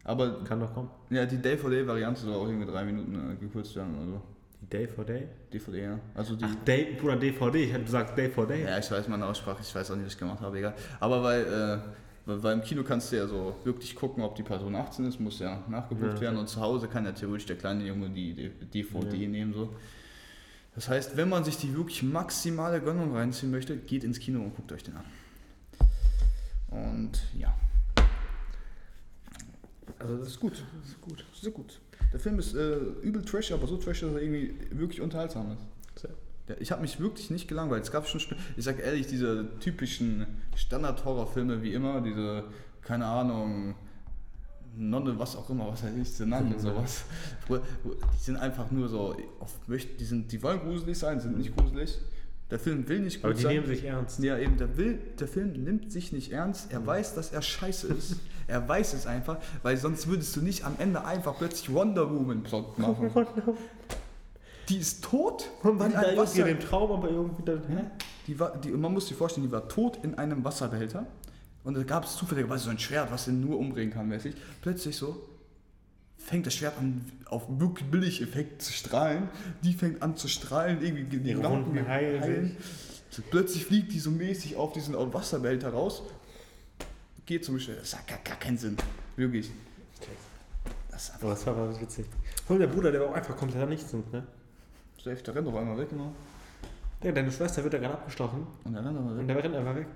Aber 0.04 0.44
Kann 0.44 0.60
doch 0.60 0.74
kommen. 0.74 0.90
ja, 1.10 1.26
die 1.26 1.38
Day-for-Day-Variante 1.38 2.22
soll 2.22 2.34
auch 2.34 2.48
irgendwie 2.48 2.72
drei 2.72 2.84
Minuten 2.84 3.34
äh, 3.34 3.36
gekürzt 3.36 3.76
werden 3.76 3.96
oder 3.96 4.06
so. 4.06 4.22
Day 4.62 4.88
for 4.88 5.04
Day? 5.04 5.28
DVD, 5.52 5.82
ja. 5.84 6.00
Also 6.14 6.36
die. 6.36 6.46
Ach, 6.46 6.56
Day, 6.66 6.96
Bruder, 7.00 7.16
DVD. 7.18 7.64
Ich 7.64 7.74
hätte 7.74 7.86
gesagt 7.86 8.18
Day 8.18 8.30
for 8.30 8.48
Day. 8.48 8.64
Ja, 8.64 8.78
ich 8.78 8.90
weiß 8.90 9.08
meine 9.08 9.26
Aussprache, 9.26 9.60
ich 9.62 9.74
weiß 9.74 9.92
auch 9.92 9.96
nicht, 9.96 10.06
was 10.06 10.14
ich 10.14 10.20
gemacht 10.20 10.40
habe, 10.42 10.58
egal. 10.58 10.76
Aber 11.00 11.24
weil, 11.24 11.42
äh, 11.42 11.78
weil, 12.26 12.54
im 12.54 12.62
Kino 12.62 12.84
kannst 12.84 13.12
du 13.12 13.16
ja 13.18 13.28
so 13.28 13.56
wirklich 13.64 13.96
gucken, 13.96 14.24
ob 14.24 14.36
die 14.36 14.44
Person 14.44 14.76
18 14.76 15.06
ist, 15.08 15.20
muss 15.20 15.40
ja 15.40 15.64
nachgebucht 15.68 16.14
Ja. 16.16 16.22
werden 16.22 16.38
und 16.38 16.48
zu 16.48 16.62
Hause 16.62 16.88
kann 16.88 17.04
ja 17.06 17.12
theoretisch 17.12 17.48
der 17.48 17.56
kleine 17.58 17.84
Junge 17.86 18.10
die 18.10 18.34
die 18.34 18.50
DVD 18.84 19.18
Ja. 19.18 19.28
nehmen. 19.30 19.54
So. 19.54 19.74
Das 20.76 20.88
heißt, 20.88 21.18
wenn 21.18 21.28
man 21.28 21.44
sich 21.44 21.58
die 21.58 21.76
wirklich 21.76 22.04
maximale 22.04 22.80
Gönnung 22.80 23.16
reinziehen 23.16 23.52
möchte, 23.52 23.76
geht 23.76 24.04
ins 24.04 24.20
Kino 24.20 24.40
und 24.42 24.56
guckt 24.56 24.72
euch 24.72 24.84
den 24.84 24.96
an. 24.96 25.04
Also 30.02 30.18
das 30.18 30.28
ist 30.28 30.40
gut. 30.40 30.54
Das 30.82 30.90
ist 30.92 31.02
gut. 31.02 31.26
Das 31.34 31.44
ist 31.44 31.54
gut. 31.54 31.80
Der 32.12 32.20
Film 32.20 32.40
ist 32.40 32.54
äh, 32.56 32.76
übel 33.04 33.24
trash, 33.24 33.52
aber 33.52 33.68
so 33.68 33.78
trash, 33.78 34.02
dass 34.02 34.12
er 34.14 34.22
irgendwie 34.22 34.54
wirklich 34.72 35.02
unterhaltsam 35.02 35.52
ist. 35.52 36.04
Ja, 36.50 36.56
ich 36.60 36.72
habe 36.72 36.82
mich 36.82 37.00
wirklich 37.00 37.30
nicht 37.30 37.48
gelangweilt. 37.48 37.84
Es 37.84 37.92
gab 37.92 38.08
schon, 38.08 38.20
ich 38.58 38.64
sag 38.66 38.80
ehrlich, 38.80 39.08
diese 39.08 39.48
typischen 39.60 40.26
Standard-Horrorfilme 40.56 41.62
wie 41.62 41.74
immer, 41.74 42.02
diese, 42.02 42.44
keine 42.82 43.06
Ahnung, 43.06 43.76
Nonne, 44.76 45.18
was 45.20 45.36
auch 45.36 45.50
immer, 45.50 45.68
was 45.68 45.84
heißt 45.84 45.96
ich, 45.98 46.10
diese 46.10 46.26
Namen 46.26 46.54
und 46.54 46.60
sowas. 46.60 47.04
Wo- 47.48 47.60
wo- 47.84 47.94
Die 47.94 48.24
sind 48.24 48.38
einfach 48.38 48.72
nur 48.72 48.90
so, 48.90 49.16
die, 50.00 50.04
sind, 50.04 50.32
die 50.32 50.42
wollen 50.42 50.60
gruselig 50.62 50.98
sein, 50.98 51.20
sind 51.20 51.38
nicht 51.38 51.56
gruselig. 51.56 52.00
Der 52.50 52.60
Film 52.60 52.88
will 52.90 53.00
nicht 53.02 53.18
gut 53.22 53.26
Aber 53.26 53.34
die 53.34 53.42
sein. 53.44 53.54
nehmen 53.56 53.68
sich 53.68 53.84
ernst. 53.86 54.20
Ja, 54.20 54.38
eben, 54.38 54.58
der, 54.58 54.76
will, 54.78 54.98
der 55.20 55.28
Film 55.28 55.52
nimmt 55.64 55.92
sich 55.92 56.12
nicht 56.12 56.32
ernst. 56.34 56.72
Er 56.72 56.86
weiß, 56.86 57.16
dass 57.16 57.32
er 57.32 57.42
scheiße 57.42 57.88
ist. 57.88 58.16
Er 58.52 58.68
weiß 58.68 58.94
es 58.94 59.08
einfach, 59.08 59.38
weil 59.64 59.78
sonst 59.78 60.08
würdest 60.08 60.36
du 60.36 60.42
nicht 60.42 60.66
am 60.66 60.76
Ende 60.78 61.04
einfach 61.06 61.38
plötzlich 61.38 61.74
Wonder 61.74 62.10
Woman 62.10 62.44
Plot 62.44 62.78
machen. 62.78 63.10
Die 64.70 64.78
ist 64.78 65.04
tot. 65.04 65.50
Und 65.64 65.80
war 65.80 65.88
in 65.88 65.96
einem 65.96 66.18
Wasser- 66.18 66.44
dem 66.44 66.60
Traum, 66.60 66.92
aber 66.92 67.10
irgendwie 67.10 67.44
dann. 67.44 67.64
Hä? 67.68 67.84
die 68.28 68.40
war, 68.40 68.56
die, 68.58 68.70
man 68.70 68.94
muss 68.94 69.08
sich 69.08 69.18
vorstellen, 69.18 69.48
die 69.48 69.52
war 69.52 69.68
tot 69.68 70.00
in 70.04 70.18
einem 70.18 70.44
Wasserbehälter. 70.44 71.06
Und 71.64 71.76
da 71.76 71.84
gab 71.84 72.06
es 72.06 72.16
zufälligerweise 72.16 72.66
so 72.66 72.70
ein 72.70 72.80
Schwert, 72.80 73.12
was 73.12 73.26
den 73.26 73.42
nur 73.42 73.58
umbringen 73.60 73.94
kann, 73.94 74.08
mäßig. 74.08 74.36
Plötzlich 74.62 74.96
so 74.96 75.28
fängt 76.18 76.46
das 76.46 76.54
Schwert 76.56 76.78
an, 76.80 77.06
auf 77.26 77.44
wirklich 77.50 77.90
billig 77.90 78.22
Effekt 78.22 78.62
zu 78.62 78.72
strahlen. 78.72 79.30
Die 79.64 79.74
fängt 79.74 80.02
an 80.02 80.16
zu 80.16 80.28
strahlen, 80.28 80.82
irgendwie 80.82 81.18
die 81.18 81.38
Wunden 81.38 81.88
heilen 81.88 82.58
plötzlich 83.30 83.66
fliegt 83.66 83.92
die 83.92 84.00
so 84.00 84.10
mäßig 84.10 84.56
auf 84.56 84.72
diesen 84.72 84.96
Wasserbehälter 84.96 85.74
raus. 85.74 86.04
Geht 87.32 87.46
zum 87.46 87.58
Schwert. 87.58 87.80
Das 87.80 87.96
hat 87.98 88.06
gar, 88.08 88.18
gar 88.26 88.36
keinen 88.36 88.58
Sinn. 88.58 88.76
Wirklich. 89.16 89.50
Das 90.90 91.04
ist 91.04 91.10
Aber 91.16 91.30
einfach. 91.30 91.30
das 91.30 91.46
war 91.48 91.56
aber 91.64 91.80
witzig. 91.82 92.06
Vor 92.46 92.56
allem 92.58 92.60
der 92.60 92.68
Bruder, 92.68 92.92
der 92.92 93.00
war 93.00 93.08
auch 93.08 93.14
einfach 93.14 93.38
komplett 93.38 93.70
nichts 93.70 93.90
sind, 93.90 94.12
ne? 94.12 94.28
Safe, 95.02 95.16
der 95.16 95.36
rennt 95.36 95.48
doch 95.48 95.56
einmal 95.56 95.78
weg, 95.78 95.90
genau. 95.90 96.12
Ja, 97.02 97.14
deine 97.14 97.32
Schwester 97.32 97.64
wird 97.64 97.74
ja 97.74 97.80
gerade 97.80 97.94
abgestochen 97.94 98.46
Und 98.66 98.74
der 98.74 98.84
rennt 98.84 98.98
doch 98.98 99.02
mal 99.04 99.12
und 99.14 99.20
weg. 99.20 99.28
der 99.28 99.44
rennt 99.46 99.56
einfach 99.56 99.76
weg. 99.76 99.88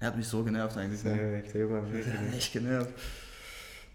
Er 0.00 0.06
hat 0.06 0.16
mich 0.16 0.26
so 0.26 0.42
genervt 0.42 0.78
eigentlich. 0.78 1.04
Ja, 1.04 1.10
Ne? 1.14 1.32
weg, 1.32 1.52
der 1.52 1.60
Junge 1.60 1.76
hat 1.76 1.90
mich 1.92 2.06
Ja, 2.06 2.36
echt 2.38 2.52
genervt. 2.54 2.90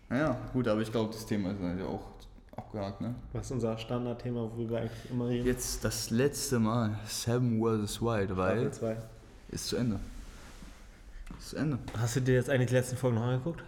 Naja, 0.09 0.37
gut, 0.53 0.67
aber 0.67 0.81
ich 0.81 0.91
glaube, 0.91 1.11
das 1.11 1.25
Thema 1.25 1.49
ist 1.53 1.61
eigentlich 1.61 1.87
auch 1.87 2.11
abgehakt, 2.55 3.01
ne? 3.01 3.15
Was 3.33 3.47
ist 3.47 3.51
unser 3.53 3.75
Standardthema, 3.75 4.39
worüber 4.41 4.69
wir 4.75 4.81
eigentlich 4.81 5.09
immer 5.09 5.27
reden? 5.29 5.47
Jetzt 5.47 5.83
das 5.83 6.11
letzte 6.11 6.59
Mal 6.59 6.99
Seven 7.07 7.59
vs. 7.59 7.99
Wild, 8.03 8.37
weil 8.37 8.67
Staffel 8.67 8.71
zwei. 8.71 8.97
ist 9.49 9.65
zu 9.67 9.77
Ende. 9.77 9.99
Ist 11.41 11.53
Ende. 11.53 11.79
Hast 11.97 12.15
du 12.15 12.19
dir 12.21 12.35
jetzt 12.35 12.49
eigentlich 12.49 12.69
die 12.69 12.75
letzten 12.75 12.97
Folgen 12.97 13.15
noch 13.15 13.23
angeguckt? 13.23 13.63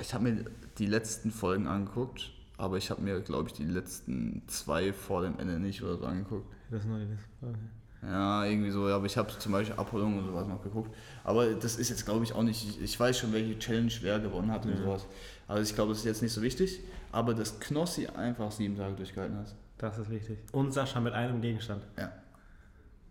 Ich 0.00 0.14
habe 0.14 0.24
mir 0.24 0.44
die 0.78 0.86
letzten 0.86 1.30
Folgen 1.32 1.66
angeguckt, 1.66 2.30
aber 2.56 2.76
ich 2.76 2.90
habe 2.90 3.02
mir, 3.02 3.20
glaube 3.20 3.48
ich, 3.48 3.54
die 3.54 3.64
letzten 3.64 4.42
zwei 4.46 4.92
vor 4.92 5.22
dem 5.22 5.38
Ende 5.38 5.58
nicht 5.58 5.82
oder 5.82 5.96
so 5.96 6.04
angeguckt. 6.06 6.46
Das 6.70 6.80
ist 6.82 6.88
noch 6.88 6.96
die 6.98 7.04
letzte 7.04 7.28
Folge. 7.40 7.58
Ja, 8.02 8.44
irgendwie 8.44 8.70
so, 8.70 8.86
aber 8.86 9.06
ich 9.06 9.16
habe 9.16 9.36
zum 9.36 9.50
Beispiel 9.50 9.76
Abholung 9.76 10.18
und 10.18 10.26
sowas 10.26 10.46
noch 10.46 10.62
geguckt. 10.62 10.94
Aber 11.24 11.52
das 11.54 11.76
ist 11.76 11.88
jetzt, 11.90 12.04
glaube 12.04 12.22
ich, 12.24 12.32
auch 12.32 12.44
nicht, 12.44 12.64
ich, 12.68 12.80
ich 12.80 13.00
weiß 13.00 13.18
schon, 13.18 13.32
welche 13.32 13.58
Challenge 13.58 13.90
wer 14.02 14.20
gewonnen 14.20 14.52
hat 14.52 14.64
und 14.64 14.70
Ja. 14.72 14.78
sowas. 14.78 15.04
Also 15.48 15.62
ich 15.62 15.74
glaube, 15.74 15.90
das 15.90 15.98
ist 15.98 16.04
jetzt 16.04 16.22
nicht 16.22 16.32
so 16.32 16.40
wichtig. 16.42 16.80
Aber 17.10 17.34
dass 17.34 17.58
Knossi 17.58 18.06
einfach 18.06 18.52
sieben 18.52 18.76
Tage 18.76 18.94
durchgehalten 18.94 19.36
hat. 19.38 19.52
Das 19.78 19.98
ist 19.98 20.10
wichtig. 20.10 20.38
Und 20.52 20.72
Sascha 20.72 21.00
mit 21.00 21.12
einem 21.12 21.40
Gegenstand. 21.40 21.82
Ja. 21.96 22.12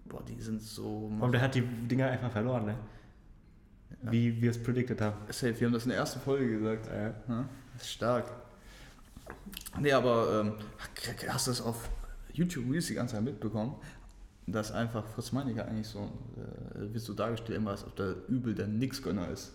Boah, 0.06 0.24
die 0.24 0.39
sind 0.39 0.62
so. 0.62 1.12
Und 1.20 1.32
der 1.34 1.41
hat 1.41 1.56
die 1.56 1.62
Dinger 1.62 2.08
einfach 2.08 2.32
verloren, 2.32 2.65
ne? 2.65 2.76
Wie 4.04 4.42
wir 4.42 4.52
es 4.52 4.62
predicted 4.62 5.02
haben. 5.02 5.18
Safe, 5.30 5.60
wir 5.60 5.68
haben 5.68 5.74
das 5.74 5.84
in 5.84 5.90
der 5.90 6.00
ersten 6.00 6.20
Folge 6.20 6.60
gesagt. 6.60 6.88
Ja. 6.88 7.08
Ja, 7.28 7.50
das 7.74 7.84
ist 7.84 7.92
stark. 7.92 8.32
Nee, 9.80 9.92
aber 9.92 10.42
ähm, 10.42 10.54
hast 11.28 11.48
du 11.48 11.52
das 11.52 11.62
auf 11.62 11.90
YouTube 12.32 12.72
Reels 12.72 12.88
die 12.88 12.94
ganze 12.94 13.16
Zeit 13.16 13.24
mitbekommen? 13.24 13.76
Dass 14.46 14.72
einfach 14.72 15.06
Fritz 15.06 15.32
Meinecke 15.32 15.66
eigentlich 15.66 15.88
so, 15.88 16.12
äh, 16.76 16.94
wird 16.94 17.04
so 17.04 17.14
dargestellt 17.14 17.58
immer, 17.58 17.72
als 17.72 17.84
ob 17.84 17.96
der 17.96 18.16
übel 18.30 18.56
der 18.56 18.68
Nix-Gönner 18.68 19.30
ist. 19.30 19.52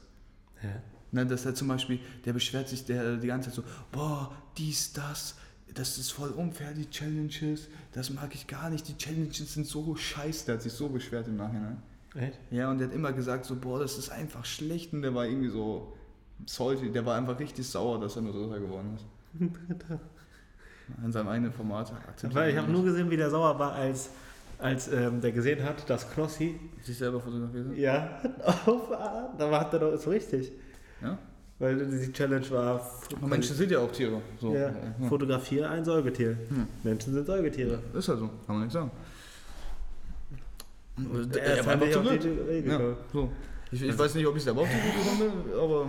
Ja. 0.63 0.83
Ne, 1.13 1.27
dass 1.27 1.45
er 1.45 1.55
zum 1.55 1.69
Beispiel, 1.69 2.01
der 2.25 2.33
beschwert 2.33 2.69
sich 2.69 2.85
der 2.87 3.17
die 3.17 3.27
ganze 3.27 3.51
Zeit 3.51 3.57
so, 3.57 3.65
boah, 3.91 4.35
dies, 4.57 4.93
das, 4.95 5.37
das 5.75 5.99
ist 5.99 6.11
voll 6.11 6.31
unfair, 6.31 6.73
die 6.73 6.89
Challenges, 6.89 7.69
das 7.93 8.11
mag 8.11 8.35
ich 8.35 8.47
gar 8.47 8.71
nicht, 8.71 8.89
die 8.89 8.97
Challenges 8.97 9.53
sind 9.53 9.67
so 9.67 9.95
scheiße, 9.95 10.47
der 10.47 10.55
hat 10.55 10.63
sich 10.63 10.73
so 10.73 10.89
beschwert 10.89 11.29
im 11.29 11.37
Nachhinein. 11.37 11.83
Echt? 12.15 12.39
Ja, 12.51 12.71
und 12.71 12.79
der 12.79 12.89
hat 12.89 12.95
immer 12.95 13.13
gesagt 13.13 13.45
so, 13.47 13.57
boah, 13.57 13.79
das 13.81 13.97
ist 13.99 14.11
einfach 14.11 14.45
schlecht 14.45 14.93
und 14.93 15.03
der 15.03 15.15
war 15.15 15.25
irgendwie 15.27 15.49
so 15.49 15.95
salty, 16.47 16.91
der 16.91 17.07
war 17.07 17.17
einfach 17.17 17.39
richtig 17.39 17.67
sauer, 17.67 18.01
dass 18.01 18.17
er 18.17 18.23
nur 18.23 18.33
Dritter 18.33 18.61
geworden 18.61 18.97
ist. 18.97 19.07
In 21.05 21.13
seinem 21.13 21.29
eigenen 21.29 21.53
Format. 21.53 21.93
Weil 22.33 22.51
ich 22.51 22.57
habe 22.57 22.71
nur 22.71 22.85
gesehen, 22.85 23.09
wie 23.11 23.17
der 23.17 23.31
sauer 23.31 23.59
war, 23.59 23.73
als, 23.73 24.11
als 24.59 24.93
ähm, 24.93 25.21
der 25.21 25.33
gesehen 25.33 25.65
hat, 25.65 25.89
dass 25.89 26.11
Knossi, 26.11 26.59
sich 26.83 26.99
selber 26.99 27.21
fotografiert. 27.21 27.77
ja, 27.77 28.21
auf, 28.67 28.89
da 29.39 29.51
war 29.51 29.61
hat 29.61 29.73
er 29.73 29.79
doch 29.79 29.97
so 29.97 30.11
richtig. 30.11 30.53
Ja? 31.01 31.17
Weil 31.59 31.87
die 31.87 32.13
Challenge 32.13 32.51
war, 32.51 32.91
Und 33.21 33.31
Menschen 33.31 33.55
sind 33.57 33.71
ja 33.71 33.79
auch 33.79 33.91
Tiere. 33.93 34.21
So. 34.41 34.53
ja, 34.53 34.69
Ja. 34.69 35.09
fotografiere 35.09 35.69
ein 35.71 35.85
Säugetier. 35.85 36.37
Hm. 36.49 36.67
Menschen 36.83 37.15
sind 37.15 37.25
Säugetiere. 37.27 37.79
Ist 37.95 38.09
halt 38.09 38.19
so, 38.19 38.27
kann 38.47 38.57
man 38.57 38.65
nicht 38.65 38.73
sagen. 38.73 38.91
Und 40.97 41.37
Er 41.37 41.55
ist 41.59 41.67
einfach 41.69 41.81
nicht 41.81 41.93
zu 41.93 42.01
auf 42.01 42.09
die 42.11 42.19
blöd. 42.19 42.51
Idee 42.65 42.69
Ja, 42.71 42.97
so. 43.13 43.33
Ich, 43.71 43.83
ich 43.83 43.99
weiß 43.99 44.15
nicht, 44.15 44.27
ob 44.27 44.37
ich 44.37 44.43
selber 44.45 44.61
auf 44.63 44.69
die 44.69 44.77
Idee 44.77 44.99
gekommen 44.99 45.45
bin, 45.47 45.59
aber. 45.59 45.87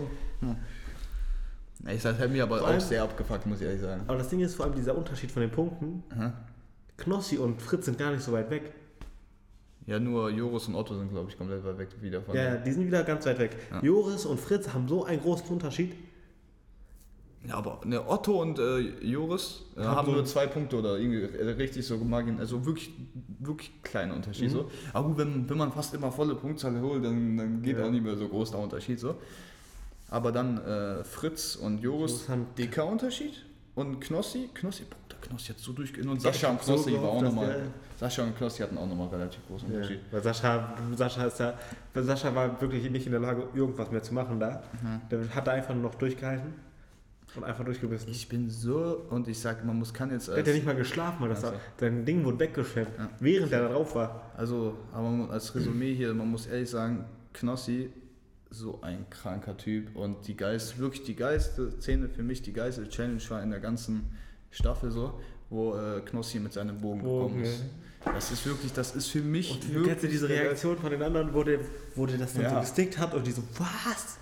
Ja, 1.85 1.91
Ich 1.93 2.05
hat 2.05 2.29
mir 2.31 2.43
aber 2.43 2.57
Vor 2.59 2.67
auch 2.67 2.71
allem- 2.71 2.79
sehr 2.79 3.03
abgefuckt, 3.03 3.45
muss 3.45 3.59
ich 3.59 3.67
ehrlich 3.67 3.81
sagen. 3.81 4.03
Aber 4.07 4.17
das 4.17 4.29
Ding 4.29 4.39
ist 4.39 4.55
vor 4.55 4.65
allem 4.65 4.75
dieser 4.75 4.97
Unterschied 4.97 5.29
von 5.31 5.41
den 5.41 5.51
Punkten. 5.51 6.03
Aha. 6.11 6.33
Knossi 6.97 7.37
und 7.37 7.61
Fritz 7.61 7.85
sind 7.85 7.97
gar 7.97 8.11
nicht 8.11 8.23
so 8.23 8.31
weit 8.31 8.49
weg. 8.49 8.71
Ja, 9.85 9.99
nur 9.99 10.29
Joris 10.29 10.67
und 10.67 10.75
Otto 10.75 10.95
sind, 10.95 11.09
glaube 11.11 11.29
ich, 11.29 11.37
komplett 11.37 11.61
weit 11.65 11.77
weg 11.77 11.89
wieder 11.99 12.21
von. 12.21 12.33
Ja, 12.35 12.43
ja, 12.43 12.55
die 12.55 12.71
sind 12.71 12.87
wieder 12.87 13.03
ganz 13.03 13.25
weit 13.25 13.39
weg. 13.39 13.57
Ja. 13.69 13.81
Joris 13.83 14.25
und 14.25 14.39
Fritz 14.39 14.73
haben 14.73 14.87
so 14.87 15.03
einen 15.03 15.19
großen 15.21 15.47
Unterschied. 15.49 15.93
Ja, 17.45 17.55
aber 17.55 17.81
ne, 17.83 18.07
Otto 18.07 18.41
und 18.41 18.57
äh, 18.57 18.79
Joris 19.05 19.63
äh, 19.75 19.81
Haben 19.81 20.05
so- 20.05 20.11
nur 20.13 20.25
zwei 20.25 20.47
Punkte 20.47 20.77
oder 20.77 20.97
irgendwie 20.97 21.23
äh, 21.23 21.49
richtig 21.51 21.85
so 21.85 21.97
margin, 21.97 22.39
also 22.39 22.65
wirklich, 22.65 22.91
wirklich 23.39 23.71
kleiner 23.83 24.15
Unterschied 24.15 24.49
Mhm. 24.49 24.53
so. 24.53 24.71
Aber 24.93 25.09
gut, 25.09 25.17
wenn, 25.17 25.49
wenn 25.49 25.57
man 25.57 25.71
fast 25.73 25.93
immer 25.93 26.11
volle 26.11 26.35
Punktzahl 26.35 26.79
holt, 26.79 27.03
dann, 27.03 27.35
dann 27.35 27.61
geht 27.61 27.77
Ja. 27.77 27.85
auch 27.85 27.91
nicht 27.91 28.03
mehr 28.03 28.15
so 28.15 28.29
groß 28.29 28.51
der 28.51 28.59
Unterschied 28.61 28.97
so. 28.99 29.15
Aber 30.09 30.31
dann 30.31 30.57
äh, 30.63 31.03
Fritz 31.03 31.55
und 31.57 31.79
Joris, 31.81 32.11
Joris 32.11 32.29
haben- 32.29 32.45
dicker 32.57 32.85
Unterschied. 32.85 33.33
Und 33.75 33.99
Knossi, 33.99 34.49
Knossi, 34.53 34.83
Punkt, 34.83 35.11
der 35.11 35.17
Knossi 35.19 35.47
hat 35.47 35.57
so 35.59 35.73
durchgehend. 35.73 36.07
Und 36.07 36.23
Ja, 36.23 36.31
Sascha 36.31 36.49
und 36.49 36.57
hab 36.59 36.63
so 36.63 36.73
Knossi 36.75 36.93
war 36.93 37.09
auch 37.09 37.21
nochmal. 37.23 37.63
Sascha 37.99 38.21
und 38.23 38.37
Knossi 38.37 38.61
hatten 38.61 38.77
auch 38.77 38.87
nochmal 38.87 39.07
relativ 39.07 39.41
großen 39.47 39.67
Ja. 39.69 39.77
Unterschied. 39.77 39.99
Weil 40.11 40.21
Sascha, 40.21 40.75
Sascha 40.95 41.25
ist 41.25 41.39
da, 41.39 41.57
weil 41.93 42.03
Sascha 42.03 42.33
war 42.35 42.61
wirklich 42.61 42.87
nicht 42.91 43.05
in 43.07 43.11
der 43.13 43.21
Lage, 43.21 43.47
irgendwas 43.55 43.89
mehr 43.91 44.03
zu 44.03 44.13
machen 44.13 44.39
da. 44.39 44.61
Mhm. 44.81 45.01
Der 45.09 45.35
hat 45.35 45.47
da 45.47 45.51
einfach 45.53 45.73
nur 45.73 45.83
noch 45.83 45.95
durchgehalten 45.95 46.53
und 47.35 47.43
einfach 47.43 47.65
durchgebissen. 47.65 48.09
Ich 48.09 48.27
bin 48.29 48.49
so, 48.49 49.05
und 49.09 49.27
ich 49.27 49.39
sag, 49.39 49.65
man 49.65 49.77
muss 49.77 49.93
kann 49.93 50.11
jetzt 50.11 50.27
der 50.27 50.37
hat 50.37 50.47
ja 50.47 50.53
nicht 50.53 50.65
mal 50.65 50.75
geschlafen, 50.75 51.17
weil 51.21 51.29
das 51.29 51.39
Ach 51.43 51.49
so. 51.49 51.53
war, 51.53 51.61
sein 51.79 52.05
Ding 52.05 52.23
wurde 52.23 52.39
weggeschwemmt, 52.39 52.91
Ja. 52.97 53.09
während 53.19 53.51
er 53.51 53.61
da 53.63 53.69
drauf 53.69 53.95
war. 53.95 54.31
Also, 54.37 54.77
aber 54.91 55.27
als 55.31 55.53
Resümee 55.55 55.93
hier, 55.95 56.13
man 56.13 56.29
muss 56.29 56.45
ehrlich 56.47 56.69
sagen, 56.69 57.05
Knossi, 57.33 57.89
so 58.51 58.79
ein 58.83 59.09
kranker 59.09 59.57
Typ 59.57 59.95
und 59.95 60.27
die 60.27 60.37
geilste, 60.37 60.77
wirklich 60.77 61.03
die 61.03 61.15
geilste 61.15 61.71
Szene 61.81 62.07
für 62.07 62.21
mich, 62.21 62.43
die 62.43 62.53
geilste 62.53 62.87
Challenge 62.87 63.19
war 63.29 63.41
in 63.41 63.49
der 63.49 63.59
ganzen 63.59 64.11
Staffel 64.51 64.91
so, 64.91 65.19
wo 65.49 65.75
äh, 65.75 66.01
Knossi 66.01 66.39
mit 66.39 66.53
seinem 66.53 66.79
Bogen, 66.79 67.01
Bogen, 67.01 67.41
gekommen 67.41 67.43
ist. 67.45 67.63
Das 68.05 68.31
ist 68.31 68.45
wirklich, 68.45 68.71
das 68.73 68.95
ist 68.95 69.07
für 69.07 69.21
mich 69.21 69.49
Und 69.53 69.69
wirklich 69.69 69.87
kennst 69.87 70.03
du 70.03 70.07
diese 70.07 70.29
Reaktion 70.29 70.77
von 70.77 70.91
den 70.91 71.01
anderen, 71.01 71.33
wo 71.33 71.41
der, 71.43 71.59
wo 71.95 72.05
der 72.05 72.17
das 72.19 72.33
dann 72.33 72.43
Ja. 72.43 72.49
so 72.55 72.59
gestickt 72.59 72.97
hat 72.99 73.13
und 73.15 73.25
die 73.25 73.31
so, 73.31 73.41
was? 73.57 74.19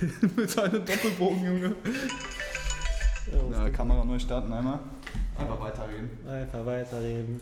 mit 0.36 0.50
seinem 0.50 0.84
Doppelbogen, 0.84 1.44
Junge. 1.44 1.74
Ja, 3.32 3.64
Ja, 3.64 3.70
Kamera 3.70 4.04
neu 4.04 4.18
starten 4.18 4.52
einmal. 4.52 4.78
Einfach 5.38 5.60
weiterreden. 5.60 6.10
Einfach 6.28 6.66
weiterreden. 6.66 7.40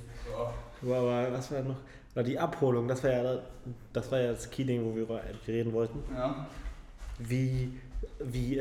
So. 0.82 0.92
Aber 0.92 1.32
was 1.32 1.50
war 1.52 1.62
noch? 1.62 1.76
War 2.14 2.22
die 2.22 2.38
Abholung, 2.38 2.88
das 2.88 3.04
war 3.04 3.10
ja 3.10 3.38
das, 3.92 4.10
war 4.10 4.20
ja 4.20 4.32
das 4.32 4.50
Key-Ding, 4.50 4.84
wo 4.84 4.94
wir 4.94 5.20
reden 5.46 5.72
wollten. 5.72 6.02
Ja. 6.14 6.46
Wie, 7.18 7.78
wie, 8.24 8.58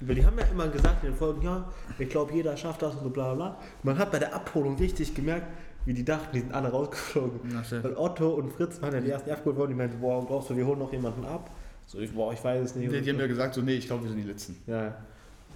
weil 0.00 0.14
die 0.14 0.24
haben 0.24 0.38
ja 0.38 0.44
immer 0.46 0.68
gesagt 0.68 1.02
in 1.02 1.10
den 1.10 1.16
Folgen, 1.16 1.42
ja, 1.42 1.64
ich 1.98 2.08
glaube, 2.08 2.32
jeder 2.32 2.56
schafft 2.56 2.82
das 2.82 2.94
und 2.94 3.04
so 3.04 3.10
bla 3.10 3.34
bla. 3.34 3.56
Man 3.82 3.98
hat 3.98 4.12
bei 4.12 4.18
der 4.18 4.34
Abholung 4.34 4.76
richtig 4.76 5.14
gemerkt, 5.14 5.46
wie 5.86 5.94
die 5.94 6.04
dachten, 6.04 6.28
die 6.32 6.40
sind 6.40 6.52
alle 6.54 6.70
rausgeflogen. 6.70 7.40
Na. 7.44 7.62
Weil 7.82 7.96
Otto 7.96 8.30
und 8.30 8.52
Fritz 8.52 8.80
waren 8.80 8.94
ja 8.94 9.00
die 9.00 9.10
ersten, 9.10 9.28
die 9.28 9.32
abgeholt 9.32 9.56
wurden, 9.56 9.70
die 9.70 9.76
meinten, 9.76 10.00
boah, 10.00 10.24
glaubst 10.26 10.50
du, 10.50 10.56
wir 10.56 10.66
holen 10.66 10.78
noch 10.78 10.92
jemanden 10.92 11.24
ab? 11.24 11.50
So, 11.86 11.98
ich, 12.00 12.12
boah, 12.12 12.32
ich 12.32 12.42
weiß 12.42 12.64
es 12.64 12.74
nicht. 12.74 12.92
Die, 12.92 13.00
die 13.00 13.10
haben 13.10 13.20
ja 13.20 13.26
gesagt, 13.26 13.54
so, 13.54 13.60
nee, 13.62 13.74
ich 13.76 13.86
glaube, 13.86 14.02
wir 14.04 14.10
sind 14.10 14.18
die 14.22 14.28
Letzten. 14.28 14.56
ja. 14.66 14.94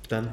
Dann, 0.08 0.26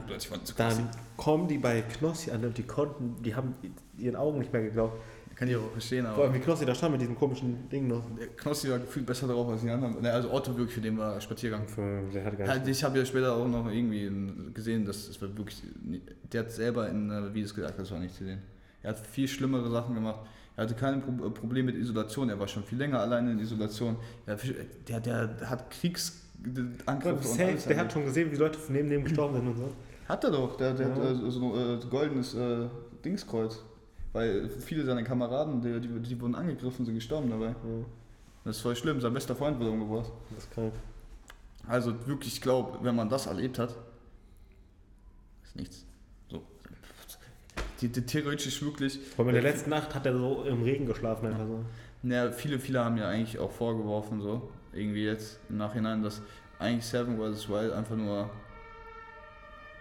dann 0.55 0.89
kommen 1.17 1.49
die 1.49 1.57
bei 1.57 1.81
Knossi 1.81 2.31
an 2.31 2.45
und 2.45 2.57
die 2.57 2.63
konnten, 2.63 3.21
die 3.23 3.35
haben 3.35 3.55
ihren 3.97 4.15
Augen 4.15 4.39
nicht 4.39 4.53
mehr 4.53 4.61
geglaubt. 4.61 5.01
Kann 5.35 5.49
ich 5.49 5.57
auch 5.57 5.69
verstehen, 5.71 6.05
Vor 6.05 6.13
allem 6.13 6.29
aber 6.29 6.33
wie 6.35 6.39
Knossi 6.39 6.65
da 6.65 6.73
stand 6.73 6.93
mit 6.93 7.01
diesem 7.01 7.17
komischen 7.17 7.67
Ding 7.67 7.89
noch. 7.89 8.03
der 8.17 8.27
Knossi 8.27 8.69
war 8.69 8.79
gefühlt 8.79 9.05
besser 9.05 9.27
drauf 9.27 9.49
als 9.49 9.63
die 9.63 9.69
anderen. 9.69 10.01
Ne, 10.01 10.13
Also 10.13 10.31
Otto 10.31 10.55
wirklich, 10.55 10.75
für 10.75 10.79
den 10.81 10.97
war 10.97 11.19
Spaziergang. 11.19 11.63
Der 12.13 12.23
hat 12.23 12.37
gar 12.37 12.55
Ja, 12.55 12.65
ich 12.65 12.83
habe 12.85 12.99
ja 12.99 13.05
später 13.05 13.35
auch 13.35 13.45
noch 13.49 13.69
irgendwie 13.69 14.09
gesehen, 14.53 14.85
dass 14.85 15.09
es 15.09 15.21
war 15.21 15.35
wirklich. 15.37 15.61
Der 16.31 16.41
hat 16.41 16.51
selber 16.51 16.87
in 16.87 17.11
äh, 17.11 17.33
Videos 17.33 17.53
gesagt, 17.53 17.77
das 17.77 17.91
war 17.91 17.99
nicht 17.99 18.15
zu 18.15 18.23
sehen. 18.23 18.41
Er 18.81 18.91
hat 18.91 19.05
viel 19.05 19.27
schlimmere 19.27 19.69
Sachen 19.69 19.93
gemacht. 19.93 20.19
Er 20.57 20.63
hatte 20.63 20.75
kein 20.75 21.01
Pro 21.01 21.29
Problem 21.31 21.65
mit 21.65 21.75
Isolation. 21.75 22.29
Er 22.29 22.39
war 22.39 22.47
schon 22.47 22.63
viel 22.63 22.77
länger 22.77 22.99
alleine 23.01 23.31
in 23.33 23.39
Isolation. 23.39 23.97
Er, 24.25 24.37
der, 24.87 24.99
der 25.01 25.49
hat 25.49 25.69
Kriegsangriffe 25.69 27.27
und 27.27 27.39
alles. 27.41 27.65
der 27.65 27.77
hat 27.77 27.91
schon 27.91 28.05
gesehen, 28.05 28.31
wie 28.31 28.35
Leute 28.37 28.57
von 28.57 28.73
neben 28.75 28.89
dem 28.89 29.03
gestorben 29.03 29.35
sind 29.35 29.47
und 29.47 29.57
so. 29.57 29.69
Hat 30.07 30.23
er 30.23 30.31
doch. 30.31 30.55
Der, 30.57 30.73
der 30.73 30.87
Ja. 30.87 30.95
hat 30.95 31.03
äh, 31.03 31.29
so 31.31 31.53
ein 31.53 31.79
äh, 31.81 31.85
goldenes 31.89 32.33
äh, 32.35 32.67
Dingskreuz. 33.03 33.63
Weil 34.13 34.47
viele 34.49 34.85
seiner 34.85 35.03
Kameraden, 35.03 35.61
die, 35.61 35.81
die, 35.81 35.99
die 35.99 36.21
wurden 36.21 36.35
angegriffen, 36.35 36.85
sind 36.85 36.95
gestorben 36.95 37.29
dabei. 37.29 37.47
Ja, 37.47 37.55
Das 38.45 38.55
ist 38.57 38.61
voll 38.61 38.75
schlimm. 38.77 39.01
Sein 39.01 39.13
bester 39.13 39.35
Freund 39.35 39.59
wurde 39.59 39.71
umgebracht. 39.71 40.09
das 40.33 40.45
ist 40.45 40.51
krank. 40.53 40.71
Also 41.67 41.93
wirklich, 42.07 42.35
ich 42.35 42.41
glaube, 42.41 42.77
wenn 42.81 42.95
man 42.95 43.09
das 43.09 43.25
erlebt 43.25 43.59
hat, 43.59 43.75
ist 45.43 45.55
nichts. 45.57 45.85
Die, 47.81 47.89
die, 47.89 48.01
theoretisch 48.01 48.61
wirklich. 48.61 48.99
Vor 49.15 49.25
allem 49.25 49.35
in 49.35 49.43
der 49.43 49.51
letzten 49.51 49.69
Nacht 49.69 49.93
hat 49.93 50.05
er 50.05 50.17
so 50.17 50.43
im 50.43 50.63
Regen 50.63 50.85
geschlafen 50.85 51.27
einfach 51.27 51.45
so. 51.45 51.65
Naja, 52.03 52.31
viele, 52.31 52.59
viele 52.59 52.83
haben 52.83 52.97
ja 52.97 53.09
eigentlich 53.09 53.39
auch 53.39 53.51
vorgeworfen, 53.51 54.21
so, 54.21 54.49
irgendwie 54.73 55.05
jetzt 55.05 55.39
im 55.49 55.57
Nachhinein, 55.57 56.03
dass 56.03 56.21
eigentlich 56.59 56.85
Seven 56.85 57.17
vs. 57.17 57.49
Wild 57.49 57.73
einfach 57.73 57.95
nur 57.95 58.29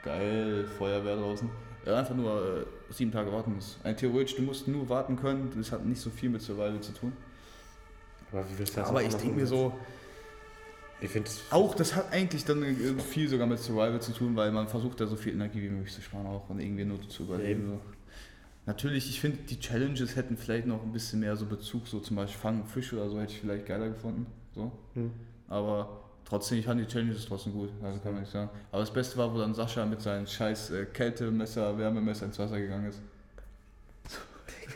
geil, 0.03 0.65
Feuerwehr 0.79 1.17
draußen, 1.17 1.49
äh, 1.87 1.93
einfach 1.93 2.15
nur 2.15 2.43
äh, 2.43 2.93
sieben 2.93 3.13
Tage 3.13 3.31
warten 3.31 3.55
muss. 3.55 3.79
Ein 3.85 3.97
theoretisch, 3.97 4.37
du 4.37 4.43
musst 4.43 4.67
nur 4.69 4.89
warten 4.89 5.17
können, 5.17 5.53
das 5.57 5.71
hat 5.71 5.85
nicht 5.85 6.01
so 6.01 6.11
viel 6.11 6.31
mit 6.31 6.43
Survival 6.43 6.81
zu 6.81 6.93
tun. 6.93 7.13
Aber 8.33 8.45
wie 8.51 8.65
das 8.65 8.77
Aber 8.79 9.03
ich 9.03 9.15
denke 9.15 9.37
mir 9.37 9.47
so, 9.47 9.73
Ich 11.01 11.11
finde. 11.11 11.29
Auch 11.51 11.75
das 11.75 11.95
hat 11.95 12.13
eigentlich 12.13 12.45
dann 12.45 12.63
äh, 12.63 12.75
viel 13.01 13.29
sogar 13.29 13.47
mit 13.47 13.59
Survival 13.59 14.01
zu 14.01 14.13
tun, 14.13 14.37
weil 14.37 14.53
man 14.53 14.69
versucht 14.69 15.01
da 15.01 15.07
so 15.07 15.17
viel 15.17 15.35
Energie 15.35 15.63
wie 15.63 15.69
möglich 15.69 15.95
zu 15.95 16.03
sparen 16.03 16.27
auch 16.27 16.49
und 16.49 16.61
irgendwie 16.61 16.85
nur 16.85 17.07
zu 17.09 17.25
überleben. 17.25 17.67
So. 17.69 17.81
Natürlich, 18.67 19.11
ich 19.11 19.21
finde, 19.21 19.39
die 19.39 19.61
Challenges 19.61 20.17
hätten 20.17 20.37
vielleicht 20.37 20.67
noch 20.67 20.83
ein 20.83 20.93
bisschen 20.93 21.21
mehr 21.21 21.37
so 21.37 21.45
Bezug, 21.45 21.87
so 21.87 22.01
zum 22.01 22.17
Beispiel 22.17 22.41
Fangen 22.41 22.65
Fische 22.65 22.97
oder 22.97 23.11
so 23.11 23.21
hätte 23.21 23.33
ich 23.33 23.41
vielleicht 23.41 23.67
geiler 23.67 23.89
gefunden. 23.89 24.27
So. 24.55 24.73
Hm. 24.95 25.11
Aber 25.49 26.01
trotzdem, 26.25 26.59
ich 26.59 26.65
fand 26.65 26.81
die 26.81 26.87
Challenges 26.87 27.27
trotzdem 27.27 27.53
gut, 27.53 27.69
also 27.83 27.99
kann 28.01 28.13
man 28.13 28.23
nicht 28.23 28.33
sagen. 28.33 28.49
Aber 28.73 28.81
das 28.81 28.93
Beste 28.93 29.19
war, 29.19 29.33
wo 29.35 29.39
dann 29.39 29.53
Sascha 29.53 29.85
mit 29.85 30.01
seinem 30.01 30.27
scheiß 30.27 30.71
äh, 30.71 30.87
Kältemesser, 30.87 31.77
Wärmemesser 31.77 32.27
ins 32.27 32.39
Wasser 32.39 32.59
gegangen 32.59 32.87
ist. 32.87 33.03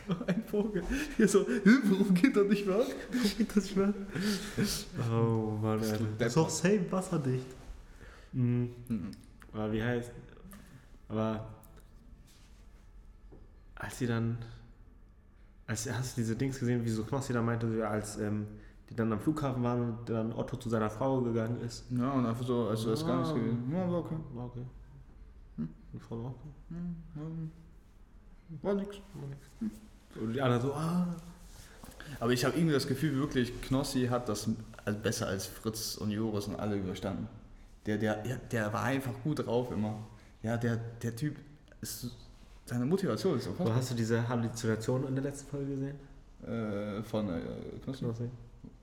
Ein 0.27 0.43
Vogel. 0.45 0.83
Hier 1.17 1.27
so, 1.27 1.45
warum 1.47 2.13
geht 2.13 2.35
das 2.35 2.47
nicht 2.47 2.65
mehr? 2.67 2.85
Geht 3.37 3.55
das 3.55 3.69
schwer? 3.69 3.93
Oh 5.11 5.57
Mann, 5.61 5.79
Alter. 5.79 5.97
du 5.97 6.05
Das 6.17 6.27
ist 6.29 6.37
doch 6.37 6.49
safe 6.49 6.85
wasserdicht. 6.91 7.45
Mhm. 8.33 8.69
Mhm. 8.87 9.11
Aber 9.53 9.71
wie 9.71 9.81
heißt. 9.83 10.11
Aber. 11.09 11.47
Als 13.75 13.97
sie 13.97 14.07
dann. 14.07 14.37
Als, 15.67 15.91
hast 15.91 16.17
du 16.17 16.21
diese 16.21 16.35
Dings 16.35 16.59
gesehen, 16.59 16.83
wie 16.83 16.89
so 16.89 17.03
Knossi 17.03 17.31
da 17.33 17.41
meinte, 17.41 17.87
als 17.87 18.17
ähm, 18.17 18.47
die 18.89 18.95
dann 18.95 19.13
am 19.13 19.19
Flughafen 19.19 19.61
waren 19.61 19.81
und 19.81 20.09
dann 20.09 20.33
Otto 20.33 20.57
zu 20.57 20.67
seiner 20.69 20.89
Frau 20.89 21.21
gegangen 21.21 21.61
ist? 21.61 21.85
Ja, 21.91 22.11
und 22.11 22.25
einfach 22.25 22.45
so, 22.45 22.67
also 22.67 22.89
das 22.89 23.01
ist 23.01 23.05
gar 23.07 23.17
nichts 23.17 23.31
Ah. 23.31 23.35
gewesen. 23.37 23.71
Ja, 23.71 23.89
war 23.91 23.99
okay. 23.99 24.15
War 24.33 24.45
okay. 24.45 24.65
Hm? 25.57 25.69
Die 25.93 25.99
Frau 25.99 26.23
war 26.23 26.31
okay. 26.31 26.49
Hm, 26.69 27.51
War 28.63 28.73
nix. 28.73 28.97
Und 30.15 30.33
die 30.33 30.41
anderen 30.41 30.61
so, 30.61 30.73
ah. 30.73 31.07
Aber 32.19 32.31
ich 32.31 32.43
habe 32.43 32.55
irgendwie 32.57 32.73
das 32.73 32.87
Gefühl, 32.87 33.15
wirklich, 33.15 33.61
Knossi 33.61 34.07
hat 34.07 34.27
das 34.29 34.49
besser 35.03 35.27
als 35.27 35.45
Fritz 35.45 35.95
und 35.95 36.11
Joris 36.11 36.47
und 36.47 36.59
alle 36.59 36.75
überstanden. 36.75 37.27
Der, 37.85 37.97
der, 37.97 38.15
der 38.51 38.73
war 38.73 38.83
einfach 38.83 39.13
gut 39.23 39.45
drauf 39.45 39.71
immer. 39.71 39.95
Ja, 40.43 40.57
der, 40.57 40.77
der 41.01 41.15
Typ 41.15 41.37
ist. 41.81 42.07
Seine 42.65 42.85
Motivation 42.85 43.37
ist 43.37 43.45
so 43.45 43.55
So, 43.57 43.73
hast 43.73 43.91
du 43.91 43.95
diese 43.95 44.27
Halluzination 44.27 45.07
in 45.07 45.15
der 45.15 45.23
letzten 45.23 45.49
Folge 45.49 45.75
gesehen? 45.75 45.95
Äh, 46.43 47.01
von 47.03 47.29
äh, 47.29 47.41
Knossi? 47.83 48.05
Knossi? 48.05 48.29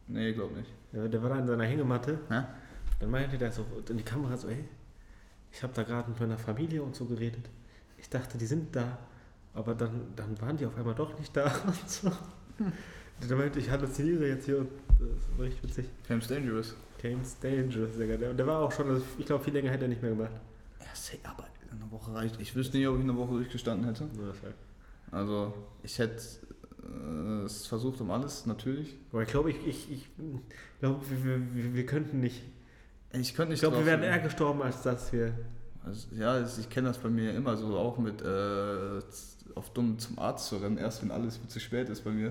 Nee, 0.09 0.33
glaub 0.33 0.55
nicht. 0.57 0.71
Ja, 0.93 1.07
der 1.07 1.23
war 1.23 1.31
da 1.31 1.39
in 1.39 1.47
seiner 1.47 1.65
Hängematte. 1.65 2.19
Ja? 2.31 2.49
Dann 3.01 3.11
meinte 3.11 3.39
der 3.39 3.53
so 3.53 3.65
in 3.89 3.97
die 3.97 4.03
Kamera 4.03 4.37
so, 4.37 4.49
ey, 4.49 4.65
ich 5.53 5.63
habe 5.63 5.73
da 5.75 5.83
gerade 5.83 6.11
mit 6.11 6.19
meiner 6.21 6.39
Familie 6.39 6.83
und 6.83 6.95
so 6.95 7.05
geredet. 7.05 7.49
Ich 7.99 8.09
dachte, 8.09 8.39
die 8.39 8.47
sind 8.47 8.75
da. 8.75 8.99
Aber 9.57 9.75
dann, 9.75 10.13
dann 10.15 10.41
waren 10.41 10.57
die 10.57 10.67
auf 10.67 10.77
einmal 10.77 10.95
doch 10.95 11.19
nicht 11.19 11.37
da 11.37 11.47
und 11.67 11.91
so. 11.91 12.13
Der 13.29 13.37
meinte, 13.37 13.59
ich 13.59 13.71
halluziniere 13.71 14.29
jetzt 14.29 14.45
hier 14.45 14.59
und 14.59 14.69
das 14.99 15.39
war 15.39 15.47
richtig 15.47 15.65
witzig. 15.65 15.87
Camps 16.07 16.29
Dangerous. 16.29 16.75
Games 16.99 17.39
Dangerous, 17.41 17.97
Digga. 17.97 18.17
Der, 18.17 18.35
der 18.35 18.47
war 18.47 18.61
auch 18.61 18.73
schon, 18.73 18.89
also 18.89 19.03
ich 19.19 19.27
glaube, 19.27 19.43
viel 19.43 19.55
länger 19.55 19.71
hätte 19.71 19.85
er 19.85 19.89
nicht 19.89 20.03
mehr 20.03 20.13
gemacht. 20.13 20.33
Ja, 20.81 20.87
say, 20.95 21.19
aber 21.25 21.47
eine 21.71 21.91
Woche 21.91 22.15
reicht. 22.15 22.41
Ich 22.41 22.55
wüsste 22.55 22.77
nicht, 22.77 22.87
ob 22.87 22.97
ich 22.97 23.03
eine 23.03 23.17
Woche 23.17 23.33
durchgestanden 23.35 23.87
hätte. 23.87 24.05
Ja, 24.05 24.33
fuck. 24.33 24.55
Also, 25.11 25.55
ich 25.83 25.99
hätte 25.99 26.23
äh, 26.83 27.45
es 27.45 27.67
versucht 27.67 28.01
um 28.01 28.11
alles, 28.11 28.47
natürlich. 28.47 28.97
Aber 29.13 29.23
ich 29.23 29.29
glaube, 29.29 29.51
ich, 29.51 29.67
ich, 29.67 29.91
ich 29.91 30.09
glaube, 30.81 31.01
wir, 31.09 31.55
wir, 31.55 31.75
wir 31.75 31.87
könnten 31.87 32.21
nicht. 32.21 32.43
Ich 33.13 33.35
könnte 33.35 33.53
nicht 33.53 33.63
Ich 33.63 33.69
glaube, 33.69 33.85
wir 33.85 33.87
wären 33.87 34.03
eher 34.03 34.19
gestorben, 34.19 34.63
als 34.63 34.83
dass 34.83 35.13
wir. 35.13 35.33
Also, 35.85 36.09
ja, 36.15 36.45
ich 36.45 36.69
kenne 36.69 36.89
das 36.89 36.99
bei 36.99 37.09
mir 37.09 37.35
immer 37.35 37.57
so, 37.57 37.77
auch 37.77 37.99
mit 37.99 38.21
äh, 38.21 39.01
auf 39.57 39.71
dumm 39.71 39.99
zum 39.99 40.19
Arzt 40.19 40.47
zu 40.49 40.57
rennen, 40.59 40.79
erst 40.79 41.03
wenn 41.03 41.11
alles 41.11 41.41
zu 41.49 41.59
spät 41.59 41.89
ist 41.89 42.05
bei 42.05 42.11
mir. 42.13 42.27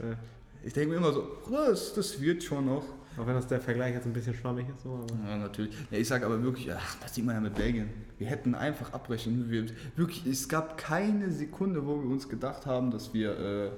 Ja. 0.00 0.16
Ich 0.64 0.72
denke 0.72 0.90
mir 0.90 0.96
immer 0.96 1.12
so, 1.12 1.26
das, 1.50 1.94
das 1.94 2.20
wird 2.20 2.42
schon 2.42 2.66
noch. 2.66 2.82
Auch 3.16 3.26
wenn 3.26 3.34
das 3.34 3.46
der 3.46 3.60
Vergleich 3.60 3.94
jetzt 3.94 4.06
ein 4.06 4.12
bisschen 4.12 4.34
schwammig 4.34 4.66
ist, 4.68 4.82
so. 4.82 5.04
Ja, 5.26 5.36
natürlich. 5.36 5.74
Ja, 5.90 5.98
ich 5.98 6.06
sage 6.08 6.24
aber 6.26 6.42
wirklich, 6.42 6.72
ach, 6.72 6.96
das 7.00 7.14
sieht 7.14 7.24
man 7.24 7.34
ja 7.34 7.40
mit 7.40 7.54
Belgien. 7.54 7.88
Wir 8.18 8.26
hätten 8.28 8.54
einfach 8.54 8.92
abbrechen. 8.92 9.50
Wir, 9.50 9.66
wirklich, 9.96 10.26
es 10.26 10.48
gab 10.48 10.76
keine 10.78 11.30
Sekunde, 11.30 11.86
wo 11.86 12.02
wir 12.02 12.08
uns 12.10 12.28
gedacht 12.28 12.66
haben, 12.66 12.90
dass 12.90 13.12
wir 13.14 13.38
äh, 13.38 13.70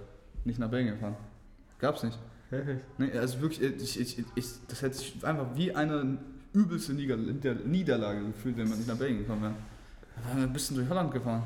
nicht 0.45 0.59
nach 0.59 0.69
Belgien 0.71 0.99
fahren. 0.99 1.17
Gab's 1.79 2.03
nicht. 2.03 2.19
Nee, 2.99 3.11
also 3.12 3.41
wirklich, 3.41 3.62
ich, 3.62 3.99
ich, 3.99 4.25
ich, 4.35 4.47
das 4.69 4.83
hätte 4.83 4.97
sich 4.99 5.25
einfach 5.25 5.47
wie 5.57 5.75
eine 5.75 6.19
übelste 6.53 6.93
Nieder 6.93 7.17
Nieder- 7.17 7.55
Niederlage 7.55 8.27
gefühlt, 8.27 8.57
wenn 8.59 8.69
man 8.69 8.77
nicht 8.77 8.88
nach 8.88 8.97
Belgien 8.99 9.21
gekommen 9.21 9.43
wäre. 9.43 9.55
Da 10.17 10.29
waren 10.29 10.37
wir 10.38 10.47
ein 10.49 10.53
bisschen 10.53 10.77
durch 10.77 10.88
Holland 10.88 11.11
gefahren. 11.12 11.43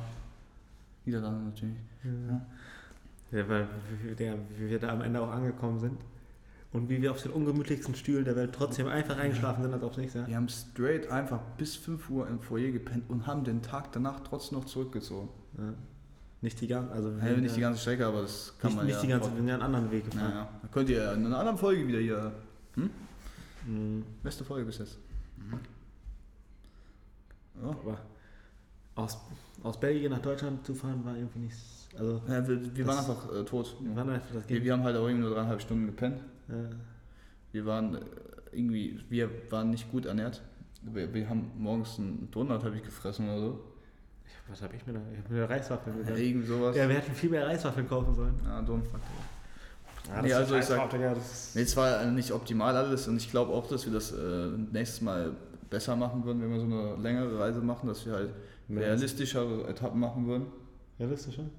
Niederlande 1.07 1.45
natürlich. 1.45 1.77
Ja, 3.33 3.49
weil 3.49 3.69
wir, 4.17 4.39
wie 4.59 4.69
wir 4.71 4.79
da 4.79 4.89
am 4.91 5.01
Ende 5.03 5.21
auch 5.21 5.31
angekommen 5.31 5.81
sind 5.81 5.99
und 6.73 6.89
wie 6.89 7.01
wir 7.03 7.11
auf 7.11 7.23
den 7.23 7.33
ungemütlichsten 7.33 7.95
Stühlen 7.95 8.25
der 8.25 8.37
Welt 8.37 8.53
trotzdem 8.55 8.87
einfach 8.87 9.17
eingeschlafen 9.19 9.63
sind, 9.63 9.73
als 9.73 9.83
ob 9.83 9.93
es 9.93 9.99
nichts 9.99 10.15
wäre. 10.15 10.27
Wir 10.29 10.37
haben 10.37 10.49
straight 10.49 11.11
einfach 11.11 11.41
bis 11.57 11.75
5 11.77 12.09
Uhr 12.11 12.29
im 12.29 12.41
Foyer 12.41 12.71
gepennt 12.71 13.09
und 13.09 13.27
haben 13.27 13.45
den 13.45 13.63
Tag 13.63 13.93
danach 13.93 14.21
trotzdem 14.21 14.59
noch 14.59 14.65
zurückgezogen. 14.67 15.29
Ja. 15.59 15.73
Nicht 16.43 16.61
die 16.61 16.67
ganze, 16.67 16.93
also 16.93 17.11
Ja, 17.11 17.25
sind 17.29 17.41
nicht 17.43 17.51
ja- 17.51 17.55
die 17.57 17.61
ganze 17.63 17.81
Strecke, 17.81 18.07
aber 18.07 18.23
das 18.23 18.55
kann 18.61 18.69
nicht, 18.71 18.77
man 18.77 18.87
nicht 18.87 18.95
ja. 18.97 19.03
die 19.03 19.09
ganze, 19.09 19.31
wir 19.31 19.37
sind 19.39 19.49
ja 19.49 19.55
einen 19.55 19.63
anderen 19.63 19.91
Weg 19.91 20.05
ja, 20.05 20.11
gefahren. 20.11 20.33
ja. 20.33 20.49
Da 20.63 20.69
könnt 20.69 20.89
ihr 20.91 21.13
in 21.15 21.27
einer 21.27 21.39
anderen 21.39 21.59
Folge 21.59 21.89
wieder 21.89 21.99
hier. 21.99 22.33
Hm? 22.75 22.91
Mhm. 23.67 24.05
Beste 24.23 24.45
Folge 24.45 24.67
bis 24.67 24.79
jetzt. 24.79 24.99
Ja. 25.51 25.59
Aber 27.71 27.99
aus, 28.95 29.19
aus 29.63 29.79
Belgien 29.81 30.11
nach 30.13 30.21
Deutschland 30.21 30.65
zu 30.67 30.75
fahren 30.75 31.05
war 31.05 31.17
irgendwie 31.17 31.41
nicht. 31.41 31.57
Also, 31.99 32.21
Ja, 32.29 32.47
wir, 32.47 32.77
wir 32.77 32.87
waren 32.87 32.99
einfach 32.99 33.33
äh, 33.35 33.45
tot. 33.45 33.77
wir 33.81 33.97
waren 33.97 34.11
einfach 34.11 34.35
das 34.35 34.49
Wir, 34.49 34.63
wir 34.63 34.73
haben 34.73 34.83
halt 34.85 34.97
auch 34.97 35.07
irgendwie 35.07 35.23
nur 35.27 35.35
dreieinhalb 35.35 35.61
Stunden 35.61 35.87
gepennt. 35.87 36.21
Ja. 36.49 36.55
Wir 37.53 37.65
waren 37.67 37.95
äh, 37.95 38.01
irgendwie, 38.53 39.01
wir 39.09 39.31
waren 39.51 39.71
nicht 39.71 39.91
gut 39.91 40.05
ernährt. 40.07 40.43
Wir, 40.83 41.13
wir 41.13 41.29
haben 41.29 41.51
morgens 41.57 41.99
einen 41.99 42.29
Donut 42.31 42.63
habe 42.63 42.77
ich 42.77 42.83
gefressen 42.85 43.29
oder 43.29 43.41
so. 43.41 43.61
Was 44.49 44.63
habe 44.63 44.77
ich 44.77 44.87
mir 44.87 44.93
da? 44.93 45.01
Ich 45.13 45.19
habe 45.25 45.35
mir 45.35 45.51
Reiswaffeln 45.51 45.97
Ja, 45.99 46.03
gedacht. 46.05 46.19
irgend 46.21 46.47
sowas. 46.47 46.77
Ja, 46.77 46.89
wir 46.89 46.97
hätten 46.97 47.13
viel 47.13 47.31
mehr 47.31 47.47
Reiswaffeln 47.47 47.89
kaufen 47.89 48.15
sollen. 48.15 48.35
Ja, 48.45 48.63
dumm. 48.63 48.83
Ja, 50.09 50.23
Nee, 50.23 50.33
also 50.35 50.55
ich 50.55 50.65
sag- 50.65 50.89
das 50.91 51.53
Nee, 51.57 51.63
es 51.63 51.77
war 51.77 52.05
nicht 52.07 52.31
optimal 52.31 52.77
alles 52.77 53.09
und 53.09 53.17
ich 53.17 53.29
glaube 53.31 53.53
auch, 53.53 53.67
dass 53.67 53.87
wir 53.87 53.93
das 53.93 54.13
äh, 54.13 54.49
nächstes 54.71 55.01
Mal 55.01 55.33
besser 55.71 55.97
machen 55.97 56.25
würden, 56.25 56.43
wenn 56.43 56.51
wir 56.51 56.61
so 56.61 56.65
eine 56.67 56.97
längere 57.03 57.39
Reise 57.39 57.61
machen, 57.61 57.87
dass 57.89 58.05
wir 58.07 58.13
halt 58.15 58.31
realistischere 58.71 59.67
Etappen 59.69 60.01
machen 60.01 60.27
würden. 60.27 60.47
Realistisch 60.99 61.35
schon? 61.37 61.51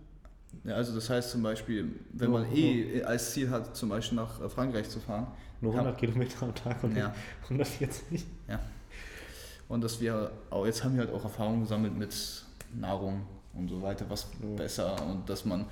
Ja, 0.64 0.76
also 0.76 0.96
das 0.96 1.10
heißt 1.10 1.32
zum 1.32 1.44
Beispiel, 1.44 1.88
wenn 2.14 2.32
Nur- 2.32 2.40
man 2.42 2.56
eh 2.56 3.04
als 3.04 3.32
Ziel 3.34 3.50
hat, 3.50 3.76
zum 3.76 3.90
Beispiel 3.90 4.16
nach 4.18 4.42
äh, 4.42 4.50
Frankreich 4.50 4.90
zu 4.90 5.00
fahren, 5.00 5.28
Nur 5.62 5.72
Kann- 5.74 5.82
100 5.88 6.00
Kilometer 6.00 6.44
am 6.44 6.56
Tag 6.56 6.84
und 6.84 6.96
Ja. 6.96 7.14
140. 7.50 8.26
und 9.68 9.84
dass 9.84 10.00
wir 10.00 10.32
auch, 10.50 10.66
jetzt 10.66 10.84
haben 10.84 10.94
wir 10.96 11.02
halt 11.02 11.14
auch 11.14 11.24
Erfahrungen 11.24 11.62
gesammelt 11.62 11.98
mit 11.98 12.16
Nahrung 12.74 13.22
und 13.54 13.70
so 13.70 13.82
weiter, 13.82 14.06
was 14.10 14.28
Ja. 14.42 14.56
besser 14.56 14.96
und 15.06 15.30
dass 15.30 15.46
man, 15.46 15.66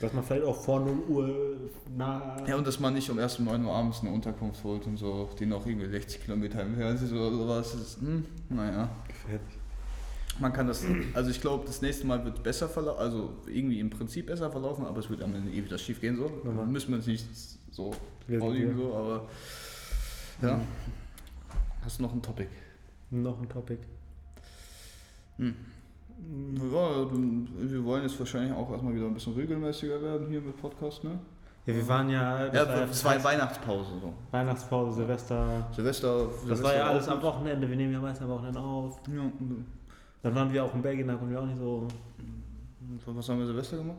Dass 0.00 0.12
man 0.12 0.24
vielleicht 0.24 0.44
auch 0.44 0.60
vor 0.60 0.80
0 0.80 0.98
Uhr 1.08 1.56
nah. 1.96 2.36
ja 2.46 2.56
und 2.56 2.66
dass 2.66 2.80
man 2.80 2.94
nicht 2.94 3.08
um 3.10 3.18
erst 3.18 3.38
um 3.38 3.46
9 3.46 3.64
Uhr 3.64 3.72
abends 3.72 4.00
eine 4.00 4.10
Unterkunft 4.10 4.62
holt 4.64 4.86
und 4.86 4.96
so, 4.96 5.30
die 5.38 5.46
noch 5.46 5.66
irgendwie 5.66 5.88
60 5.88 6.24
Kilometer 6.24 6.60
entfernt 6.60 7.00
ist 7.00 7.12
oder 7.12 7.30
sowas, 7.30 7.74
ist, 7.74 8.00
hm, 8.00 8.24
naja. 8.48 8.88
gefährlich. 9.06 9.58
Man 10.40 10.52
kann 10.52 10.66
das, 10.66 10.84
also 11.14 11.30
ich 11.30 11.40
glaube, 11.40 11.64
das 11.66 11.80
nächste 11.80 12.06
Mal 12.06 12.24
wird 12.24 12.42
besser 12.42 12.68
verlaufen, 12.68 13.00
also 13.00 13.34
irgendwie 13.46 13.78
im 13.78 13.90
Prinzip 13.90 14.26
besser 14.26 14.50
verlaufen, 14.50 14.84
aber 14.84 14.98
es 14.98 15.08
wird 15.08 15.22
am 15.22 15.34
Ende 15.34 15.50
eh 15.52 15.64
wieder 15.64 15.78
schief 15.78 16.00
gehen 16.00 16.16
so. 16.16 16.30
Normal. 16.42 16.66
Müssen 16.66 16.90
wir 16.90 16.96
uns 16.96 17.06
nicht 17.06 17.24
so 17.70 17.92
hier. 18.26 18.40
so, 18.40 18.94
aber 18.94 19.28
ja. 20.42 20.56
Mhm. 20.56 20.62
Hast 21.84 21.98
du 21.98 22.02
noch 22.02 22.12
ein 22.12 22.22
Topic? 22.22 22.48
Noch 23.10 23.40
ein 23.40 23.48
Topic. 23.48 23.78
Hm. 25.36 25.54
Ja, 26.18 27.70
wir 27.70 27.84
wollen 27.84 28.02
jetzt 28.02 28.18
wahrscheinlich 28.18 28.52
auch 28.52 28.70
erstmal 28.70 28.94
wieder 28.94 29.06
ein 29.06 29.14
bisschen 29.14 29.34
regelmäßiger 29.34 30.00
werden 30.00 30.28
hier 30.28 30.40
mit 30.40 30.56
Podcast, 30.56 31.04
ne? 31.04 31.18
Ja, 31.66 31.74
wir 31.74 31.88
waren 31.88 32.10
ja. 32.10 32.46
Ja, 32.52 32.68
war 32.68 32.82
es 32.90 33.04
war 33.04 33.24
Weihnachtspause 33.24 33.90
so. 34.00 34.12
Weihnachtspause, 34.30 34.96
Silvester. 34.96 35.66
Silvester. 35.72 36.26
Das 36.26 36.40
Silvester 36.40 36.64
war 36.64 36.74
ja 36.74 36.86
alles 36.86 37.08
am 37.08 37.22
Wochenende. 37.22 37.68
Wir 37.68 37.76
nehmen 37.76 37.92
ja 37.92 38.00
meist 38.00 38.20
am 38.20 38.28
Wochenende 38.28 38.60
auf. 38.60 39.00
Ja, 39.08 39.22
und, 39.22 39.66
Dann 40.22 40.34
waren 40.34 40.52
wir 40.52 40.64
auch 40.64 40.74
in 40.74 40.82
Belgien, 40.82 41.08
da 41.08 41.14
konnten 41.14 41.32
wir 41.32 41.40
auch 41.40 41.46
nicht 41.46 41.58
so 41.58 41.86
äh, 42.18 43.16
was 43.16 43.28
haben 43.28 43.38
wir 43.38 43.46
Silvester 43.46 43.78
gemacht? 43.78 43.98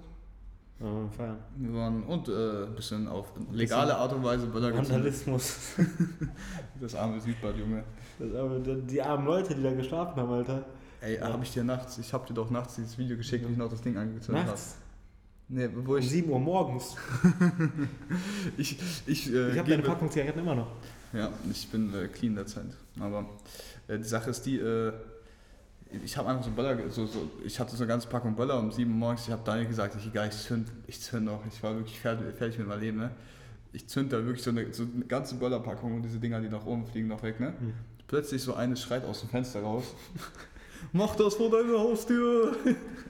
äh, 0.80 1.16
feiern. 1.16 1.38
Wir 1.55 1.74
waren 1.74 2.03
und 2.03 2.28
äh, 2.28 2.66
ein 2.66 2.76
bisschen 2.76 3.07
auf 3.07 3.32
legale 3.51 3.95
Art 3.95 4.13
und 4.13 4.24
Weise 4.24 4.47
Böller 4.47 4.72
gezündet. 4.72 4.91
Vandalismus. 4.93 5.57
Das 6.80 6.93
arme 6.93 7.20
Südbad, 7.22 7.55
Junge. 7.55 7.84
Das, 8.20 8.30
die, 8.63 8.82
die 8.82 9.01
armen 9.01 9.26
Leute, 9.26 9.55
die 9.55 9.63
da 9.63 9.74
geschlafen 9.74 10.18
haben, 10.18 10.32
Alter. 10.32 10.66
Ey, 11.06 11.18
Ja. 11.20 11.32
hab 11.32 11.43
ich 11.43 11.51
dir 11.51 11.64
nachts, 11.64 11.97
ich 11.99 12.12
hab 12.14 12.26
dir 12.26 12.34
doch 12.34 12.49
nachts 12.49 12.76
dieses 12.76 12.97
Video 12.97 13.16
geschickt, 13.16 13.47
wie 13.47 13.51
ich 13.51 13.58
noch 13.58 13.70
das 13.70 13.82
Ding 13.82 13.95
angezündet 13.95 14.41
habe. 14.41 14.51
Nachts. 14.51 14.76
Nee, 15.47 15.70
wo 15.76 15.91
Um 15.93 15.97
ich. 15.99 16.10
7 16.10 16.28
Uhr 16.30 16.39
morgens. 16.39 16.95
Ich, 18.58 18.80
ich, 19.06 19.32
äh, 19.32 19.51
Ich 19.51 19.58
habe 19.60 19.70
deine 19.70 19.84
Packung 19.84 20.10
Zigaretten 20.10 20.39
immer 20.39 20.56
noch. 20.56 20.68
Ja, 21.14 21.32
ich 21.51 21.68
bin 21.70 21.93
äh, 21.93 22.08
clean 22.08 22.34
derzeit. 22.36 22.66
Aber 22.99 23.30
äh, 23.88 23.97
die 23.99 24.03
Sache 24.03 24.32
ist 24.32 24.43
die, 24.47 24.58
äh, 24.58 24.93
ich 26.03 26.18
habe 26.18 26.30
einfach 26.30 26.43
so 26.43 26.49
Böller, 26.51 26.89
so, 26.89 27.06
so, 27.06 27.30
ich 27.43 27.60
hatte 27.60 27.76
so 27.76 27.84
eine 27.84 27.88
ganze 27.89 28.08
Packung 28.08 28.36
Böller 28.36 28.58
um 28.58 28.72
7 28.72 28.89
Uhr 28.89 28.97
morgens. 28.97 29.26
Ich 29.28 29.32
habe 29.32 29.43
Daniel 29.45 29.68
gesagt, 29.68 29.95
ich, 29.99 30.08
egal, 30.08 30.30
ich 30.30 30.36
zünd, 30.38 30.68
ich 30.88 30.99
zünd 30.99 31.26
noch. 31.26 31.41
Ich 31.45 31.62
war 31.62 31.76
wirklich 31.76 31.99
fertig, 31.99 32.36
fertig 32.36 32.58
mit 32.58 32.68
meinem 32.68 32.80
Leben. 32.82 32.97
Ne? 32.97 33.12
Ich 33.74 33.88
zünd 33.88 34.12
da 34.12 34.18
wirklich 34.26 34.41
so 34.43 34.49
eine, 34.49 34.74
so 34.74 34.84
eine 34.84 35.06
ganze 35.06 35.36
Böllerpackung 35.36 35.95
und 35.97 36.01
diese 36.01 36.18
Dinger, 36.18 36.41
die 36.41 36.49
nach 36.49 36.66
oben 36.66 36.88
fliegen, 36.88 37.10
noch 37.10 37.22
weg. 37.22 37.39
Ne? 37.39 37.53
Hm. 37.60 37.74
Plötzlich 38.08 38.41
so 38.41 38.56
eine 38.56 38.76
schreit 38.76 39.06
aus 39.06 39.20
dem 39.20 39.30
Fenster 39.30 39.62
raus. 39.62 39.93
Mach 40.92 41.16
das 41.16 41.36
vor 41.36 41.50
deiner 41.50 41.80
Haustür! 41.80 42.56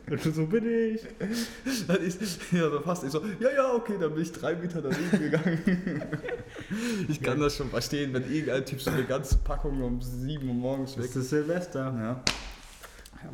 Und 0.09 0.21
so 0.35 0.45
bin 0.45 0.65
ich. 0.65 1.01
Dann 1.87 1.97
ist, 1.97 2.21
ja, 2.51 2.69
so 2.69 2.79
fast. 2.81 3.03
Ich 3.03 3.11
so, 3.11 3.21
ja, 3.39 3.51
ja, 3.51 3.73
okay, 3.73 3.95
dann 3.99 4.13
bin 4.13 4.23
ich 4.23 4.31
drei 4.31 4.55
Meter 4.55 4.81
daneben 4.81 5.11
gegangen. 5.11 5.61
ich 7.07 7.21
kann 7.21 7.39
das 7.39 7.55
schon 7.55 7.69
verstehen, 7.69 8.13
wenn 8.13 8.31
irgendein 8.31 8.65
Typ 8.65 8.81
so 8.81 8.91
eine 8.91 9.03
ganze 9.03 9.37
Packung 9.37 9.81
um 9.81 10.01
7 10.01 10.47
Uhr 10.47 10.53
morgens 10.53 10.97
weg. 10.97 11.07
Das 11.07 11.15
ist 11.15 11.29
Silvester. 11.29 11.93
Ja. 11.97 12.23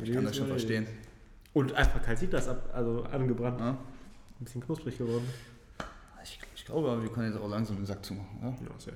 Ich 0.02 0.12
kann 0.12 0.24
das 0.24 0.36
schon 0.36 0.46
verstehen. 0.46 0.86
Und 1.52 1.74
einfach 1.74 2.02
kalt 2.02 2.18
sieht 2.18 2.32
das 2.32 2.48
ab, 2.48 2.70
also 2.72 3.04
angebrannt. 3.04 3.60
Ja. 3.60 3.70
Ein 3.70 4.44
bisschen 4.44 4.62
knusprig 4.62 4.96
geworden. 4.96 5.28
Ich, 6.22 6.40
ich 6.54 6.64
glaube, 6.64 6.90
aber 6.90 7.02
wir 7.02 7.10
können 7.10 7.30
jetzt 7.32 7.40
auch 7.40 7.48
langsam 7.48 7.76
den 7.76 7.86
Sack 7.86 8.04
zumachen. 8.04 8.38
Ja? 8.40 8.48
Ja, 8.48 8.78
sehr. 8.78 8.94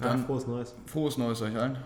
Dann 0.00 0.26
frohes 0.26 0.46
Neues. 0.46 0.74
frohes 0.84 1.16
Neues 1.16 1.40
euch 1.40 1.56
allen. 1.56 1.78